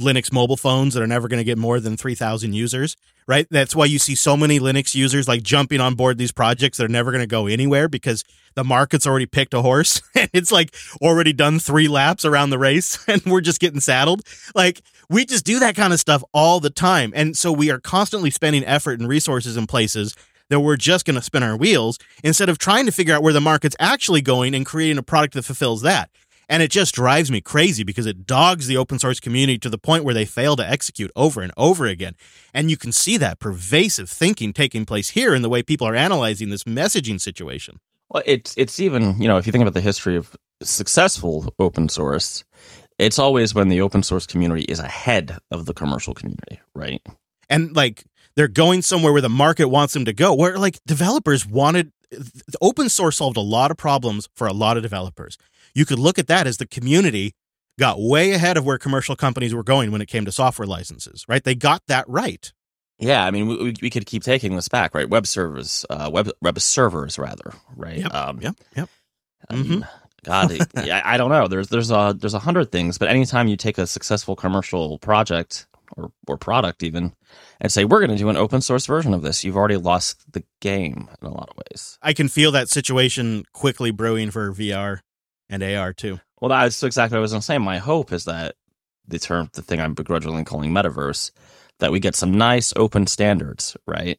Linux 0.00 0.32
mobile 0.32 0.56
phones 0.56 0.94
that 0.94 1.02
are 1.02 1.06
never 1.06 1.28
going 1.28 1.40
to 1.40 1.44
get 1.44 1.58
more 1.58 1.78
than 1.78 1.98
3,000 1.98 2.54
users, 2.54 2.96
right? 3.26 3.46
That's 3.50 3.74
why 3.74 3.86
you 3.86 3.98
see 3.98 4.14
so 4.14 4.36
many 4.36 4.60
Linux 4.60 4.94
users 4.94 5.26
like 5.26 5.42
jumping 5.42 5.80
on 5.80 5.94
board 5.94 6.18
these 6.18 6.32
projects 6.32 6.78
that 6.78 6.84
are 6.84 6.88
never 6.88 7.10
going 7.10 7.22
to 7.22 7.26
go 7.26 7.46
anywhere 7.46 7.88
because 7.88 8.24
the 8.54 8.64
market's 8.64 9.06
already 9.06 9.26
picked 9.26 9.54
a 9.54 9.62
horse 9.62 10.02
and 10.14 10.28
it's 10.32 10.52
like 10.52 10.74
already 11.00 11.32
done 11.32 11.58
three 11.58 11.88
laps 11.88 12.24
around 12.24 12.50
the 12.50 12.58
race 12.58 13.02
and 13.08 13.22
we're 13.24 13.40
just 13.40 13.60
getting 13.60 13.80
saddled. 13.80 14.22
Like 14.54 14.82
we 15.08 15.24
just 15.24 15.44
do 15.44 15.58
that 15.60 15.76
kind 15.76 15.92
of 15.92 16.00
stuff 16.00 16.22
all 16.32 16.60
the 16.60 16.70
time. 16.70 17.12
And 17.14 17.36
so 17.36 17.52
we 17.52 17.70
are 17.70 17.80
constantly 17.80 18.30
spending 18.30 18.64
effort 18.64 19.00
and 19.00 19.08
resources 19.08 19.56
in 19.56 19.66
places 19.66 20.14
that 20.50 20.60
we're 20.60 20.76
just 20.76 21.06
going 21.06 21.16
to 21.16 21.22
spin 21.22 21.42
our 21.42 21.56
wheels 21.56 21.98
instead 22.22 22.48
of 22.48 22.58
trying 22.58 22.86
to 22.86 22.92
figure 22.92 23.14
out 23.14 23.22
where 23.22 23.32
the 23.32 23.40
market's 23.40 23.76
actually 23.80 24.20
going 24.20 24.54
and 24.54 24.66
creating 24.66 24.98
a 24.98 25.02
product 25.02 25.34
that 25.34 25.44
fulfills 25.44 25.82
that. 25.82 26.10
And 26.48 26.62
it 26.62 26.70
just 26.70 26.94
drives 26.94 27.30
me 27.30 27.40
crazy 27.40 27.84
because 27.84 28.06
it 28.06 28.26
dogs 28.26 28.66
the 28.66 28.76
open 28.76 28.98
source 28.98 29.20
community 29.20 29.58
to 29.58 29.70
the 29.70 29.78
point 29.78 30.04
where 30.04 30.14
they 30.14 30.24
fail 30.24 30.56
to 30.56 30.68
execute 30.68 31.10
over 31.16 31.40
and 31.40 31.52
over 31.56 31.86
again. 31.86 32.14
And 32.52 32.70
you 32.70 32.76
can 32.76 32.92
see 32.92 33.16
that 33.18 33.38
pervasive 33.38 34.08
thinking 34.08 34.52
taking 34.52 34.84
place 34.84 35.10
here 35.10 35.34
in 35.34 35.42
the 35.42 35.48
way 35.48 35.62
people 35.62 35.86
are 35.86 35.94
analyzing 35.94 36.50
this 36.50 36.64
messaging 36.64 37.20
situation. 37.20 37.80
Well, 38.10 38.22
it's 38.26 38.54
it's 38.56 38.78
even 38.80 39.20
you 39.20 39.28
know 39.28 39.38
if 39.38 39.46
you 39.46 39.52
think 39.52 39.62
about 39.62 39.74
the 39.74 39.80
history 39.80 40.16
of 40.16 40.36
successful 40.62 41.52
open 41.58 41.88
source, 41.88 42.44
it's 42.98 43.18
always 43.18 43.54
when 43.54 43.68
the 43.68 43.80
open 43.80 44.02
source 44.02 44.26
community 44.26 44.62
is 44.62 44.78
ahead 44.78 45.38
of 45.50 45.66
the 45.66 45.74
commercial 45.74 46.14
community, 46.14 46.60
right? 46.74 47.02
And 47.48 47.74
like 47.74 48.04
they're 48.36 48.48
going 48.48 48.82
somewhere 48.82 49.12
where 49.12 49.22
the 49.22 49.28
market 49.28 49.68
wants 49.68 49.94
them 49.94 50.04
to 50.04 50.12
go. 50.12 50.34
Where 50.34 50.58
like 50.58 50.78
developers 50.86 51.46
wanted 51.46 51.92
open 52.60 52.88
source 52.88 53.16
solved 53.16 53.36
a 53.36 53.40
lot 53.40 53.70
of 53.70 53.76
problems 53.76 54.28
for 54.34 54.46
a 54.46 54.52
lot 54.52 54.76
of 54.76 54.82
developers. 54.82 55.36
You 55.74 55.84
could 55.84 55.98
look 55.98 56.18
at 56.18 56.28
that 56.28 56.46
as 56.46 56.58
the 56.58 56.66
community 56.66 57.34
got 57.78 58.00
way 58.00 58.32
ahead 58.32 58.56
of 58.56 58.64
where 58.64 58.78
commercial 58.78 59.16
companies 59.16 59.54
were 59.54 59.64
going 59.64 59.90
when 59.90 60.00
it 60.00 60.06
came 60.06 60.24
to 60.24 60.32
software 60.32 60.66
licenses, 60.66 61.24
right? 61.28 61.42
They 61.42 61.54
got 61.54 61.82
that 61.88 62.08
right. 62.08 62.52
Yeah, 62.98 63.24
I 63.24 63.32
mean, 63.32 63.48
we, 63.48 63.74
we 63.82 63.90
could 63.90 64.06
keep 64.06 64.22
taking 64.22 64.54
this 64.54 64.68
back, 64.68 64.94
right? 64.94 65.08
Web 65.08 65.26
servers, 65.26 65.84
uh, 65.90 66.10
web 66.12 66.30
web 66.40 66.60
servers, 66.60 67.18
rather, 67.18 67.52
right? 67.74 67.98
Yep, 67.98 68.14
um, 68.14 68.40
yep, 68.40 68.54
yep. 68.76 68.88
mm-hmm. 69.50 69.80
God, 70.22 70.52
I, 70.76 71.02
I 71.14 71.16
don't 71.16 71.30
know. 71.30 71.48
There's 71.48 71.68
there's 71.68 71.90
a 71.90 72.14
there's 72.16 72.34
a 72.34 72.38
hundred 72.38 72.70
things, 72.70 72.96
but 72.96 73.08
anytime 73.08 73.48
you 73.48 73.56
take 73.56 73.78
a 73.78 73.86
successful 73.86 74.36
commercial 74.36 74.98
project 74.98 75.66
or 75.96 76.12
or 76.28 76.38
product 76.38 76.84
even 76.84 77.14
and 77.60 77.72
say 77.72 77.84
we're 77.84 77.98
going 77.98 78.10
to 78.10 78.16
do 78.16 78.28
an 78.28 78.36
open 78.36 78.60
source 78.60 78.86
version 78.86 79.12
of 79.12 79.22
this, 79.22 79.42
you've 79.42 79.56
already 79.56 79.76
lost 79.76 80.32
the 80.32 80.44
game 80.60 81.08
in 81.20 81.26
a 81.26 81.34
lot 81.34 81.50
of 81.50 81.56
ways. 81.56 81.98
I 82.00 82.12
can 82.12 82.28
feel 82.28 82.52
that 82.52 82.68
situation 82.68 83.44
quickly 83.52 83.90
brewing 83.90 84.30
for 84.30 84.52
VR 84.52 85.00
and 85.54 85.62
AR 85.62 85.92
too. 85.92 86.20
Well, 86.40 86.50
that's 86.50 86.82
exactly 86.82 87.16
what 87.16 87.20
I 87.20 87.22
was 87.22 87.32
going 87.32 87.40
to 87.40 87.46
say. 87.46 87.58
My 87.58 87.78
hope 87.78 88.12
is 88.12 88.24
that 88.24 88.56
the 89.06 89.18
term, 89.18 89.48
the 89.52 89.62
thing 89.62 89.80
I'm 89.80 89.94
begrudgingly 89.94 90.44
calling 90.44 90.72
metaverse, 90.72 91.30
that 91.78 91.92
we 91.92 92.00
get 92.00 92.14
some 92.14 92.32
nice 92.32 92.72
open 92.76 93.06
standards, 93.06 93.76
right? 93.86 94.18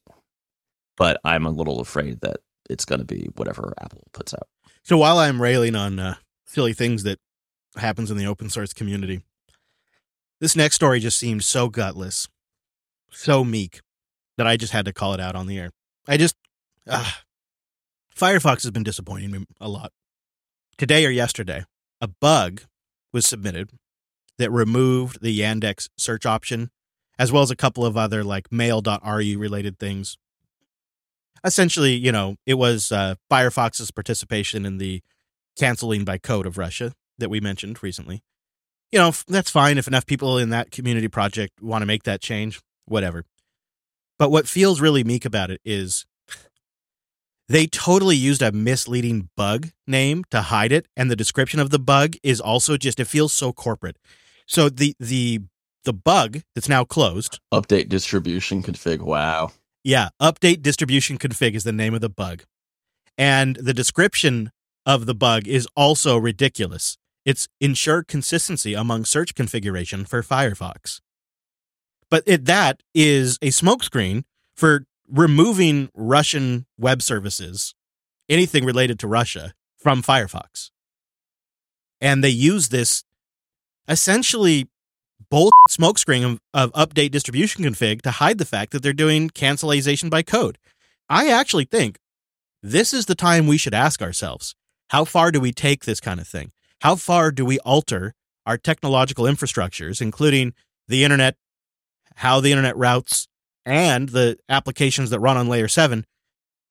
But 0.98 1.20
I'm 1.24 1.46
a 1.46 1.52
little 1.52 1.80
afraid 1.80 2.22
that 2.22 2.38
it's 2.70 2.86
going 2.86 3.00
to 3.00 3.06
be 3.06 3.30
whatever 3.36 3.74
Apple 3.80 4.04
puts 4.14 4.34
out. 4.34 4.48
So 4.84 4.98
while 4.98 5.18
I'm 5.18 5.42
railing 5.42 5.76
on 5.76 6.00
uh, 6.00 6.16
silly 6.46 6.74
things 6.74 7.04
that 7.04 7.20
happens 7.76 8.10
in 8.10 8.18
the 8.18 8.28
open 8.28 8.50
source 8.50 8.74
community, 8.74 9.22
this 10.40 10.56
next 10.56 10.76
story 10.76 11.00
just 11.00 11.20
seemed 11.20 11.44
so 11.44 11.70
gutless, 11.70 12.28
so 13.10 13.44
meek 13.44 13.82
that 14.38 14.48
I 14.48 14.58
just 14.58 14.74
had 14.74 14.86
to 14.86 14.94
call 14.94 15.14
it 15.14 15.20
out 15.20 15.36
on 15.36 15.48
the 15.48 15.58
air. 15.60 15.72
I 16.08 16.18
just, 16.18 16.36
uh, 16.88 17.10
Firefox 18.16 18.64
has 18.64 18.72
been 18.72 18.84
disappointing 18.84 19.32
me 19.32 19.46
a 19.60 19.70
lot 19.70 19.92
today 20.78 21.06
or 21.06 21.10
yesterday, 21.10 21.66
a 22.02 22.08
bug 22.08 22.62
was 23.14 23.26
submitted 23.26 23.72
that 24.38 24.52
removed 24.52 25.22
the 25.22 25.40
Yandex 25.40 25.90
search 25.98 26.26
option, 26.26 26.70
as 27.18 27.32
well 27.32 27.44
as 27.44 27.52
a 27.52 27.56
couple 27.56 27.86
of 27.86 27.96
other 27.96 28.24
like 28.24 28.52
mail.ru 28.52 29.38
related 29.38 29.80
things. 29.80 30.18
Essentially, 31.44 31.94
you 31.94 32.12
know, 32.12 32.36
it 32.46 32.56
was 32.56 32.92
uh, 32.92 33.16
Firefox's 33.30 33.92
participation 33.92 34.66
in 34.66 34.78
the 34.78 35.02
canceling 35.58 36.04
by 36.04 36.18
code 36.18 36.46
of 36.46 36.58
Russia 36.58 36.94
that 37.18 37.30
we 37.30 37.40
mentioned 37.40 37.82
recently. 37.82 38.24
You 38.92 39.00
know, 39.00 39.14
that's 39.28 39.50
fine 39.50 39.78
if 39.78 39.88
enough 39.88 40.06
people 40.06 40.38
in 40.38 40.50
that 40.50 40.72
community 40.72 41.08
project 41.08 41.62
want 41.62 41.82
to 41.82 41.86
make 41.86 42.04
that 42.04 42.22
change, 42.22 42.62
whatever. 42.86 43.24
But 44.18 44.32
what 44.32 44.48
feels 44.48 44.82
really 44.82 45.04
meek 45.04 45.26
about 45.26 45.52
it 45.52 45.62
is 45.66 46.06
they 47.48 47.68
totally 47.68 48.16
used 48.16 48.42
a 48.42 48.52
misleading 48.52 49.30
bug 49.36 49.70
name 49.86 50.24
to 50.32 50.42
hide 50.42 50.72
it 50.72 50.88
and 50.98 51.12
the 51.12 51.16
description 51.16 51.60
of 51.60 51.70
the 51.70 51.80
bug 51.80 52.16
is 52.24 52.42
also 52.42 52.78
just 52.78 53.00
it 53.00 53.06
feels 53.06 53.34
so 53.34 53.54
corporate. 53.54 53.98
So 54.48 54.70
the 54.70 54.96
the 55.00 55.42
the 55.84 55.94
bug 55.94 56.42
that's 56.54 56.70
now 56.70 56.84
closed 56.84 57.40
update 57.54 57.90
distribution 57.90 58.64
config 58.64 59.00
wow. 59.00 59.52
Yeah 59.84 60.10
update 60.22 60.62
distribution 60.62 61.18
config 61.18 61.54
is 61.54 61.64
the 61.64 61.72
name 61.72 61.94
of 61.94 62.02
the 62.02 62.10
bug. 62.10 62.44
And 63.18 63.56
the 63.58 63.74
description 63.74 64.52
of 64.86 65.06
the 65.06 65.16
bug 65.16 65.48
is 65.48 65.68
also 65.76 66.18
ridiculous. 66.18 66.98
It's 67.26 67.48
ensure 67.60 68.04
consistency 68.04 68.74
among 68.74 69.06
search 69.06 69.34
configuration 69.34 70.06
for 70.06 70.22
firefox. 70.22 71.00
But 72.10 72.24
it, 72.28 72.46
that 72.46 72.84
is 72.94 73.38
a 73.42 73.48
smokescreen 73.48 74.24
for 74.56 74.86
removing 75.10 75.90
Russian 75.94 76.66
web 76.78 77.02
services, 77.02 77.74
anything 78.30 78.66
related 78.66 79.00
to 79.00 79.08
Russia, 79.08 79.54
from 79.78 80.02
Firefox. 80.02 80.72
And 82.02 82.24
they 82.24 82.30
use 82.30 82.70
this 82.70 83.04
essentially 83.88 84.68
both 85.30 85.54
smokescreen 85.70 86.24
of, 86.26 86.40
of 86.54 86.74
update 86.74 87.12
distribution 87.12 87.64
config 87.64 88.02
to 88.02 88.12
hide 88.12 88.38
the 88.38 88.46
fact 88.46 88.72
that 88.72 88.84
they're 88.84 88.94
doing 88.94 89.30
cancelization 89.30 90.10
by 90.10 90.22
code. 90.22 90.58
I 91.10 91.30
actually 91.30 91.66
think 91.66 92.00
this 92.64 92.94
is 92.94 93.06
the 93.06 93.16
time 93.16 93.48
we 93.48 93.58
should 93.58 93.74
ask 93.74 94.02
ourselves 94.02 94.56
how 94.90 95.06
far 95.06 95.32
do 95.32 95.40
we 95.40 95.52
take 95.52 95.86
this 95.86 96.00
kind 96.00 96.20
of 96.20 96.28
thing? 96.28 96.52
How 96.82 96.96
far 96.96 97.32
do 97.32 97.46
we 97.46 97.60
alter 97.60 98.14
our 98.46 98.58
technological 98.58 99.26
infrastructures, 99.26 100.02
including 100.02 100.54
the 100.88 101.04
internet, 101.04 101.36
how 102.16 102.40
the 102.40 102.52
internet 102.52 102.78
routes, 102.78 103.28
and 103.66 104.10
the 104.10 104.38
applications 104.48 105.10
that 105.10 105.20
run 105.20 105.38
on 105.38 105.48
layer 105.50 105.68
7 105.68 106.06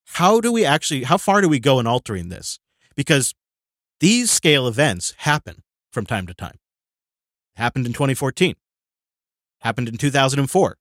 how 0.07 0.41
do 0.41 0.53
we 0.53 0.65
actually 0.65 1.05
how 1.05 1.17
far 1.17 1.41
do 1.41 1.49
we 1.49 1.59
go 1.59 1.81
in 1.81 1.87
altering 1.87 2.29
this? 2.29 2.59
Because 2.95 3.35
these 4.01 4.31
scale 4.31 4.69
events 4.69 5.15
happen 5.19 5.63
from 5.91 6.07
time 6.07 6.27
to 6.27 6.35
time. 6.35 6.59
Happened 7.57 7.87
in 7.87 7.93
2014 7.93 8.55
happened 9.61 9.89
in 9.89 9.97
2004 9.97 10.77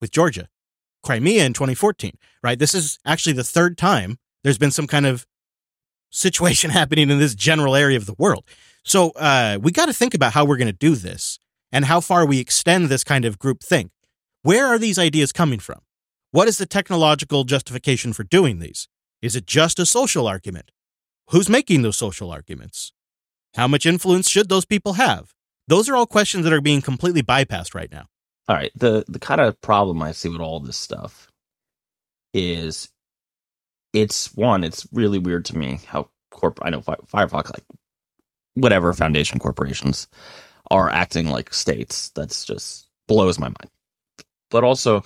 with 0.00 0.10
georgia. 0.10 0.48
Crimea 1.02 1.44
in 1.44 1.52
2014 1.52 2.18
right? 2.42 2.58
This 2.58 2.74
is 2.74 2.98
actually 3.04 3.34
the 3.34 3.44
third 3.44 3.78
time 3.78 4.18
there's 4.42 4.58
been 4.58 4.70
some 4.70 4.86
kind 4.86 5.06
of 5.06 5.26
situation 6.10 6.70
happening 6.80 7.10
in 7.10 7.18
this 7.18 7.34
general 7.34 7.76
area 7.76 7.96
of 7.96 8.06
the 8.06 8.14
world. 8.18 8.44
So 8.82 9.10
uh, 9.10 9.58
we 9.60 9.72
got 9.72 9.86
to 9.86 9.92
think 9.92 10.14
about 10.14 10.32
how 10.32 10.44
we're 10.44 10.56
going 10.56 10.66
to 10.66 10.72
do 10.72 10.94
this 10.94 11.38
and 11.72 11.86
how 11.86 12.00
far 12.00 12.26
we 12.26 12.38
extend 12.38 12.88
this 12.88 13.04
kind 13.04 13.24
of 13.24 13.38
group 13.38 13.62
think 13.62 13.90
where 14.44 14.66
are 14.66 14.78
these 14.78 14.98
ideas 14.98 15.32
coming 15.32 15.58
from? 15.58 15.80
What 16.30 16.48
is 16.48 16.58
the 16.58 16.66
technological 16.66 17.44
justification 17.44 18.12
for 18.12 18.24
doing 18.24 18.58
these? 18.58 18.88
Is 19.22 19.34
it 19.34 19.46
just 19.46 19.78
a 19.78 19.86
social 19.86 20.26
argument? 20.26 20.70
Who's 21.30 21.48
making 21.48 21.80
those 21.80 21.96
social 21.96 22.30
arguments? 22.30 22.92
How 23.54 23.66
much 23.66 23.86
influence 23.86 24.28
should 24.28 24.50
those 24.50 24.66
people 24.66 24.92
have? 24.94 25.32
Those 25.66 25.88
are 25.88 25.96
all 25.96 26.04
questions 26.04 26.44
that 26.44 26.52
are 26.52 26.60
being 26.60 26.82
completely 26.82 27.22
bypassed 27.22 27.74
right 27.74 27.90
now. 27.90 28.04
All 28.46 28.54
right. 28.54 28.70
The 28.76 29.06
the 29.08 29.18
kind 29.18 29.40
of 29.40 29.58
problem 29.62 30.02
I 30.02 30.12
see 30.12 30.28
with 30.28 30.42
all 30.42 30.60
this 30.60 30.76
stuff 30.76 31.32
is 32.34 32.90
it's 33.94 34.34
one, 34.34 34.62
it's 34.62 34.86
really 34.92 35.18
weird 35.18 35.46
to 35.46 35.56
me 35.56 35.80
how 35.86 36.10
corp 36.30 36.58
I 36.60 36.68
know 36.68 36.82
Firefox 36.82 37.50
like 37.54 37.64
whatever 38.52 38.92
foundation 38.92 39.38
corporations 39.38 40.06
are 40.70 40.90
acting 40.90 41.28
like 41.28 41.54
states. 41.54 42.10
That's 42.10 42.44
just 42.44 42.90
blows 43.08 43.38
my 43.38 43.48
mind 43.48 43.70
but 44.54 44.62
also 44.62 45.02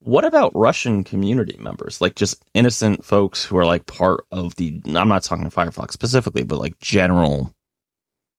what 0.00 0.26
about 0.26 0.54
Russian 0.54 1.04
community 1.04 1.56
members? 1.58 2.02
Like 2.02 2.16
just 2.16 2.44
innocent 2.52 3.02
folks 3.02 3.42
who 3.42 3.56
are 3.56 3.64
like 3.64 3.86
part 3.86 4.24
of 4.30 4.54
the 4.56 4.82
I'm 4.88 5.08
not 5.08 5.22
talking 5.22 5.48
Firefox 5.48 5.92
specifically, 5.92 6.44
but 6.44 6.58
like 6.58 6.78
general 6.78 7.54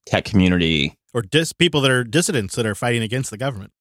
tech 0.06 0.24
community 0.24 0.96
or 1.16 1.24
dis 1.24 1.52
people 1.52 1.82
that 1.82 1.90
are 1.90 2.04
dissidents 2.04 2.54
that 2.56 2.68
are 2.68 2.76
fighting 2.76 3.02
against 3.02 3.32
the 3.32 3.38
government. 3.38 3.72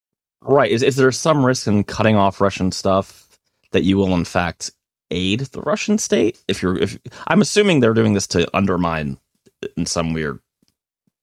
Right. 0.41 0.71
Is 0.71 0.81
is 0.81 0.95
there 0.95 1.11
some 1.11 1.45
risk 1.45 1.67
in 1.67 1.83
cutting 1.83 2.15
off 2.15 2.41
Russian 2.41 2.71
stuff 2.71 3.37
that 3.71 3.83
you 3.83 3.97
will 3.97 4.15
in 4.15 4.25
fact 4.25 4.71
aid 5.11 5.41
the 5.41 5.61
Russian 5.61 5.99
state. 5.99 6.41
If 6.47 6.63
you're, 6.63 6.77
if 6.79 6.97
I'm 7.27 7.41
assuming 7.41 7.79
they're 7.79 7.93
doing 7.93 8.13
this 8.13 8.27
to 8.27 8.49
undermine 8.57 9.17
in 9.77 9.85
some 9.85 10.13
weird, 10.13 10.39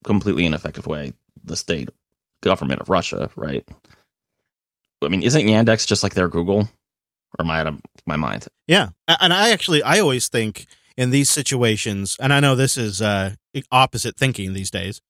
completely 0.04 0.46
ineffective 0.46 0.86
way 0.86 1.14
the 1.42 1.56
state 1.56 1.88
government 2.42 2.80
of 2.80 2.88
Russia, 2.88 3.28
right? 3.36 3.66
I 5.04 5.08
mean, 5.08 5.22
isn't 5.22 5.46
Yandex 5.46 5.86
just 5.86 6.02
like 6.02 6.14
their 6.14 6.28
Google? 6.28 6.68
Or 7.38 7.44
am 7.44 7.50
I 7.50 7.60
out 7.60 7.66
of 7.66 7.80
my 8.06 8.16
mind? 8.16 8.46
Yeah, 8.66 8.90
and 9.08 9.32
I 9.32 9.50
actually 9.50 9.82
I 9.82 9.98
always 9.98 10.28
think 10.28 10.66
in 10.96 11.10
these 11.10 11.30
situations, 11.30 12.16
and 12.20 12.32
I 12.32 12.40
know 12.40 12.54
this 12.54 12.76
is 12.76 13.02
uh, 13.02 13.34
opposite 13.72 14.16
thinking 14.16 14.52
these 14.52 14.70
days, 14.70 15.00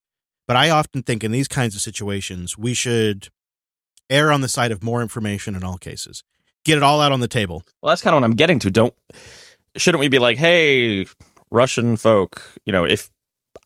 but 0.47 0.57
I 0.57 0.71
often 0.71 1.03
think 1.03 1.23
in 1.23 1.33
these 1.33 1.49
kinds 1.49 1.75
of 1.75 1.83
situations 1.83 2.57
we 2.57 2.73
should 2.73 3.29
err 4.11 4.33
on 4.33 4.41
the 4.41 4.49
side 4.49 4.73
of 4.73 4.83
more 4.83 5.03
information 5.03 5.55
in 5.55 5.65
all 5.65 5.79
cases. 5.79 6.23
Get 6.65 6.79
it 6.79 6.83
all 6.83 7.01
out 7.01 7.13
on 7.13 7.21
the 7.21 7.29
table. 7.29 7.63
Well, 7.83 7.91
that's 7.91 8.01
kind 8.01 8.15
of 8.15 8.23
what 8.23 8.27
I'm 8.27 8.37
getting 8.37 8.59
to. 8.61 8.71
Don't 8.71 8.95
shouldn't 9.77 10.01
we 10.01 10.09
be 10.09 10.19
like, 10.19 10.39
hey, 10.39 11.07
Russian 11.51 11.97
folk, 11.97 12.43
you 12.65 12.73
know, 12.73 12.85
if 12.85 13.11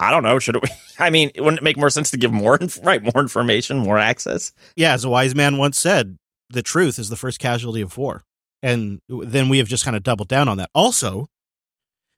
I 0.00 0.10
don't 0.10 0.22
know, 0.22 0.38
should 0.38 0.56
it? 0.56 0.64
I 0.98 1.10
mean, 1.10 1.30
wouldn't 1.36 1.58
it 1.58 1.64
make 1.64 1.76
more 1.76 1.90
sense 1.90 2.10
to 2.10 2.16
give 2.16 2.32
more, 2.32 2.58
right, 2.82 3.02
more 3.02 3.22
information, 3.22 3.78
more 3.78 3.98
access? 3.98 4.52
Yeah, 4.76 4.92
as 4.94 5.04
a 5.04 5.08
wise 5.08 5.34
man 5.34 5.58
once 5.58 5.78
said, 5.78 6.16
the 6.50 6.62
truth 6.62 6.98
is 6.98 7.08
the 7.08 7.16
first 7.16 7.38
casualty 7.38 7.80
of 7.80 7.96
war, 7.96 8.22
and 8.62 9.00
then 9.08 9.48
we 9.48 9.58
have 9.58 9.68
just 9.68 9.84
kind 9.84 9.96
of 9.96 10.02
doubled 10.02 10.28
down 10.28 10.48
on 10.48 10.56
that. 10.58 10.70
Also, 10.74 11.28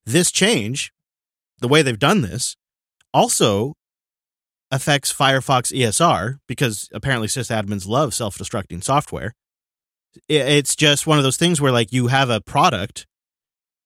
this 0.06 0.30
change, 0.30 0.92
the 1.58 1.68
way 1.68 1.82
they've 1.82 1.98
done 1.98 2.22
this, 2.22 2.56
also 3.12 3.74
affects 4.70 5.12
Firefox 5.12 5.76
ESR 5.76 6.38
because 6.46 6.88
apparently 6.92 7.28
sysadmins 7.28 7.88
love 7.88 8.14
self-destructing 8.14 8.84
software. 8.84 9.34
It's 10.28 10.76
just 10.76 11.06
one 11.06 11.18
of 11.18 11.24
those 11.24 11.36
things 11.36 11.60
where 11.60 11.72
like 11.72 11.92
you 11.92 12.08
have 12.08 12.30
a 12.30 12.40
product 12.40 13.06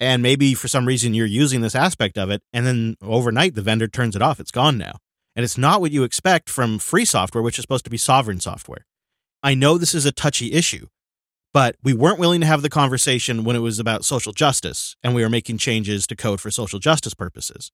and 0.05 0.23
maybe 0.23 0.55
for 0.55 0.69
some 0.69 0.87
reason 0.87 1.15
you're 1.15 1.27
using 1.27 1.61
this 1.61 1.75
aspect 1.75 2.19
of 2.19 2.31
it 2.31 2.43
and 2.53 2.67
then 2.67 2.97
overnight 3.03 3.55
the 3.55 3.63
vendor 3.63 3.89
turns 3.89 4.15
it 4.15 4.23
off. 4.23 4.39
It's 4.39 4.51
gone 4.51 4.79
now. 4.79 4.99
And 5.37 5.43
it's 5.43 5.59
not 5.59 5.81
what 5.81 5.91
you 5.91 6.05
expect 6.05 6.49
from 6.49 6.79
free 6.79 7.05
software 7.05 7.43
which 7.43 7.59
is 7.59 7.63
supposed 7.63 7.85
to 7.85 7.91
be 7.91 7.97
sovereign 7.97 8.41
software. 8.41 8.87
I 9.43 9.55
know 9.55 9.79
this 9.79 9.95
is 9.95 10.07
a 10.07 10.13
touchy 10.13 10.53
issue 10.53 10.87
but 11.55 11.77
we 11.85 11.95
weren't 11.95 12.19
willing 12.19 12.41
to 12.41 12.47
have 12.47 12.63
the 12.63 12.69
conversation 12.69 13.45
when 13.45 13.55
it 13.55 13.61
was 13.61 13.79
about 13.79 14.05
social 14.05 14.33
justice 14.33 14.97
and 15.03 15.15
we 15.15 15.23
were 15.23 15.31
making 15.31 15.57
changes 15.57 16.07
to 16.09 16.17
code 16.17 16.41
for 16.41 16.51
social 16.51 16.81
justice 16.81 17.15
purposes. 17.15 17.71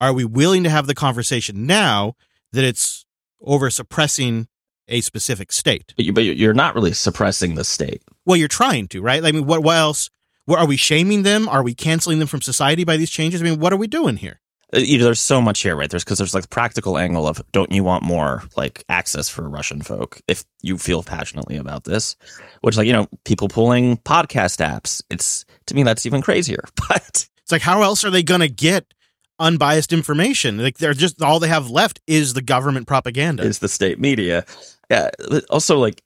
Are 0.00 0.12
we 0.12 0.24
willing 0.24 0.64
to 0.64 0.70
have 0.70 0.88
the 0.88 0.96
conversation 0.96 1.64
now 1.64 2.14
that 2.52 2.64
it's 2.64 3.06
over 3.40 3.70
suppressing 3.70 4.48
a 4.88 5.00
specific 5.00 5.52
state? 5.52 5.94
But, 5.96 6.04
you, 6.04 6.12
but 6.12 6.24
you're 6.24 6.52
not 6.54 6.74
really 6.74 6.92
suppressing 6.92 7.54
the 7.54 7.64
state. 7.64 8.02
Well 8.26 8.36
you're 8.36 8.48
trying 8.48 8.88
to 8.88 9.00
right? 9.00 9.24
I 9.24 9.30
mean 9.30 9.46
what, 9.46 9.62
what 9.62 9.76
else 9.76 10.10
what, 10.46 10.58
are 10.58 10.66
we 10.66 10.76
shaming 10.76 11.22
them? 11.22 11.48
Are 11.48 11.62
we 11.62 11.74
canceling 11.74 12.18
them 12.18 12.28
from 12.28 12.42
society 12.42 12.84
by 12.84 12.96
these 12.96 13.10
changes? 13.10 13.40
I 13.40 13.44
mean, 13.44 13.60
what 13.60 13.72
are 13.72 13.76
we 13.76 13.86
doing 13.86 14.16
here? 14.16 14.40
Uh, 14.74 14.78
you 14.78 14.98
know, 14.98 15.04
there's 15.04 15.20
so 15.20 15.40
much 15.40 15.62
here, 15.62 15.76
right? 15.76 15.90
There's 15.90 16.04
because 16.04 16.18
there's 16.18 16.34
like 16.34 16.44
the 16.44 16.48
practical 16.48 16.98
angle 16.98 17.26
of 17.26 17.42
don't 17.52 17.70
you 17.72 17.84
want 17.84 18.02
more 18.02 18.42
like 18.56 18.84
access 18.88 19.28
for 19.28 19.48
Russian 19.48 19.82
folk 19.82 20.20
if 20.26 20.44
you 20.62 20.78
feel 20.78 21.02
passionately 21.02 21.56
about 21.56 21.84
this, 21.84 22.16
which 22.62 22.76
like 22.76 22.86
you 22.86 22.92
know 22.92 23.08
people 23.24 23.48
pulling 23.48 23.98
podcast 23.98 24.64
apps. 24.64 25.02
It's 25.10 25.44
to 25.66 25.74
me 25.74 25.82
that's 25.82 26.06
even 26.06 26.22
crazier. 26.22 26.64
But 26.88 27.28
it's 27.42 27.52
like 27.52 27.62
how 27.62 27.82
else 27.82 28.04
are 28.04 28.10
they 28.10 28.22
going 28.22 28.40
to 28.40 28.48
get 28.48 28.94
unbiased 29.38 29.92
information? 29.92 30.58
Like 30.58 30.78
they're 30.78 30.94
just 30.94 31.22
all 31.22 31.40
they 31.40 31.48
have 31.48 31.70
left 31.70 32.00
is 32.06 32.34
the 32.34 32.42
government 32.42 32.86
propaganda, 32.86 33.42
is 33.42 33.58
the 33.58 33.68
state 33.68 34.00
media. 34.00 34.44
Yeah. 34.90 35.10
Also, 35.50 35.78
like 35.78 36.02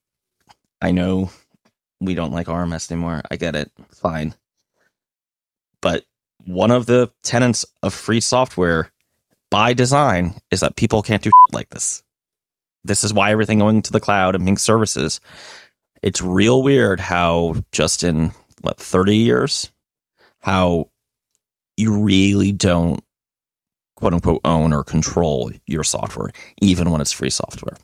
I 0.82 0.91
know 0.91 1.30
we 2.01 2.14
don't 2.14 2.32
like 2.32 2.46
RMS 2.46 2.90
anymore. 2.90 3.22
I 3.30 3.36
get 3.36 3.57
it. 3.57 3.70
Fine. 3.92 4.34
But 5.80 6.05
one 6.44 6.70
of 6.70 6.86
the 6.86 7.11
tenets 7.22 7.64
of 7.82 7.94
free 7.94 8.20
software 8.20 8.90
by 9.51 9.72
design 9.72 10.34
is 10.51 10.61
that 10.61 10.76
people 10.76 11.03
can't 11.03 11.22
do 11.22 11.30
like 11.53 11.70
this. 11.70 12.03
This 12.84 13.05
is 13.05 13.12
why 13.12 13.30
everything 13.32 13.59
going 13.59 13.82
to 13.82 13.92
the 13.92 14.01
cloud 14.01 14.34
and 14.34 14.44
being 14.44 14.57
services. 14.57 15.20
It's 16.03 16.22
real 16.22 16.62
weird 16.62 17.01
how 17.01 17.57
just 17.72 18.05
in 18.05 18.32
what 18.61 18.78
30 18.78 19.16
years 19.16 19.70
how 20.40 20.88
you 21.76 22.01
really 22.01 22.53
don't 22.53 23.03
quote 23.96 24.14
unquote 24.14 24.40
own 24.44 24.72
or 24.72 24.84
control 24.84 25.51
your 25.66 25.84
software 25.84 26.30
even 26.61 26.90
when 26.90 27.01
it's 27.01 27.12
free 27.12 27.30
software. 27.30 27.76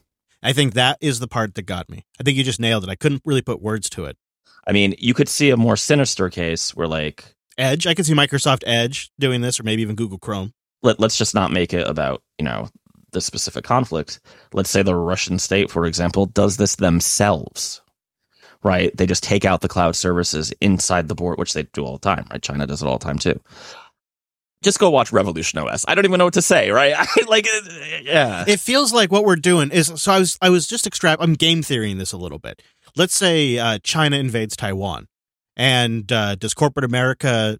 I 0.45 0.53
think 0.53 0.75
that 0.75 0.99
is 1.01 1.19
the 1.19 1.27
part 1.27 1.55
that 1.55 1.63
got 1.63 1.89
me. 1.89 2.05
I 2.21 2.23
think 2.23 2.37
you 2.37 2.45
just 2.45 2.61
nailed 2.61 2.85
it. 2.85 2.91
I 2.91 2.95
couldn't 2.95 3.23
really 3.25 3.43
put 3.43 3.63
words 3.63 3.89
to 3.91 4.05
it. 4.05 4.19
I 4.67 4.73
mean, 4.73 4.95
you 4.99 5.15
could 5.15 5.29
see 5.29 5.51
a 5.51 5.57
more 5.57 5.77
sinister 5.77 6.29
case 6.29 6.75
where 6.77 6.87
like 6.87 7.35
Edge, 7.57 7.87
I 7.87 7.95
could 7.95 8.05
see 8.05 8.15
Microsoft 8.15 8.63
Edge 8.67 9.11
doing 9.19 9.41
this 9.41 9.59
or 9.59 9.63
maybe 9.63 9.83
even 9.83 9.97
Google 9.97 10.19
Chrome. 10.19 10.53
Let, 10.83 11.01
let's 11.01 11.17
just 11.17 11.35
not 11.35 11.51
make 11.51 11.73
it 11.73 11.89
about, 11.89 12.23
you 12.39 12.45
know, 12.45 12.69
the 13.13 13.23
specific 13.23 13.65
conflict. 13.65 14.21
Let's 14.53 14.71
say 14.71 14.83
the 14.83 14.95
Russian 14.95 15.39
state, 15.39 15.71
for 15.71 15.87
example, 15.87 16.27
does 16.27 16.59
this 16.59 16.77
themselves. 16.77 17.81
Right? 18.63 18.97
They 18.97 19.07
just 19.07 19.23
take 19.23 19.45
out 19.45 19.61
the 19.61 19.69
cloud 19.69 19.95
services 19.95 20.53
inside 20.61 21.09
the 21.09 21.15
board, 21.15 21.39
which 21.39 21.53
they 21.53 21.65
do 21.65 21.85
all 21.85 21.99
the 21.99 21.99
time, 21.99 22.27
right? 22.31 22.43
China 22.43 22.67
does 22.67 22.83
it 22.83 22.87
all 22.87 22.99
the 22.99 23.05
time 23.05 23.19
too 23.19 23.39
just 24.65 24.79
go 24.79 24.91
watch 24.91 25.12
Revolution 25.12 25.59
OS. 25.59 25.85
I 25.87 25.95
don't 25.95 26.05
even 26.05 26.19
know 26.19 26.25
what 26.25 26.35
to 26.35 26.43
say, 26.43 26.71
right? 26.71 26.95
like, 27.29 27.47
uh, 27.47 27.69
yeah. 28.03 28.45
It 28.47 28.59
feels 28.59 28.93
like 28.93 29.12
what 29.12 29.25
we're 29.25 29.37
doing 29.37 29.71
is 29.71 29.93
so. 29.97 30.12
I 30.12 30.19
was 30.19 30.39
I 30.43 30.51
was 30.51 30.67
just 30.67 30.87
extract. 30.87 31.23
I'm 31.23 31.35
game 31.35 31.62
theorying 31.62 31.99
this 31.99 32.12
a 32.12 32.17
little 32.17 32.39
bit. 32.39 32.62
Let's 32.97 33.15
say 33.15 33.59
uh, 33.59 33.79
China 33.83 34.17
invades 34.17 34.57
Taiwan, 34.57 35.07
and 35.57 36.11
uh, 36.11 36.35
does 36.35 36.55
corporate 36.55 36.85
America 36.85 37.59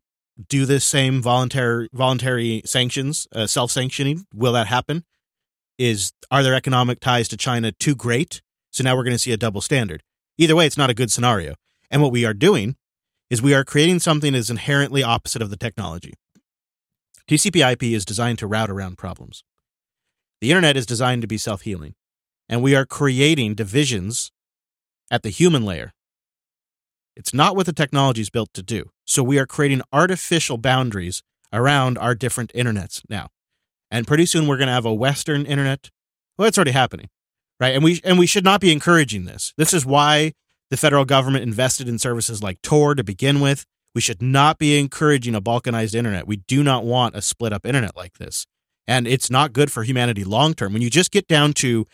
do 0.49 0.67
this 0.67 0.85
same 0.85 1.23
voluntary 1.23 1.89
voluntary 1.93 2.63
sanctions, 2.65 3.29
uh, 3.33 3.47
self 3.47 3.71
sanctioning? 3.71 4.27
Will 4.35 4.53
that 4.55 4.67
happen? 4.67 5.05
Is 5.79 6.13
are 6.31 6.43
their 6.43 6.55
economic 6.55 7.01
ties 7.01 7.29
to 7.29 7.37
China 7.37 7.73
too 7.73 7.95
great? 7.95 8.43
So 8.71 8.83
now 8.83 8.97
we're 8.97 9.05
going 9.05 9.15
to 9.15 9.19
see 9.19 9.33
a 9.33 9.37
double 9.37 9.61
standard. 9.61 10.03
Either 10.37 10.57
way, 10.57 10.67
it's 10.67 10.77
not 10.77 10.91
a 10.91 10.95
good 10.95 11.13
scenario. 11.13 11.55
And 11.91 12.03
what 12.03 12.11
we 12.11 12.25
are 12.25 12.35
doing 12.35 12.77
is 13.31 13.41
we 13.41 13.55
are 13.55 13.65
creating 13.65 14.01
something 14.01 14.33
that 14.33 14.39
is 14.39 14.51
inherently 14.51 15.03
opposite 15.03 15.43
of 15.43 15.51
the 15.51 15.57
technology. 15.57 16.15
TCP 17.29 17.73
IP 17.73 17.83
is 17.85 18.05
designed 18.05 18.39
to 18.39 18.47
route 18.47 18.71
around 18.71 18.99
problems. 18.99 19.45
The 20.41 20.51
internet 20.51 20.77
is 20.77 20.85
designed 20.85 21.23
to 21.23 21.29
be 21.29 21.39
self 21.39 21.63
healing, 21.63 21.95
and 22.49 22.63
we 22.63 22.75
are 22.75 22.85
creating 22.85 23.55
divisions 23.55 24.31
at 25.11 25.23
the 25.23 25.31
human 25.31 25.65
layer. 25.65 25.93
It's 27.17 27.33
not 27.33 27.57
what 27.57 27.67
the 27.67 27.73
technology 27.73 28.21
is 28.21 28.31
built 28.31 28.53
to 28.55 28.63
do. 28.63 28.91
So 29.05 29.23
we 29.23 29.39
are 29.39 29.47
creating 29.47 29.83
artificial 29.93 30.59
boundaries 30.59 31.23
around 31.53 31.97
our 31.99 32.15
different 32.15 32.53
internets 32.53 33.03
now. 33.09 33.29
And 33.91 34.07
pretty 34.07 34.27
soon 34.27 34.47
we're 34.47 34.57
going 34.57 34.67
to 34.67 34.73
have 34.73 34.85
a 34.85 34.93
Western 34.93 35.47
internet. 35.47 35.91
Well, 36.37 36.49
it's 36.49 36.59
already 36.59 36.73
happening, 36.73 37.09
right? 37.61 37.75
And 37.75 37.85
we 37.85 38.01
and 38.05 38.19
we 38.19 38.27
should 38.27 38.45
not 38.45 38.61
be 38.61 38.73
encouraging 38.73 39.25
this. 39.25 39.55
This 39.57 39.73
is 39.73 39.87
why 39.87 40.33
the 40.71 40.77
federal 40.77 41.05
government 41.05 41.45
invested 41.45 41.89
in 41.89 41.99
services 41.99 42.43
like 42.43 42.61
Tor 42.61 42.95
to 42.95 43.05
begin 43.05 43.41
with. 43.41 43.65
We 43.95 44.01
should 44.01 44.21
not 44.21 44.59
be 44.59 44.79
encouraging 44.79 45.35
a 45.35 45.41
balkanized 45.41 45.95
internet. 45.95 46.27
We 46.27 46.37
do 46.37 46.63
not 46.63 46.85
want 46.85 47.15
a 47.15 47.23
split 47.23 47.53
up 47.53 47.65
internet 47.65 47.97
like 47.97 48.19
this. 48.19 48.47
And 48.87 49.07
it's 49.07 49.31
not 49.31 49.53
good 49.53 49.71
for 49.71 49.83
humanity 49.83 50.25
long 50.25 50.55
term. 50.55 50.73
When 50.73 50.83
you 50.83 50.91
just 50.91 51.11
get 51.11 51.29
down 51.29 51.53
to 51.55 51.87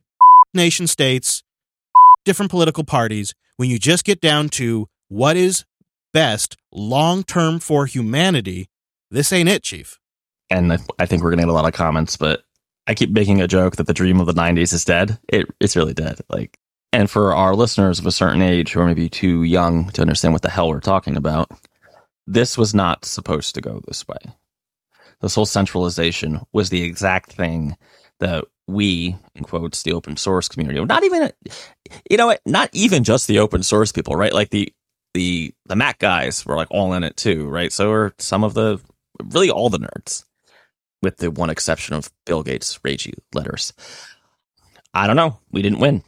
nation 0.54 0.86
states, 0.86 1.42
different 2.24 2.50
political 2.50 2.84
parties, 2.84 3.34
when 3.56 3.70
you 3.70 3.78
just 3.78 4.04
get 4.04 4.20
down 4.20 4.48
to 4.50 4.88
what 5.08 5.36
is 5.36 5.64
best 6.12 6.56
long 6.72 7.24
term 7.24 7.58
for 7.58 7.86
humanity, 7.86 8.68
this 9.10 9.32
ain't 9.32 9.48
it, 9.48 9.62
Chief. 9.62 9.98
And 10.50 10.72
I 10.98 11.06
think 11.06 11.22
we're 11.22 11.30
going 11.30 11.38
to 11.38 11.46
get 11.46 11.50
a 11.50 11.52
lot 11.52 11.66
of 11.66 11.72
comments, 11.72 12.16
but 12.16 12.42
I 12.86 12.94
keep 12.94 13.10
making 13.10 13.40
a 13.40 13.48
joke 13.48 13.76
that 13.76 13.86
the 13.86 13.94
dream 13.94 14.20
of 14.20 14.26
the 14.26 14.34
90s 14.34 14.72
is 14.72 14.84
dead. 14.84 15.18
It, 15.28 15.46
it's 15.60 15.74
really 15.74 15.94
dead. 15.94 16.20
Like, 16.28 16.58
and 16.92 17.10
for 17.10 17.34
our 17.34 17.54
listeners 17.54 17.98
of 17.98 18.06
a 18.06 18.12
certain 18.12 18.42
age 18.42 18.72
who 18.72 18.80
are 18.80 18.86
maybe 18.86 19.08
too 19.08 19.42
young 19.42 19.90
to 19.90 20.02
understand 20.02 20.32
what 20.32 20.42
the 20.42 20.50
hell 20.50 20.68
we're 20.68 20.80
talking 20.80 21.16
about, 21.16 21.50
this 22.26 22.56
was 22.56 22.74
not 22.74 23.04
supposed 23.04 23.54
to 23.54 23.60
go 23.60 23.80
this 23.86 24.06
way. 24.08 24.18
This 25.20 25.34
whole 25.34 25.46
centralization 25.46 26.40
was 26.52 26.70
the 26.70 26.82
exact 26.82 27.32
thing 27.32 27.76
that 28.20 28.44
we, 28.66 29.16
in 29.34 29.44
quotes, 29.44 29.82
the 29.82 29.92
open 29.92 30.16
source 30.16 30.48
community, 30.48 30.82
not 30.84 31.04
even, 31.04 31.30
you 32.10 32.16
know, 32.16 32.36
not 32.44 32.68
even 32.72 33.04
just 33.04 33.26
the 33.26 33.38
open 33.38 33.62
source 33.62 33.92
people, 33.92 34.16
right? 34.16 34.32
Like 34.32 34.50
the 34.50 34.72
the 35.14 35.54
the 35.66 35.76
Mac 35.76 35.98
guys 35.98 36.44
were 36.44 36.56
like 36.56 36.68
all 36.70 36.92
in 36.92 37.04
it 37.04 37.16
too, 37.16 37.48
right? 37.48 37.72
So 37.72 37.90
are 37.92 38.14
some 38.18 38.44
of 38.44 38.54
the 38.54 38.80
really 39.22 39.50
all 39.50 39.70
the 39.70 39.78
nerds, 39.78 40.24
with 41.02 41.18
the 41.18 41.30
one 41.30 41.50
exception 41.50 41.94
of 41.94 42.10
Bill 42.26 42.42
Gates' 42.42 42.78
ragey 42.78 43.14
letters. 43.32 43.72
I 44.92 45.06
don't 45.06 45.16
know. 45.16 45.38
We 45.50 45.62
didn't 45.62 45.78
win 45.80 46.02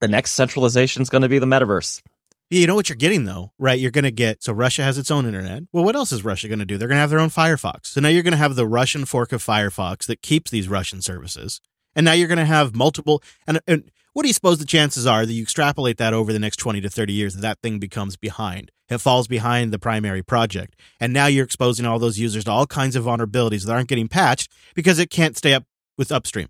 the 0.00 0.08
next 0.08 0.32
centralization 0.32 1.02
is 1.02 1.10
going 1.10 1.22
to 1.22 1.28
be 1.28 1.38
the 1.38 1.46
metaverse. 1.46 2.02
You 2.50 2.66
know 2.66 2.74
what 2.74 2.88
you're 2.88 2.96
getting 2.96 3.26
though, 3.26 3.52
right? 3.58 3.78
You're 3.78 3.92
going 3.92 4.04
to 4.04 4.10
get 4.10 4.42
so 4.42 4.52
Russia 4.52 4.82
has 4.82 4.98
its 4.98 5.10
own 5.10 5.24
internet. 5.24 5.62
Well, 5.72 5.84
what 5.84 5.94
else 5.94 6.10
is 6.10 6.24
Russia 6.24 6.48
going 6.48 6.58
to 6.58 6.64
do? 6.64 6.76
They're 6.76 6.88
going 6.88 6.96
to 6.96 7.02
have 7.02 7.10
their 7.10 7.20
own 7.20 7.30
Firefox. 7.30 7.86
So 7.86 8.00
now 8.00 8.08
you're 8.08 8.24
going 8.24 8.32
to 8.32 8.38
have 8.38 8.56
the 8.56 8.66
Russian 8.66 9.04
fork 9.04 9.32
of 9.32 9.44
Firefox 9.44 10.06
that 10.06 10.20
keeps 10.20 10.50
these 10.50 10.68
Russian 10.68 11.00
services. 11.00 11.60
And 11.94 12.04
now 12.04 12.12
you're 12.12 12.28
going 12.28 12.38
to 12.38 12.44
have 12.44 12.74
multiple 12.74 13.22
and, 13.46 13.60
and 13.68 13.90
what 14.12 14.22
do 14.22 14.28
you 14.28 14.34
suppose 14.34 14.58
the 14.58 14.64
chances 14.64 15.06
are 15.06 15.24
that 15.24 15.32
you 15.32 15.42
extrapolate 15.42 15.98
that 15.98 16.12
over 16.12 16.32
the 16.32 16.40
next 16.40 16.56
20 16.56 16.80
to 16.80 16.90
30 16.90 17.12
years 17.12 17.34
that 17.34 17.42
that 17.42 17.60
thing 17.62 17.78
becomes 17.78 18.16
behind? 18.16 18.72
it 18.90 18.98
falls 18.98 19.28
behind 19.28 19.72
the 19.72 19.78
primary 19.78 20.22
project. 20.22 20.74
And 20.98 21.12
now 21.12 21.26
you're 21.26 21.44
exposing 21.44 21.86
all 21.86 21.98
those 21.98 22.18
users 22.18 22.44
to 22.44 22.50
all 22.50 22.66
kinds 22.66 22.96
of 22.96 23.04
vulnerabilities 23.04 23.64
that 23.64 23.72
aren't 23.72 23.88
getting 23.88 24.08
patched 24.08 24.50
because 24.74 24.98
it 24.98 25.10
can't 25.10 25.36
stay 25.36 25.54
up 25.54 25.64
with 25.96 26.12
upstream. 26.12 26.48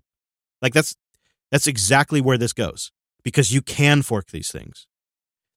Like 0.61 0.73
that's 0.73 0.95
that's 1.51 1.67
exactly 1.67 2.19
where 2.19 2.37
this 2.37 2.53
goes 2.53 2.91
because 3.23 3.53
you 3.53 3.61
can 3.61 4.01
fork 4.01 4.31
these 4.31 4.51
things. 4.51 4.87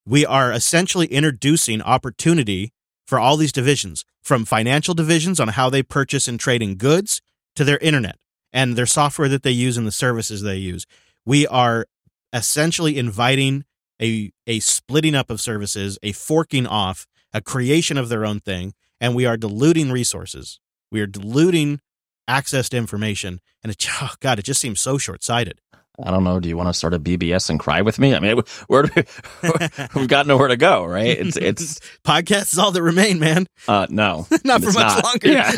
We 0.06 0.26
are 0.26 0.52
essentially 0.52 1.06
introducing 1.06 1.80
opportunity 1.82 2.72
for 3.06 3.18
all 3.18 3.36
these 3.36 3.52
divisions, 3.52 4.04
from 4.22 4.44
financial 4.44 4.94
divisions 4.94 5.40
on 5.40 5.48
how 5.48 5.70
they 5.70 5.82
purchase 5.82 6.28
and 6.28 6.38
trade 6.38 6.62
in 6.62 6.76
goods 6.76 7.20
to 7.56 7.64
their 7.64 7.78
internet 7.78 8.16
and 8.52 8.76
their 8.76 8.86
software 8.86 9.28
that 9.28 9.42
they 9.42 9.50
use 9.50 9.76
and 9.76 9.86
the 9.86 9.92
services 9.92 10.42
they 10.42 10.56
use. 10.56 10.86
We 11.26 11.46
are 11.46 11.86
essentially 12.32 12.98
inviting 12.98 13.64
a 14.00 14.32
a 14.46 14.60
splitting 14.60 15.14
up 15.14 15.30
of 15.30 15.40
services, 15.40 15.98
a 16.02 16.12
forking 16.12 16.66
off, 16.66 17.06
a 17.32 17.40
creation 17.40 17.96
of 17.96 18.08
their 18.08 18.26
own 18.26 18.40
thing, 18.40 18.74
and 19.00 19.14
we 19.14 19.26
are 19.26 19.36
diluting 19.36 19.90
resources. 19.90 20.60
We 20.90 21.00
are 21.00 21.06
diluting 21.06 21.80
access 22.26 22.68
to 22.70 22.76
information, 22.76 23.40
and 23.62 23.72
it, 23.72 23.86
oh 24.02 24.14
God, 24.20 24.38
it 24.38 24.44
just 24.44 24.60
seems 24.60 24.80
so 24.80 24.98
short 24.98 25.22
sighted. 25.22 25.60
I 26.03 26.11
don't 26.11 26.24
know. 26.24 26.40
Do 26.40 26.49
you 26.49 26.57
want 26.57 26.68
to 26.68 26.74
start 26.74 26.92
a 26.92 26.99
BBS 26.99 27.51
and 27.51 27.61
cry 27.61 27.82
with 27.82 28.01
me? 28.01 28.14
I 28.14 28.18
mean, 28.18 28.40
where 28.66 28.84
we, 28.97 29.03
we've 29.95 30.09
got 30.09 30.26
nowhere 30.26 30.49
to 30.49 30.57
go, 30.57 30.84
right? 30.84 31.07
It's 31.07 31.36
it's 31.36 31.78
podcast 32.05 32.53
is 32.53 32.59
all 32.59 32.72
that 32.72 32.82
remain, 32.82 33.20
man. 33.20 33.47
Uh, 33.68 33.86
no, 33.90 34.26
not 34.45 34.61
for 34.61 34.72
much 34.72 34.76
not. 34.76 35.05
longer. 35.05 35.28
Yeah, 35.28 35.51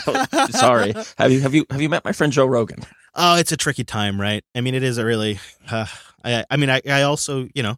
sorry. 0.48 0.94
Have 1.16 1.32
you 1.32 1.40
have 1.40 1.54
you 1.54 1.64
have 1.70 1.80
you 1.80 1.88
met 1.88 2.04
my 2.04 2.12
friend 2.12 2.32
Joe 2.32 2.46
Rogan? 2.46 2.84
Oh, 3.14 3.36
it's 3.36 3.52
a 3.52 3.56
tricky 3.56 3.84
time, 3.84 4.20
right? 4.20 4.44
I 4.54 4.60
mean, 4.60 4.74
it 4.74 4.82
is 4.82 4.98
a 4.98 5.04
really. 5.04 5.38
Uh, 5.70 5.86
I 6.24 6.44
I 6.50 6.56
mean, 6.56 6.68
I 6.68 6.82
I 6.86 7.02
also 7.02 7.48
you 7.54 7.62
know, 7.62 7.76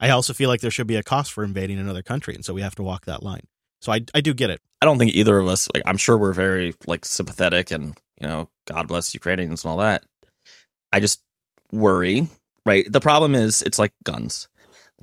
I 0.00 0.10
also 0.10 0.32
feel 0.32 0.48
like 0.48 0.62
there 0.62 0.70
should 0.70 0.88
be 0.88 0.96
a 0.96 1.02
cost 1.02 1.32
for 1.32 1.44
invading 1.44 1.78
another 1.78 2.02
country, 2.02 2.34
and 2.34 2.44
so 2.44 2.54
we 2.54 2.62
have 2.62 2.74
to 2.76 2.82
walk 2.82 3.04
that 3.06 3.22
line. 3.22 3.46
So 3.80 3.92
I 3.92 4.00
I 4.14 4.20
do 4.20 4.34
get 4.34 4.50
it. 4.50 4.60
I 4.82 4.86
don't 4.86 4.98
think 4.98 5.14
either 5.14 5.38
of 5.38 5.46
us. 5.46 5.68
Like, 5.74 5.84
I'm 5.86 5.96
sure 5.96 6.18
we're 6.18 6.32
very 6.32 6.74
like 6.86 7.04
sympathetic, 7.04 7.70
and 7.70 7.96
you 8.20 8.26
know, 8.26 8.48
God 8.66 8.88
bless 8.88 9.14
Ukrainians 9.14 9.64
and 9.64 9.70
all 9.70 9.78
that. 9.78 10.02
I 10.92 11.00
just 11.00 11.20
worry, 11.72 12.28
right? 12.64 12.90
The 12.90 13.00
problem 13.00 13.34
is 13.34 13.62
it's 13.62 13.78
like 13.78 13.92
guns. 14.04 14.48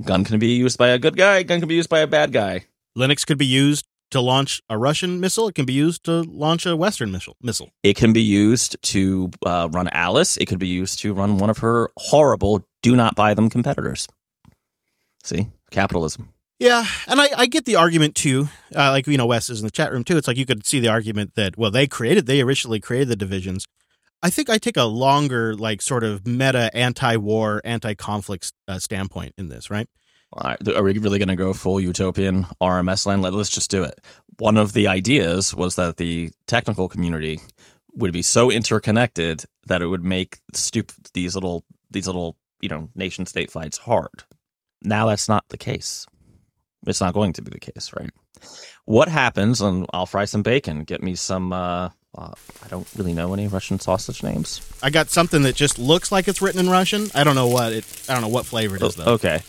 Gun 0.03 0.23
can 0.23 0.39
be 0.39 0.47
used 0.47 0.77
by 0.77 0.89
a 0.89 0.99
good 0.99 1.15
guy, 1.15 1.43
gun 1.43 1.59
can 1.59 1.69
be 1.69 1.75
used 1.75 1.89
by 1.89 1.99
a 1.99 2.07
bad 2.07 2.31
guy. 2.31 2.65
Linux 2.97 3.25
could 3.25 3.37
be 3.37 3.45
used 3.45 3.85
to 4.11 4.21
launch 4.21 4.61
a 4.69 4.77
Russian 4.77 5.19
missile. 5.19 5.47
It 5.47 5.55
can 5.55 5.65
be 5.65 5.73
used 5.73 6.03
to 6.03 6.21
launch 6.21 6.67
a 6.67 6.75
Western 6.75 7.11
missile. 7.11 7.35
Missile. 7.41 7.71
It 7.81 7.95
can 7.95 8.13
be 8.13 8.21
used 8.21 8.81
to 8.83 9.31
uh, 9.43 9.69
run 9.71 9.87
Alice. 9.89 10.37
It 10.37 10.45
could 10.45 10.59
be 10.59 10.67
used 10.67 10.99
to 10.99 11.13
run 11.13 11.39
one 11.39 11.49
of 11.49 11.57
her 11.59 11.89
horrible 11.97 12.63
"do 12.81 12.95
not 12.95 13.15
buy 13.15 13.33
them" 13.33 13.49
competitors. 13.49 14.07
See, 15.23 15.47
capitalism. 15.71 16.29
Yeah, 16.59 16.85
and 17.07 17.19
I, 17.19 17.29
I 17.35 17.45
get 17.47 17.65
the 17.65 17.75
argument 17.75 18.15
too. 18.15 18.49
Uh, 18.75 18.91
like 18.91 19.07
you 19.07 19.17
know, 19.17 19.25
Wes 19.25 19.49
is 19.49 19.59
in 19.59 19.65
the 19.65 19.71
chat 19.71 19.91
room 19.91 20.03
too. 20.03 20.17
It's 20.17 20.27
like 20.27 20.37
you 20.37 20.45
could 20.45 20.65
see 20.65 20.79
the 20.79 20.89
argument 20.89 21.33
that 21.35 21.57
well, 21.57 21.71
they 21.71 21.87
created, 21.87 22.25
they 22.25 22.41
originally 22.41 22.79
created 22.79 23.09
the 23.09 23.15
divisions. 23.15 23.65
I 24.23 24.29
think 24.29 24.49
I 24.49 24.57
take 24.57 24.77
a 24.77 24.85
longer, 24.85 25.53
like, 25.53 25.81
sort 25.81 26.05
of 26.05 26.25
meta 26.25 26.71
anti-war, 26.73 27.61
anti-conflict 27.65 28.53
uh, 28.69 28.79
standpoint 28.79 29.35
in 29.37 29.49
this, 29.49 29.69
right? 29.69 29.87
Are 30.35 30.57
we 30.81 30.97
really 30.97 31.19
going 31.19 31.27
to 31.27 31.35
go 31.35 31.53
full 31.53 31.79
utopian 31.79 32.45
RMS 32.61 33.05
land? 33.05 33.21
Let's 33.21 33.49
just 33.49 33.69
do 33.69 33.83
it. 33.83 33.99
One 34.39 34.57
of 34.57 34.73
the 34.73 34.87
ideas 34.87 35.53
was 35.53 35.75
that 35.75 35.97
the 35.97 36.31
technical 36.47 36.89
community 36.89 37.39
would 37.93 38.13
be 38.13 38.21
so 38.23 38.49
interconnected 38.49 39.43
that 39.67 39.81
it 39.81 39.87
would 39.87 40.03
make 40.03 40.39
stupid 40.53 40.95
these 41.13 41.35
little 41.35 41.63
these 41.91 42.07
little 42.07 42.35
you 42.61 42.69
know 42.69 42.89
nation 42.95 43.27
state 43.27 43.51
fights 43.51 43.77
hard. 43.77 44.23
Now 44.81 45.05
that's 45.05 45.29
not 45.29 45.45
the 45.49 45.57
case. 45.57 46.07
It's 46.87 47.01
not 47.01 47.13
going 47.13 47.33
to 47.33 47.43
be 47.43 47.51
the 47.51 47.59
case, 47.59 47.91
right? 47.95 48.09
What 48.85 49.07
happens? 49.07 49.61
And 49.61 49.85
I'll 49.93 50.07
fry 50.07 50.25
some 50.25 50.41
bacon. 50.41 50.83
Get 50.83 51.03
me 51.03 51.13
some. 51.13 51.53
Uh, 51.53 51.89
uh, 52.17 52.31
I 52.63 52.67
don't 52.67 52.87
really 52.95 53.13
know 53.13 53.33
any 53.33 53.47
Russian 53.47 53.79
sausage 53.79 54.23
names. 54.23 54.61
I 54.81 54.89
got 54.89 55.09
something 55.09 55.43
that 55.43 55.55
just 55.55 55.79
looks 55.79 56.11
like 56.11 56.27
it's 56.27 56.41
written 56.41 56.59
in 56.59 56.69
Russian. 56.69 57.07
I 57.15 57.23
don't 57.23 57.35
know 57.35 57.47
what 57.47 57.73
it. 57.73 57.85
I 58.07 58.13
don't 58.13 58.21
know 58.21 58.27
what 58.27 58.45
flavor 58.45 58.75
it 58.75 58.81
is 58.81 58.95
though. 58.95 59.13
Okay. 59.13 59.41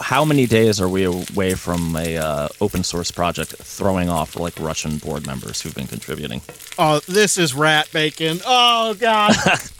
How 0.00 0.24
many 0.24 0.46
days 0.46 0.80
are 0.80 0.88
we 0.88 1.04
away 1.04 1.54
from 1.54 1.96
a 1.96 2.16
uh, 2.16 2.48
open 2.60 2.84
source 2.84 3.10
project 3.10 3.50
throwing 3.56 4.08
off 4.08 4.36
like 4.36 4.58
Russian 4.60 4.98
board 4.98 5.26
members 5.26 5.60
who've 5.60 5.74
been 5.74 5.88
contributing? 5.88 6.40
Oh, 6.78 7.00
this 7.00 7.36
is 7.36 7.52
rat 7.52 7.90
bacon. 7.92 8.38
Oh 8.46 8.94
God. 8.94 9.34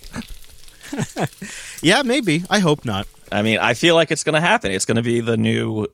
yeah, 1.82 2.03
maybe. 2.03 2.45
I 2.51 2.59
hope 2.59 2.84
not. 2.84 3.07
I 3.30 3.43
mean, 3.43 3.59
I 3.59 3.74
feel 3.74 3.95
like 3.95 4.11
it's 4.11 4.24
going 4.24 4.34
to 4.34 4.41
happen. 4.41 4.72
It's 4.72 4.84
going 4.84 4.97
to 4.97 5.03
be 5.03 5.20
the 5.20 5.36
new, 5.36 5.86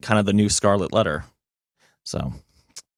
kind 0.00 0.18
of 0.18 0.26
the 0.26 0.32
new 0.32 0.48
Scarlet 0.48 0.92
Letter. 0.92 1.24
So, 2.04 2.32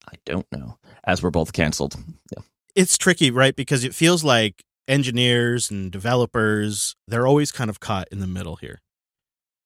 I 0.08 0.14
don't 0.24 0.50
know. 0.52 0.78
As 1.06 1.22
we're 1.22 1.30
both 1.30 1.52
canceled. 1.52 1.96
Yeah. 2.34 2.42
It's 2.74 2.98
tricky, 2.98 3.30
right? 3.30 3.54
Because 3.54 3.84
it 3.84 3.94
feels 3.94 4.24
like 4.24 4.64
engineers 4.86 5.70
and 5.70 5.90
developers 5.90 6.94
they're 7.08 7.26
always 7.26 7.50
kind 7.50 7.70
of 7.70 7.80
caught 7.80 8.08
in 8.10 8.20
the 8.20 8.26
middle 8.26 8.56
here, 8.56 8.82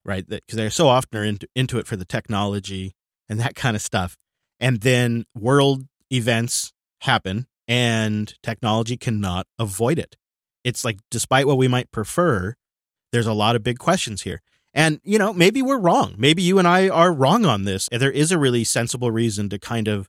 right? 0.05 0.29
Because 0.29 0.57
they're 0.57 0.71
so 0.71 0.89
often 0.89 1.19
are 1.19 1.25
into, 1.25 1.49
into 1.57 1.79
it 1.79 1.87
for 1.87 1.97
the 1.97 2.05
technology 2.05 2.95
and 3.29 3.41
that 3.41 3.55
kind 3.55 3.77
of 3.77 3.83
stuff, 3.83 4.17
and 4.61 4.81
then 4.81 5.25
world 5.35 5.87
events 6.13 6.73
happen 7.03 7.47
and 7.67 8.35
technology 8.43 8.97
cannot 8.97 9.47
avoid 9.59 9.99
it. 9.99 10.17
It's 10.65 10.85
like, 10.85 10.99
despite 11.11 11.47
what 11.47 11.59
we 11.59 11.69
might 11.69 11.91
prefer, 11.91 12.55
there's 13.13 13.27
a 13.27 13.33
lot 13.33 13.57
of 13.57 13.63
big 13.63 13.79
questions 13.79 14.23
here. 14.23 14.41
And, 14.75 15.01
you 15.03 15.19
know, 15.19 15.33
maybe 15.33 15.63
we're 15.63 15.79
wrong. 15.79 16.15
Maybe 16.19 16.43
you 16.43 16.59
and 16.59 16.69
I 16.69 16.89
are 16.89 17.13
wrong 17.13 17.47
on 17.47 17.65
this. 17.65 17.89
There 17.91 18.11
is 18.11 18.33
a 18.33 18.39
really 18.39 18.65
sensible 18.65 19.11
reason 19.11 19.49
to 19.51 19.59
kind 19.59 19.89
of 19.89 20.09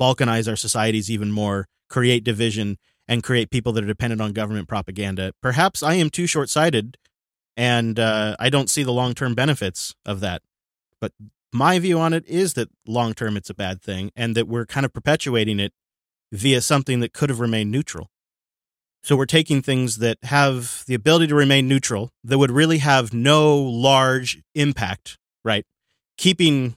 balkanize 0.00 0.48
our 0.48 0.56
societies 0.56 1.10
even 1.10 1.30
more, 1.30 1.66
create 1.88 2.24
division, 2.24 2.78
and 3.08 3.22
create 3.22 3.50
people 3.50 3.72
that 3.72 3.84
are 3.84 3.88
dependent 3.88 4.20
on 4.20 4.32
government 4.32 4.68
propaganda. 4.68 5.32
Perhaps 5.42 5.82
I 5.82 5.94
am 5.94 6.10
too 6.10 6.26
short 6.26 6.50
sighted 6.50 6.96
and 7.56 7.98
uh, 7.98 8.36
I 8.38 8.50
don't 8.50 8.70
see 8.70 8.82
the 8.82 8.92
long 8.92 9.14
term 9.14 9.34
benefits 9.34 9.94
of 10.04 10.20
that. 10.20 10.42
But 11.00 11.12
my 11.52 11.78
view 11.78 11.98
on 11.98 12.12
it 12.12 12.26
is 12.26 12.54
that 12.54 12.68
long 12.86 13.14
term 13.14 13.36
it's 13.36 13.50
a 13.50 13.54
bad 13.54 13.80
thing 13.82 14.10
and 14.16 14.34
that 14.34 14.48
we're 14.48 14.66
kind 14.66 14.84
of 14.84 14.92
perpetuating 14.92 15.60
it 15.60 15.72
via 16.32 16.60
something 16.60 17.00
that 17.00 17.12
could 17.12 17.30
have 17.30 17.40
remained 17.40 17.70
neutral. 17.70 18.10
So 19.02 19.14
we're 19.14 19.26
taking 19.26 19.62
things 19.62 19.98
that 19.98 20.18
have 20.24 20.82
the 20.86 20.94
ability 20.94 21.28
to 21.28 21.34
remain 21.36 21.68
neutral, 21.68 22.10
that 22.24 22.38
would 22.38 22.50
really 22.50 22.78
have 22.78 23.14
no 23.14 23.56
large 23.56 24.42
impact, 24.56 25.16
right? 25.44 25.64
Keeping 26.18 26.76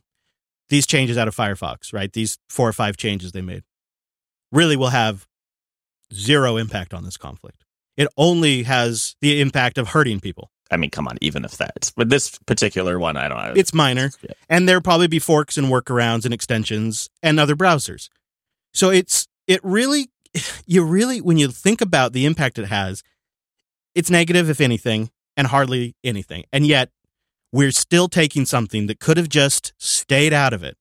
these 0.69 0.85
changes 0.85 1.17
out 1.17 1.27
of 1.27 1.35
Firefox, 1.35 1.93
right? 1.93 2.11
These 2.11 2.37
four 2.49 2.69
or 2.69 2.73
five 2.73 2.97
changes 2.97 3.31
they 3.31 3.41
made 3.41 3.63
really 4.51 4.75
will 4.75 4.89
have 4.89 5.27
zero 6.13 6.57
impact 6.57 6.93
on 6.93 7.03
this 7.03 7.17
conflict. 7.17 7.65
It 7.97 8.07
only 8.17 8.63
has 8.63 9.15
the 9.21 9.41
impact 9.41 9.77
of 9.77 9.89
hurting 9.89 10.19
people. 10.19 10.51
I 10.71 10.77
mean, 10.77 10.89
come 10.89 11.07
on, 11.07 11.17
even 11.21 11.43
if 11.43 11.57
that's, 11.57 11.91
but 11.91 12.09
this 12.09 12.37
particular 12.45 12.99
one, 12.99 13.17
I 13.17 13.27
don't 13.27 13.37
know. 13.37 13.53
It's 13.55 13.73
minor. 13.73 14.11
Yeah. 14.21 14.33
And 14.47 14.69
there'll 14.69 14.81
probably 14.81 15.07
be 15.07 15.19
forks 15.19 15.57
and 15.57 15.67
workarounds 15.67 16.25
and 16.25 16.33
extensions 16.33 17.09
and 17.23 17.39
other 17.39 17.55
browsers. 17.55 18.09
So 18.73 18.91
it's, 18.91 19.27
it 19.47 19.59
really, 19.63 20.09
you 20.65 20.83
really, 20.83 21.21
when 21.21 21.37
you 21.37 21.49
think 21.49 21.81
about 21.81 22.13
the 22.13 22.25
impact 22.25 22.59
it 22.59 22.67
has, 22.67 23.03
it's 23.95 24.11
negative, 24.11 24.49
if 24.49 24.61
anything, 24.61 25.09
and 25.35 25.47
hardly 25.47 25.95
anything. 26.03 26.43
And 26.53 26.67
yet 26.67 26.91
we're 27.51 27.71
still 27.71 28.07
taking 28.07 28.45
something 28.45 28.87
that 28.87 28.99
could 28.99 29.17
have 29.17 29.29
just 29.29 29.73
stayed 29.77 30.33
out 30.33 30.53
of 30.53 30.63
it. 30.63 30.77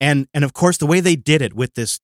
And 0.00 0.28
and 0.32 0.44
of 0.44 0.52
course 0.52 0.76
the 0.76 0.86
way 0.86 1.00
they 1.00 1.16
did 1.16 1.42
it 1.42 1.54
with 1.54 1.74
this 1.74 1.98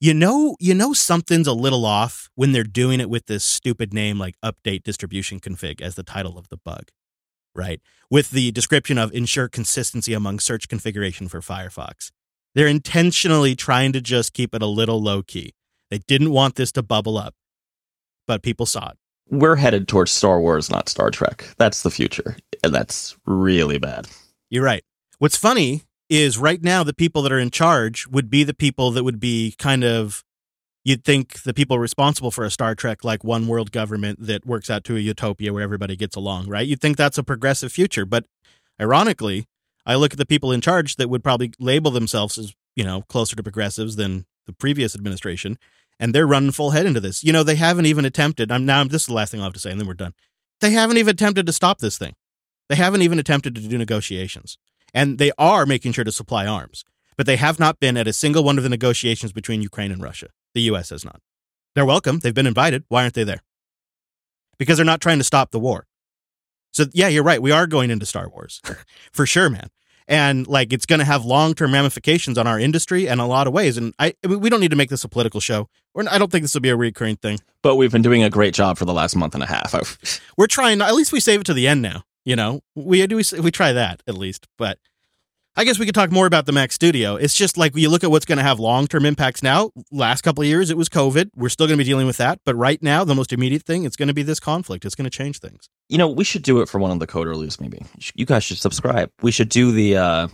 you 0.00 0.14
know 0.14 0.56
you 0.60 0.74
know 0.74 0.92
something's 0.92 1.46
a 1.46 1.52
little 1.52 1.84
off 1.84 2.28
when 2.34 2.52
they're 2.52 2.64
doing 2.64 3.00
it 3.00 3.10
with 3.10 3.26
this 3.26 3.44
stupid 3.44 3.92
name 3.92 4.18
like 4.18 4.36
update 4.44 4.82
distribution 4.82 5.40
config 5.40 5.80
as 5.80 5.94
the 5.94 6.02
title 6.02 6.38
of 6.38 6.48
the 6.48 6.56
bug. 6.56 6.90
Right? 7.56 7.80
With 8.10 8.30
the 8.30 8.50
description 8.50 8.98
of 8.98 9.12
ensure 9.12 9.48
consistency 9.48 10.12
among 10.12 10.40
search 10.40 10.68
configuration 10.68 11.28
for 11.28 11.40
Firefox. 11.40 12.10
They're 12.54 12.66
intentionally 12.66 13.54
trying 13.56 13.92
to 13.92 14.00
just 14.00 14.32
keep 14.32 14.54
it 14.54 14.62
a 14.62 14.66
little 14.66 15.00
low 15.00 15.22
key. 15.22 15.54
They 15.90 15.98
didn't 15.98 16.30
want 16.30 16.56
this 16.56 16.72
to 16.72 16.82
bubble 16.82 17.16
up, 17.16 17.34
but 18.26 18.42
people 18.42 18.66
saw 18.66 18.90
it 18.90 18.98
we're 19.30 19.56
headed 19.56 19.88
towards 19.88 20.12
Star 20.12 20.40
Wars, 20.40 20.70
not 20.70 20.88
Star 20.88 21.10
Trek. 21.10 21.48
That's 21.56 21.82
the 21.82 21.90
future. 21.90 22.36
And 22.64 22.74
that's 22.74 23.16
really 23.26 23.78
bad. 23.78 24.08
You're 24.50 24.64
right. 24.64 24.84
What's 25.18 25.36
funny 25.36 25.82
is 26.08 26.38
right 26.38 26.62
now, 26.62 26.82
the 26.82 26.94
people 26.94 27.22
that 27.22 27.32
are 27.32 27.38
in 27.38 27.50
charge 27.50 28.06
would 28.06 28.30
be 28.30 28.44
the 28.44 28.54
people 28.54 28.90
that 28.92 29.04
would 29.04 29.20
be 29.20 29.54
kind 29.58 29.84
of, 29.84 30.24
you'd 30.84 31.04
think 31.04 31.42
the 31.42 31.54
people 31.54 31.78
responsible 31.78 32.30
for 32.30 32.44
a 32.44 32.50
Star 32.50 32.74
Trek, 32.74 33.04
like 33.04 33.24
one 33.24 33.46
world 33.46 33.72
government 33.72 34.18
that 34.26 34.46
works 34.46 34.70
out 34.70 34.84
to 34.84 34.96
a 34.96 35.00
utopia 35.00 35.52
where 35.52 35.62
everybody 35.62 35.96
gets 35.96 36.16
along, 36.16 36.48
right? 36.48 36.66
You'd 36.66 36.80
think 36.80 36.96
that's 36.96 37.18
a 37.18 37.22
progressive 37.22 37.72
future. 37.72 38.04
But 38.04 38.26
ironically, 38.80 39.46
I 39.86 39.94
look 39.94 40.12
at 40.12 40.18
the 40.18 40.26
people 40.26 40.52
in 40.52 40.60
charge 40.60 40.96
that 40.96 41.08
would 41.08 41.24
probably 41.24 41.52
label 41.58 41.90
themselves 41.90 42.38
as, 42.38 42.54
you 42.76 42.84
know, 42.84 43.02
closer 43.02 43.36
to 43.36 43.42
progressives 43.42 43.96
than 43.96 44.26
the 44.46 44.52
previous 44.52 44.94
administration 44.94 45.58
and 46.00 46.14
they're 46.14 46.26
running 46.26 46.52
full 46.52 46.70
head 46.70 46.86
into 46.86 47.00
this. 47.00 47.22
You 47.24 47.32
know, 47.32 47.42
they 47.42 47.56
haven't 47.56 47.86
even 47.86 48.04
attempted. 48.04 48.50
I'm 48.50 48.66
now. 48.66 48.84
This 48.84 49.02
is 49.02 49.06
the 49.06 49.14
last 49.14 49.30
thing 49.30 49.40
I'll 49.40 49.46
have 49.46 49.54
to 49.54 49.60
say, 49.60 49.70
and 49.70 49.80
then 49.80 49.86
we're 49.86 49.94
done. 49.94 50.14
They 50.60 50.70
haven't 50.70 50.96
even 50.96 51.12
attempted 51.12 51.46
to 51.46 51.52
stop 51.52 51.78
this 51.78 51.98
thing. 51.98 52.14
They 52.68 52.76
haven't 52.76 53.02
even 53.02 53.18
attempted 53.18 53.54
to 53.54 53.60
do 53.60 53.78
negotiations. 53.78 54.58
And 54.92 55.18
they 55.18 55.32
are 55.38 55.66
making 55.66 55.92
sure 55.92 56.04
to 56.04 56.12
supply 56.12 56.46
arms, 56.46 56.84
but 57.16 57.26
they 57.26 57.36
have 57.36 57.58
not 57.58 57.80
been 57.80 57.96
at 57.96 58.06
a 58.06 58.12
single 58.12 58.44
one 58.44 58.58
of 58.58 58.64
the 58.64 58.70
negotiations 58.70 59.32
between 59.32 59.60
Ukraine 59.60 59.90
and 59.90 60.02
Russia. 60.02 60.28
The 60.54 60.62
U.S. 60.62 60.90
has 60.90 61.04
not. 61.04 61.20
They're 61.74 61.84
welcome. 61.84 62.20
They've 62.20 62.34
been 62.34 62.46
invited. 62.46 62.84
Why 62.88 63.02
aren't 63.02 63.14
they 63.14 63.24
there? 63.24 63.42
Because 64.56 64.76
they're 64.76 64.86
not 64.86 65.00
trying 65.00 65.18
to 65.18 65.24
stop 65.24 65.50
the 65.50 65.58
war. 65.58 65.86
So, 66.72 66.86
yeah, 66.92 67.08
you're 67.08 67.24
right. 67.24 67.42
We 67.42 67.50
are 67.50 67.66
going 67.66 67.90
into 67.90 68.06
Star 68.06 68.28
Wars 68.28 68.62
for 69.12 69.26
sure, 69.26 69.50
man. 69.50 69.68
And 70.06 70.46
like 70.46 70.72
it's 70.72 70.86
going 70.86 70.98
to 70.98 71.04
have 71.04 71.24
long 71.24 71.54
term 71.54 71.72
ramifications 71.72 72.36
on 72.36 72.46
our 72.46 72.60
industry 72.60 73.06
in 73.06 73.18
a 73.18 73.26
lot 73.26 73.46
of 73.46 73.52
ways. 73.52 73.76
And 73.78 73.94
I, 73.98 74.14
we 74.22 74.50
don't 74.50 74.60
need 74.60 74.70
to 74.70 74.76
make 74.76 74.90
this 74.90 75.02
a 75.02 75.08
political 75.08 75.40
show. 75.40 75.68
Or 75.94 76.04
I 76.08 76.18
don't 76.18 76.30
think 76.30 76.42
this 76.42 76.52
will 76.54 76.60
be 76.60 76.68
a 76.68 76.76
recurring 76.76 77.16
thing. 77.16 77.38
But 77.62 77.76
we've 77.76 77.92
been 77.92 78.02
doing 78.02 78.22
a 78.22 78.30
great 78.30 78.54
job 78.54 78.76
for 78.76 78.84
the 78.84 78.92
last 78.92 79.16
month 79.16 79.34
and 79.34 79.42
a 79.42 79.46
half. 79.46 80.20
We're 80.36 80.46
trying. 80.46 80.82
At 80.82 80.94
least 80.94 81.12
we 81.12 81.20
save 81.20 81.40
it 81.40 81.46
to 81.46 81.54
the 81.54 81.66
end 81.66 81.80
now. 81.80 82.04
You 82.24 82.36
know, 82.36 82.60
we 82.74 83.06
do. 83.06 83.16
We, 83.16 83.40
we 83.40 83.50
try 83.50 83.72
that 83.72 84.02
at 84.06 84.16
least. 84.16 84.46
But 84.56 84.78
I 85.56 85.64
guess 85.64 85.78
we 85.78 85.86
could 85.86 85.94
talk 85.94 86.10
more 86.10 86.26
about 86.26 86.46
the 86.46 86.52
Mac 86.52 86.72
Studio. 86.72 87.14
It's 87.14 87.34
just 87.34 87.56
like 87.56 87.76
you 87.76 87.88
look 87.88 88.02
at 88.02 88.10
what's 88.10 88.24
going 88.24 88.38
to 88.38 88.44
have 88.44 88.58
long 88.58 88.86
term 88.86 89.06
impacts 89.06 89.42
now. 89.42 89.70
Last 89.92 90.22
couple 90.22 90.42
of 90.42 90.48
years, 90.48 90.70
it 90.70 90.76
was 90.76 90.88
COVID. 90.88 91.30
We're 91.36 91.48
still 91.48 91.66
going 91.66 91.78
to 91.78 91.84
be 91.84 91.88
dealing 91.88 92.06
with 92.06 92.16
that. 92.16 92.40
But 92.44 92.56
right 92.56 92.82
now, 92.82 93.04
the 93.04 93.14
most 93.14 93.32
immediate 93.32 93.62
thing, 93.62 93.84
it's 93.84 93.94
going 93.94 94.08
to 94.08 94.14
be 94.14 94.24
this 94.24 94.40
conflict. 94.40 94.84
It's 94.84 94.96
going 94.96 95.04
to 95.04 95.16
change 95.16 95.38
things. 95.38 95.68
You 95.88 95.98
know, 95.98 96.08
we 96.08 96.24
should 96.24 96.42
do 96.42 96.60
it 96.60 96.68
for 96.68 96.78
one 96.78 96.90
of 96.90 96.98
the 96.98 97.06
coder 97.06 97.36
leaves, 97.36 97.60
maybe. 97.60 97.82
You 98.14 98.26
guys 98.26 98.42
should 98.42 98.58
subscribe. 98.58 99.10
We 99.22 99.30
should 99.30 99.48
do 99.48 99.70
the 99.70 99.96
uh, 99.96 100.28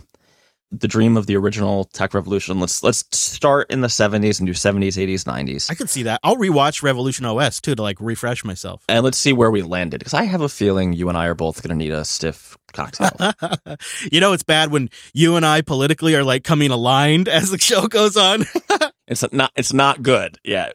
the 0.71 0.87
dream 0.87 1.17
of 1.17 1.27
the 1.27 1.35
original 1.35 1.85
tech 1.85 2.13
revolution. 2.13 2.59
Let's 2.59 2.83
let's 2.83 3.05
start 3.15 3.69
in 3.69 3.81
the 3.81 3.87
70s 3.87 4.39
and 4.39 4.47
do 4.47 4.53
70s, 4.53 4.95
80s, 4.95 5.23
90s. 5.23 5.69
I 5.69 5.75
could 5.75 5.89
see 5.89 6.03
that. 6.03 6.19
I'll 6.23 6.37
rewatch 6.37 6.81
Revolution 6.81 7.25
OS 7.25 7.59
too 7.59 7.75
to 7.75 7.81
like 7.81 7.99
refresh 7.99 8.43
myself. 8.43 8.83
And 8.87 9.03
let's 9.03 9.17
see 9.17 9.33
where 9.33 9.51
we 9.51 9.61
landed 9.61 9.99
because 9.99 10.13
I 10.13 10.23
have 10.23 10.41
a 10.41 10.49
feeling 10.49 10.93
you 10.93 11.09
and 11.09 11.17
I 11.17 11.27
are 11.27 11.35
both 11.35 11.61
going 11.61 11.69
to 11.69 11.75
need 11.75 11.91
a 11.91 12.05
stiff 12.05 12.57
cocktail. 12.73 13.11
you 14.11 14.21
know, 14.21 14.33
it's 14.33 14.43
bad 14.43 14.71
when 14.71 14.89
you 15.13 15.35
and 15.35 15.45
I 15.45 15.61
politically 15.61 16.15
are 16.15 16.23
like 16.23 16.43
coming 16.43 16.71
aligned 16.71 17.27
as 17.27 17.51
the 17.51 17.57
show 17.57 17.87
goes 17.87 18.15
on. 18.15 18.45
it's 19.07 19.25
not 19.31 19.51
it's 19.55 19.73
not 19.73 20.01
good. 20.01 20.37
Yeah 20.43 20.71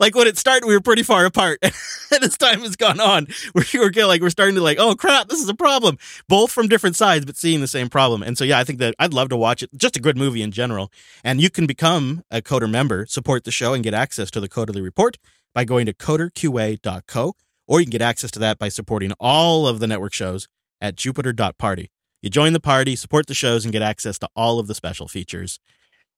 like 0.00 0.14
when 0.14 0.26
it 0.26 0.36
started, 0.36 0.66
we 0.66 0.74
were 0.74 0.80
pretty 0.80 1.02
far 1.02 1.24
apart, 1.24 1.58
and 1.62 2.24
as 2.24 2.36
time 2.36 2.60
has 2.60 2.76
gone 2.76 3.00
on, 3.00 3.26
we're, 3.54 3.64
we're 3.74 4.06
like 4.06 4.20
we're 4.20 4.30
starting 4.30 4.54
to 4.56 4.62
like, 4.62 4.78
oh 4.80 4.94
crap, 4.94 5.28
this 5.28 5.40
is 5.40 5.48
a 5.48 5.54
problem. 5.54 5.98
Both 6.28 6.52
from 6.52 6.68
different 6.68 6.96
sides, 6.96 7.24
but 7.24 7.36
seeing 7.36 7.60
the 7.60 7.66
same 7.66 7.88
problem. 7.88 8.22
And 8.22 8.36
so 8.36 8.44
yeah, 8.44 8.58
I 8.58 8.64
think 8.64 8.78
that 8.80 8.94
I'd 8.98 9.14
love 9.14 9.28
to 9.30 9.36
watch 9.36 9.62
it. 9.62 9.70
Just 9.76 9.96
a 9.96 10.00
good 10.00 10.16
movie 10.16 10.42
in 10.42 10.50
general. 10.50 10.92
And 11.24 11.40
you 11.40 11.50
can 11.50 11.66
become 11.66 12.22
a 12.30 12.40
Coder 12.40 12.70
member, 12.70 13.06
support 13.06 13.44
the 13.44 13.50
show, 13.50 13.74
and 13.74 13.84
get 13.84 13.94
access 13.94 14.30
to 14.32 14.40
the 14.40 14.48
Coderly 14.48 14.82
Report 14.82 15.18
by 15.54 15.64
going 15.64 15.86
to 15.86 15.94
coderqa.co, 15.94 17.34
or 17.66 17.80
you 17.80 17.86
can 17.86 17.90
get 17.90 18.02
access 18.02 18.30
to 18.32 18.38
that 18.38 18.58
by 18.58 18.68
supporting 18.68 19.12
all 19.18 19.66
of 19.66 19.80
the 19.80 19.86
network 19.86 20.12
shows 20.12 20.48
at 20.80 20.96
jupiter.party. 20.96 21.90
You 22.22 22.30
join 22.30 22.52
the 22.52 22.60
party, 22.60 22.96
support 22.96 23.26
the 23.26 23.34
shows, 23.34 23.64
and 23.64 23.72
get 23.72 23.82
access 23.82 24.18
to 24.18 24.28
all 24.34 24.58
of 24.58 24.66
the 24.66 24.74
special 24.74 25.06
features. 25.06 25.60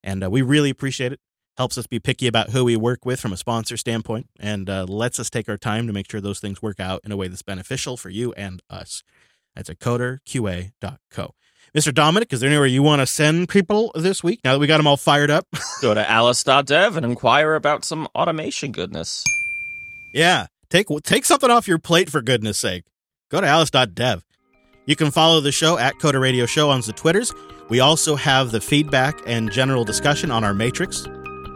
And 0.02 0.24
uh, 0.24 0.30
we 0.30 0.40
really 0.40 0.70
appreciate 0.70 1.12
it 1.12 1.20
helps 1.60 1.76
us 1.76 1.86
be 1.86 2.00
picky 2.00 2.26
about 2.26 2.48
who 2.48 2.64
we 2.64 2.74
work 2.74 3.04
with 3.04 3.20
from 3.20 3.34
a 3.34 3.36
sponsor 3.36 3.76
standpoint, 3.76 4.26
and 4.40 4.70
uh, 4.70 4.86
lets 4.88 5.20
us 5.20 5.28
take 5.28 5.46
our 5.46 5.58
time 5.58 5.86
to 5.86 5.92
make 5.92 6.10
sure 6.10 6.18
those 6.18 6.40
things 6.40 6.62
work 6.62 6.80
out 6.80 7.02
in 7.04 7.12
a 7.12 7.16
way 7.18 7.28
that's 7.28 7.42
beneficial 7.42 7.98
for 7.98 8.08
you 8.08 8.32
and 8.32 8.62
us. 8.70 9.02
That's 9.54 9.68
at 9.68 9.78
coderqa.co. 9.78 11.34
Mr. 11.76 11.92
Dominick, 11.92 12.32
is 12.32 12.40
there 12.40 12.48
anywhere 12.48 12.66
you 12.66 12.82
want 12.82 13.00
to 13.00 13.06
send 13.06 13.50
people 13.50 13.92
this 13.94 14.24
week 14.24 14.40
now 14.42 14.54
that 14.54 14.58
we 14.58 14.66
got 14.66 14.78
them 14.78 14.86
all 14.86 14.96
fired 14.96 15.30
up? 15.30 15.46
Go 15.82 15.92
to 15.92 16.10
alice.dev 16.10 16.96
and 16.96 17.04
inquire 17.04 17.54
about 17.54 17.84
some 17.84 18.08
automation 18.14 18.72
goodness. 18.72 19.22
Yeah, 20.14 20.46
take 20.70 20.86
take 21.02 21.26
something 21.26 21.50
off 21.50 21.68
your 21.68 21.78
plate 21.78 22.08
for 22.08 22.22
goodness 22.22 22.56
sake. 22.56 22.84
Go 23.30 23.42
to 23.42 23.46
alice.dev. 23.46 24.24
You 24.86 24.96
can 24.96 25.10
follow 25.10 25.42
the 25.42 25.52
show 25.52 25.76
at 25.76 25.96
Coder 25.96 26.22
Radio 26.22 26.46
Show 26.46 26.70
on 26.70 26.80
the 26.80 26.94
Twitters. 26.94 27.34
We 27.68 27.80
also 27.80 28.16
have 28.16 28.50
the 28.50 28.62
feedback 28.62 29.20
and 29.26 29.52
general 29.52 29.84
discussion 29.84 30.30
on 30.30 30.42
our 30.42 30.54
matrix. 30.54 31.06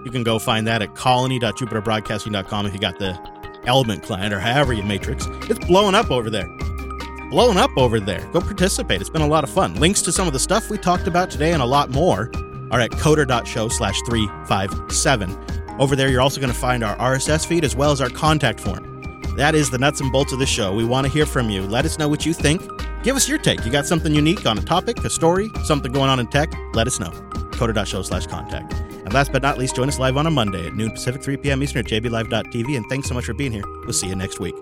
You 0.05 0.11
can 0.11 0.23
go 0.23 0.39
find 0.39 0.67
that 0.67 0.83
at 0.83 0.95
colony.jupiterbroadcasting.com 0.95 2.67
if 2.67 2.75
you 2.75 2.79
got 2.79 2.99
the 2.99 3.19
element 3.67 4.03
client 4.03 4.35
or 4.35 4.41
however 4.41 4.73
you 4.73 4.83
matrix. 4.83 5.27
It's 5.49 5.65
blowing 5.67 5.95
up 5.95 6.11
over 6.11 6.31
there. 6.31 6.47
Blowing 7.31 7.57
up 7.57 7.71
over 7.77 7.99
there. 7.99 8.27
Go 8.33 8.41
participate. 8.41 9.01
It's 9.01 9.11
been 9.11 9.23
a 9.23 9.27
lot 9.27 9.45
of 9.45 9.51
fun. 9.51 9.75
Links 9.77 10.03
to 10.03 10.13
some 10.13 10.27
of 10.27 10.33
the 10.33 10.39
stuff 10.39 10.71
we 10.71 10.79
talked 10.79 11.07
about 11.07 11.31
today 11.31 11.53
and 11.53 11.63
a 11.63 11.67
lot 11.67 11.91
more 11.91 12.31
are 12.71 12.81
at 12.81 12.91
coder.show 12.91 13.69
slash 13.69 14.01
357. 14.07 15.37
Over 15.81 15.97
there, 15.97 16.09
you're 16.09 16.21
also 16.21 16.41
going 16.41 16.53
to 16.53 16.59
find 16.59 16.85
our 16.85 16.97
RSS 16.97 17.47
feed 17.47 17.65
as 17.65 17.75
well 17.75 17.91
as 17.91 18.01
our 18.01 18.11
contact 18.11 18.61
form. 18.61 18.94
That 19.37 19.55
is 19.55 19.70
the 19.70 19.78
nuts 19.78 20.01
and 20.01 20.12
bolts 20.12 20.32
of 20.32 20.39
the 20.39 20.47
show. 20.47 20.72
We 20.74 20.85
want 20.85 21.07
to 21.07 21.12
hear 21.12 21.26
from 21.26 21.51
you. 21.51 21.62
Let 21.62 21.85
us 21.85 21.99
know 21.99 22.09
what 22.09 22.24
you 22.24 22.32
think. 22.32 22.62
Give 23.03 23.16
us 23.16 23.28
your 23.28 23.39
take. 23.39 23.64
You 23.64 23.72
got 23.72 23.87
something 23.87 24.14
unique 24.14 24.47
on 24.47 24.59
a 24.59 24.62
topic, 24.62 25.05
a 25.05 25.11
story, 25.11 25.51
something 25.64 25.93
going 25.93 26.09
on 26.09 26.20
in 26.20 26.26
tech? 26.28 26.53
Let 26.74 26.87
us 26.87 27.01
know. 27.01 27.11
Coder.show 27.11 28.03
slash 28.03 28.26
contact. 28.26 28.72
And 28.72 29.12
last 29.12 29.32
but 29.32 29.43
not 29.43 29.59
least, 29.59 29.76
join 29.76 29.89
us 29.89 29.99
live 29.99 30.16
on 30.16 30.26
a 30.26 30.30
Monday 30.30 30.66
at 30.66 30.74
noon 30.74 30.91
Pacific, 30.93 31.22
3 31.22 31.37
p.m. 31.39 31.62
Eastern 31.62 31.80
at 31.80 31.87
jblive.tv. 31.87 32.76
And 32.76 32.87
thanks 32.89 33.09
so 33.09 33.14
much 33.14 33.26
for 33.26 33.35
being 33.35 33.53
here. 33.53 33.64
We'll 33.82 33.93
see 33.93 34.09
you 34.09 34.16
next 34.16 34.41
week. 34.41 34.55